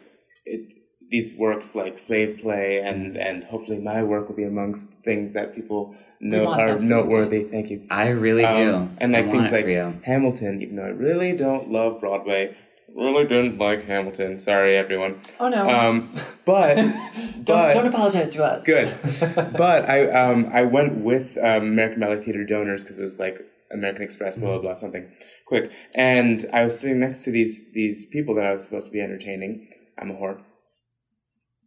it, 0.45 0.73
these 1.11 1.35
works 1.35 1.75
like 1.75 1.99
Slave 1.99 2.39
Play 2.41 2.79
and 2.79 3.17
and 3.17 3.43
hopefully 3.43 3.77
my 3.77 4.01
work 4.01 4.27
will 4.27 4.35
be 4.35 4.45
amongst 4.45 4.89
things 5.03 5.33
that 5.33 5.53
people 5.53 5.95
know 6.19 6.51
are 6.51 6.79
noteworthy. 6.79 7.43
Thank 7.43 7.69
you. 7.69 7.85
I 7.91 8.07
really 8.07 8.47
do. 8.47 8.75
Um, 8.75 8.97
and 8.99 9.13
like 9.13 9.25
I 9.25 9.27
want 9.27 9.41
things 9.41 9.53
it 9.53 9.55
like. 9.57 9.65
Hamilton, 10.05 10.61
even 10.63 10.77
though 10.77 10.85
I 10.85 10.89
really 10.89 11.35
don't 11.35 11.69
love 11.69 11.99
Broadway, 11.99 12.57
really 12.95 13.27
didn't 13.27 13.57
like 13.57 13.85
Hamilton. 13.85 14.39
Sorry, 14.39 14.75
everyone. 14.77 15.19
oh 15.39 15.49
no! 15.49 15.69
Um, 15.69 16.15
but 16.45 16.75
don't, 16.75 17.45
but 17.45 17.73
don't 17.73 17.87
apologize 17.87 18.31
to 18.33 18.43
us. 18.43 18.65
Good. 18.65 18.87
but 19.57 19.87
I 19.89 20.09
um 20.09 20.49
I 20.53 20.63
went 20.63 21.03
with 21.03 21.37
um, 21.37 21.63
American 21.63 21.99
Ballet 21.99 22.23
Theater 22.23 22.45
donors 22.45 22.83
because 22.83 22.97
it 22.99 23.03
was 23.03 23.19
like 23.19 23.39
American 23.71 24.03
Express, 24.03 24.37
blah 24.37 24.51
blah 24.53 24.61
blah, 24.61 24.73
something 24.73 25.11
quick. 25.47 25.69
And 25.93 26.47
I 26.53 26.63
was 26.63 26.79
sitting 26.79 26.99
next 26.99 27.23
to 27.25 27.31
these 27.31 27.63
these 27.73 28.05
people 28.07 28.35
that 28.35 28.45
I 28.45 28.51
was 28.51 28.63
supposed 28.63 28.87
to 28.87 28.91
be 28.91 29.01
entertaining. 29.01 29.67
I'm 29.99 30.11
a 30.11 30.13
whore. 30.13 30.39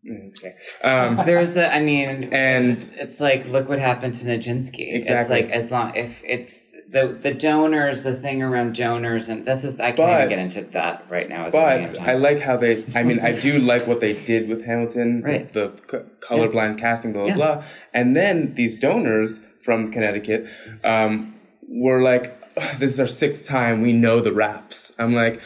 Mm, 0.08 0.26
It's 0.26 0.38
okay. 0.38 0.54
Um, 0.88 1.16
There's 1.26 1.56
a, 1.56 1.74
I 1.74 1.80
mean, 1.80 2.32
And- 2.32 2.78
it's, 2.78 2.88
it's 2.96 3.20
like 3.20 3.46
look 3.46 3.68
what 3.68 3.78
happened 3.80 4.14
to 4.16 4.26
Nijinsky. 4.26 4.92
It's 4.94 5.08
Exactly. 5.08 5.42
like 5.42 5.50
as 5.50 5.70
long 5.70 5.94
if 5.96 6.22
it's 6.24 6.60
the 6.90 7.08
the 7.22 7.34
donors, 7.34 8.02
the 8.02 8.14
thing 8.14 8.42
around 8.42 8.74
donors, 8.74 9.28
and 9.28 9.44
this 9.44 9.62
is 9.64 9.78
I 9.78 9.92
can't 9.92 9.96
But- 9.98 10.24
even 10.24 10.28
get 10.30 10.40
into 10.40 10.62
that 10.72 11.04
right 11.10 11.28
now. 11.28 11.46
as 11.46 11.52
but. 11.52 12.00
I 12.00 12.14
like 12.14 12.40
how 12.40 12.56
they. 12.56 12.84
I 12.94 13.02
mean, 13.02 13.20
I 13.20 13.32
do 13.32 13.58
like 13.58 13.86
what 13.86 14.00
they 14.00 14.14
did 14.14 14.48
with 14.48 14.64
Hamilton, 14.64 15.22
Right. 15.26 15.52
the 15.52 15.72
c- 15.90 15.98
colorblind 16.20 16.78
casting, 16.78 17.12
blah 17.12 17.22
blah 17.24 17.30
Yeah. 17.30 17.36
blah. 17.36 17.64
And 17.92 18.16
then 18.16 18.54
these 18.54 18.76
donors 18.78 19.42
from 19.60 19.90
Connecticut 19.92 20.46
um, 20.82 21.34
were 21.68 22.00
like, 22.00 22.24
"Ugh, 22.56 22.78
"This 22.78 22.92
is 22.94 23.00
our 23.00 23.06
sixth 23.06 23.46
time. 23.46 23.82
We 23.82 23.92
know 23.92 24.20
the 24.20 24.32
raps." 24.32 24.92
I'm 24.98 25.14
like, 25.14 25.40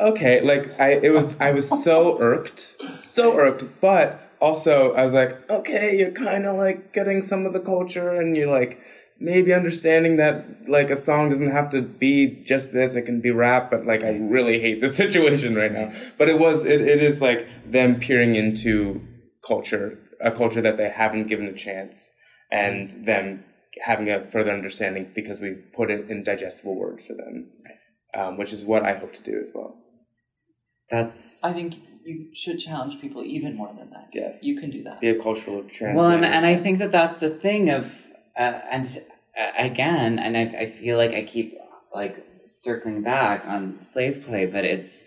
okay, 0.00 0.40
like 0.42 0.78
I 0.78 0.90
it 1.02 1.12
was 1.14 1.36
I 1.40 1.52
was 1.52 1.66
so 1.82 2.18
irked, 2.20 2.76
so 3.00 3.34
irked, 3.38 3.64
but 3.80 4.20
also 4.40 4.92
I 4.94 5.04
was 5.04 5.14
like, 5.14 5.48
okay, 5.48 5.96
you're 5.96 6.10
kind 6.10 6.44
of 6.44 6.56
like 6.56 6.92
getting 6.92 7.22
some 7.22 7.46
of 7.46 7.52
the 7.54 7.60
culture, 7.60 8.10
and 8.20 8.36
you're 8.36 8.50
like 8.50 8.80
maybe 9.18 9.52
understanding 9.52 10.16
that 10.16 10.68
like 10.68 10.90
a 10.90 10.96
song 10.96 11.30
doesn't 11.30 11.50
have 11.50 11.70
to 11.70 11.82
be 11.82 12.42
just 12.44 12.72
this; 12.72 12.94
it 12.94 13.02
can 13.02 13.20
be 13.20 13.30
rap. 13.30 13.70
But 13.70 13.86
like 13.86 14.02
I 14.02 14.10
really 14.10 14.60
hate 14.60 14.80
this 14.80 14.96
situation 15.04 15.54
right 15.54 15.72
now. 15.72 15.92
But 16.18 16.28
it 16.28 16.38
was 16.38 16.64
it, 16.64 16.80
it 16.80 17.02
is 17.02 17.20
like 17.20 17.48
them 17.66 17.98
peering 18.00 18.34
into 18.36 19.02
culture, 19.46 19.98
a 20.20 20.30
culture 20.30 20.60
that 20.60 20.76
they 20.76 20.88
haven't 20.88 21.26
given 21.26 21.46
a 21.46 21.54
chance, 21.54 22.12
and 22.50 23.06
them 23.06 23.44
having 23.84 24.10
a 24.10 24.24
further 24.26 24.52
understanding 24.52 25.10
because 25.14 25.40
we 25.40 25.52
put 25.74 25.90
it 25.90 26.08
in 26.08 26.22
digestible 26.22 26.76
words 26.76 27.04
for 27.06 27.14
them. 27.14 27.50
Um, 28.16 28.38
which 28.38 28.52
is 28.52 28.64
what 28.64 28.84
I 28.84 28.94
hope 28.94 29.12
to 29.14 29.22
do 29.24 29.40
as 29.40 29.50
well. 29.52 29.76
that's 30.88 31.42
I 31.42 31.52
think 31.52 31.74
you 32.04 32.28
should 32.32 32.60
challenge 32.60 33.00
people 33.00 33.24
even 33.24 33.56
more 33.56 33.74
than 33.76 33.90
that. 33.90 34.10
Yes. 34.12 34.44
you 34.44 34.56
can 34.60 34.70
do 34.70 34.84
that. 34.84 35.00
Be 35.00 35.08
a 35.08 35.20
cultural 35.20 35.62
translator. 35.62 35.96
well, 35.96 36.10
and, 36.10 36.24
and 36.24 36.46
I 36.46 36.54
think 36.54 36.78
that 36.78 36.92
that's 36.92 37.18
the 37.18 37.30
thing 37.30 37.70
of 37.70 37.90
uh, 38.36 38.60
and 38.70 39.02
uh, 39.38 39.50
again, 39.58 40.18
and 40.18 40.36
I, 40.36 40.62
I 40.62 40.66
feel 40.66 40.96
like 40.96 41.12
I 41.12 41.22
keep 41.22 41.56
like 41.94 42.24
circling 42.48 43.02
back 43.02 43.44
on 43.46 43.80
slave 43.80 44.24
play, 44.26 44.46
but 44.46 44.64
it's 44.64 45.04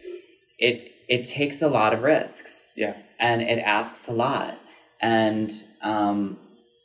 it 0.57 0.91
it 1.07 1.23
takes 1.23 1.61
a 1.61 1.67
lot 1.67 1.93
of 1.93 2.01
risks. 2.01 2.71
yeah, 2.75 2.97
and 3.19 3.41
it 3.41 3.59
asks 3.59 4.07
a 4.07 4.13
lot. 4.13 4.59
And 4.99 5.51
um, 5.83 6.39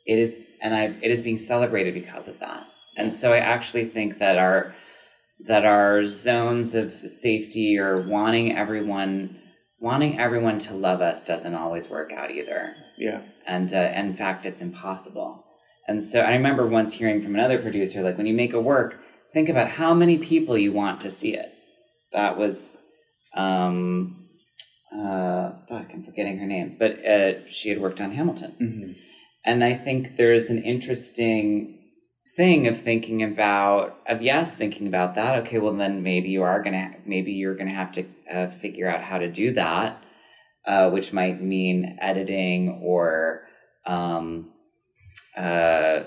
it 0.05 0.19
is 0.19 0.35
and 0.61 0.75
I 0.75 0.95
it 1.01 1.11
is 1.11 1.21
being 1.21 1.37
celebrated 1.37 1.93
because 1.93 2.27
of 2.27 2.39
that. 2.39 2.67
And 2.95 3.13
so 3.13 3.33
I 3.33 3.37
actually 3.37 3.85
think 3.85 4.19
that 4.19 4.37
our 4.37 4.75
that 5.47 5.65
our 5.65 6.05
zones 6.05 6.75
of 6.75 6.93
safety 6.93 7.77
or 7.77 8.01
wanting 8.01 8.55
everyone 8.55 9.39
wanting 9.79 10.17
everyone 10.17 10.57
to 10.57 10.73
love 10.73 11.01
us 11.01 11.23
doesn't 11.23 11.55
always 11.55 11.89
work 11.89 12.13
out 12.13 12.31
either. 12.31 12.75
Yeah, 12.97 13.21
and 13.47 13.73
uh, 13.73 13.91
in 13.95 14.15
fact 14.15 14.45
it's 14.45 14.61
impossible 14.61 15.42
and 15.87 16.03
so 16.03 16.19
i 16.21 16.31
remember 16.31 16.67
once 16.67 16.93
hearing 16.93 17.21
from 17.21 17.35
another 17.35 17.59
producer 17.59 18.01
like 18.01 18.17
when 18.17 18.27
you 18.27 18.33
make 18.33 18.53
a 18.53 18.59
work 18.59 18.99
think 19.33 19.49
about 19.49 19.69
how 19.69 19.93
many 19.93 20.17
people 20.17 20.57
you 20.57 20.71
want 20.71 21.01
to 21.01 21.09
see 21.09 21.33
it. 21.33 21.51
That 22.11 22.37
was 22.37 22.77
um 23.35 24.27
uh 24.95 25.51
fuck 25.67 25.87
i'm 25.91 26.03
forgetting 26.03 26.37
her 26.37 26.45
name 26.45 26.75
but 26.77 27.03
uh 27.03 27.47
she 27.47 27.69
had 27.69 27.81
worked 27.81 27.99
on 27.99 28.11
hamilton. 28.11 28.53
Hmm 28.59 28.91
and 29.43 29.63
i 29.63 29.73
think 29.73 30.17
there's 30.17 30.49
an 30.51 30.61
interesting 30.63 31.79
thing 32.37 32.67
of 32.67 32.79
thinking 32.79 33.23
about 33.23 33.97
of 34.07 34.21
yes 34.21 34.55
thinking 34.55 34.87
about 34.87 35.15
that. 35.15 35.39
Okay 35.39 35.57
well 35.57 35.73
then 35.73 36.03
maybe 36.03 36.29
you 36.29 36.43
are 36.43 36.61
gonna 36.61 36.91
maybe 37.05 37.31
you're 37.31 37.55
gonna 37.55 37.73
have 37.73 37.91
to 37.93 38.05
uh, 38.31 38.47
figure 38.47 38.87
out 38.89 39.03
how 39.03 39.17
to 39.17 39.31
do 39.31 39.51
that 39.53 40.01
uh, 40.65 40.89
which 40.91 41.11
might 41.11 41.41
mean 41.41 41.97
editing 41.99 42.81
or 42.83 43.41
um, 43.85 44.52
uh, 45.37 46.03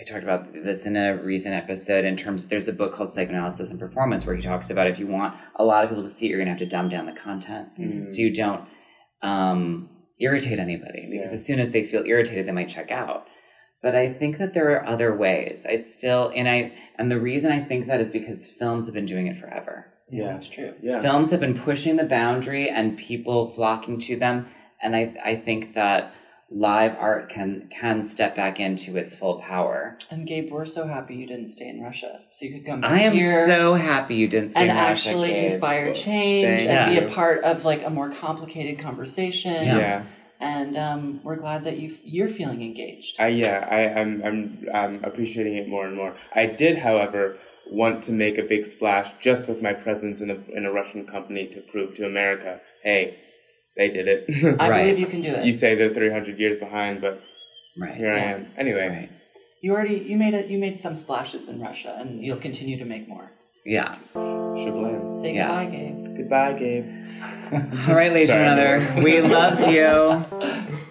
I 0.00 0.04
talked 0.04 0.22
about 0.22 0.52
this 0.52 0.86
in 0.86 0.96
a 0.96 1.16
recent 1.16 1.54
episode 1.54 2.04
in 2.04 2.16
terms 2.16 2.46
there's 2.46 2.68
a 2.68 2.72
book 2.72 2.94
called 2.94 3.10
Psychoanalysis 3.12 3.70
and 3.70 3.80
Performance 3.80 4.24
where 4.26 4.36
he 4.36 4.42
talks 4.42 4.70
about 4.70 4.86
if 4.86 4.98
you 4.98 5.06
want 5.08 5.34
a 5.56 5.64
lot 5.64 5.82
of 5.84 5.90
people 5.90 6.04
to 6.04 6.10
see 6.10 6.26
it, 6.26 6.30
you're 6.30 6.38
gonna 6.38 6.50
have 6.50 6.58
to 6.60 6.66
dumb 6.66 6.88
down 6.88 7.06
the 7.06 7.12
content 7.12 7.68
Mhm. 7.78 8.06
so 8.08 8.22
you 8.22 8.32
don't 8.32 8.62
um, 9.22 9.88
irritate 10.20 10.58
anybody 10.60 11.08
because 11.10 11.30
Yeah. 11.30 11.34
as 11.34 11.44
soon 11.46 11.58
as 11.58 11.72
they 11.72 11.82
feel 11.82 12.04
irritated 12.06 12.46
they 12.46 12.52
might 12.52 12.68
check 12.68 12.90
out. 12.92 13.26
But 13.82 13.94
I 13.96 14.12
think 14.12 14.38
that 14.38 14.54
there 14.54 14.70
are 14.72 14.84
other 14.86 15.16
ways. 15.16 15.66
I 15.68 15.76
still 15.76 16.30
and 16.34 16.48
I 16.48 16.72
and 16.96 17.10
the 17.10 17.18
reason 17.20 17.50
I 17.50 17.60
think 17.60 17.86
that 17.88 18.00
is 18.00 18.10
because 18.10 18.48
films 18.48 18.86
have 18.86 18.94
been 18.94 19.06
doing 19.06 19.26
it 19.26 19.36
forever 19.36 19.86
Yeah. 20.10 20.32
that's 20.32 20.48
true. 20.48 20.74
yeah. 20.82 21.00
films 21.02 21.30
have 21.32 21.40
been 21.40 21.54
pushing 21.58 21.96
the 21.96 22.04
boundary 22.04 22.68
and 22.68 22.96
people 22.96 23.50
flocking 23.50 23.98
to 24.00 24.16
them 24.16 24.46
and 24.82 24.94
i 24.94 25.14
i 25.24 25.34
think 25.34 25.74
that 25.74 26.12
live 26.50 26.96
art 26.98 27.28
can 27.28 27.68
can 27.70 28.04
step 28.04 28.34
back 28.34 28.58
into 28.58 28.96
its 28.96 29.14
full 29.14 29.38
power 29.38 29.98
And 30.10 30.26
Gabe, 30.26 30.50
we're 30.50 30.64
so 30.64 30.86
happy 30.86 31.14
you 31.14 31.26
didn't 31.26 31.48
stay 31.48 31.68
in 31.68 31.82
Russia, 31.82 32.22
so 32.30 32.46
you 32.46 32.52
could 32.54 32.66
come 32.66 32.84
i 32.84 33.00
am 33.00 33.12
here 33.12 33.46
so 33.46 33.74
happy 33.74 34.14
you 34.16 34.28
didn't 34.28 34.50
say 34.50 34.62
and 34.62 34.70
Russia, 34.70 34.80
And 34.80 34.90
actually 34.90 35.28
Gabe. 35.28 35.44
inspire 35.44 35.92
change 35.92 36.46
thank 36.46 36.70
and 36.70 36.90
be 36.90 37.04
a 37.04 37.08
part 37.14 37.44
of 37.44 37.64
like 37.64 37.84
a 37.84 37.90
more 37.90 38.10
complicated 38.10 38.78
conversation. 38.78 39.52
Yeah. 39.52 39.78
yeah. 39.78 40.04
And 40.40 40.76
um, 40.76 41.20
we're 41.24 41.36
glad 41.36 41.64
that 41.64 41.78
you 41.78 41.92
you're 42.04 42.28
feeling 42.28 42.62
engaged. 42.62 43.20
I 43.20 43.28
yeah, 43.28 43.66
I, 43.68 44.00
I'm 44.00 44.22
I'm 44.24 44.66
I'm 44.72 45.04
appreciating 45.04 45.56
it 45.56 45.68
more 45.68 45.84
and 45.84 45.96
more. 45.96 46.14
I 46.32 46.46
did, 46.46 46.78
however, 46.78 47.38
want 47.66 48.04
to 48.04 48.12
make 48.12 48.38
a 48.38 48.44
big 48.44 48.64
splash 48.64 49.12
just 49.18 49.48
with 49.48 49.60
my 49.60 49.72
presence 49.72 50.20
in 50.20 50.30
a 50.30 50.38
in 50.56 50.64
a 50.64 50.70
Russian 50.72 51.06
company 51.06 51.48
to 51.48 51.60
prove 51.60 51.94
to 51.94 52.06
America, 52.06 52.60
hey, 52.84 53.18
they 53.78 53.88
did 53.88 54.06
it. 54.08 54.20
I 54.60 54.68
Right. 54.68 54.80
believe 54.82 54.98
you 54.98 55.06
can 55.06 55.22
do 55.22 55.32
it. 55.32 55.46
you 55.46 55.52
say 55.54 55.74
they're 55.74 55.94
300 55.94 56.38
years 56.38 56.58
behind, 56.58 57.00
but 57.00 57.22
right 57.78 57.94
here 57.94 58.12
I 58.12 58.18
am. 58.18 58.48
Anyway, 58.58 58.86
right 58.88 59.10
You 59.62 59.72
already 59.72 59.96
you 60.10 60.16
made 60.18 60.34
it. 60.34 60.48
You 60.52 60.58
made 60.58 60.76
some 60.76 60.94
splashes 60.96 61.48
in 61.48 61.60
Russia, 61.68 61.96
and 62.00 62.22
you'll 62.24 62.44
continue 62.48 62.76
to 62.78 62.84
make 62.94 63.08
more. 63.08 63.26
yeah 63.64 63.96
shablam. 64.62 65.12
Say 65.20 65.34
Yeah. 65.34 65.46
goodbye, 65.48 65.68
Gabe. 65.76 66.16
Goodbye, 66.18 66.52
Gabe. 66.62 66.86
all 67.88 67.94
right 68.00 68.12
ladies 68.16 68.30
and 68.30 68.38
Sorry, 68.38 68.48
another 68.54 69.02
we 69.06 69.14
love 69.36 69.58
you 69.76 69.94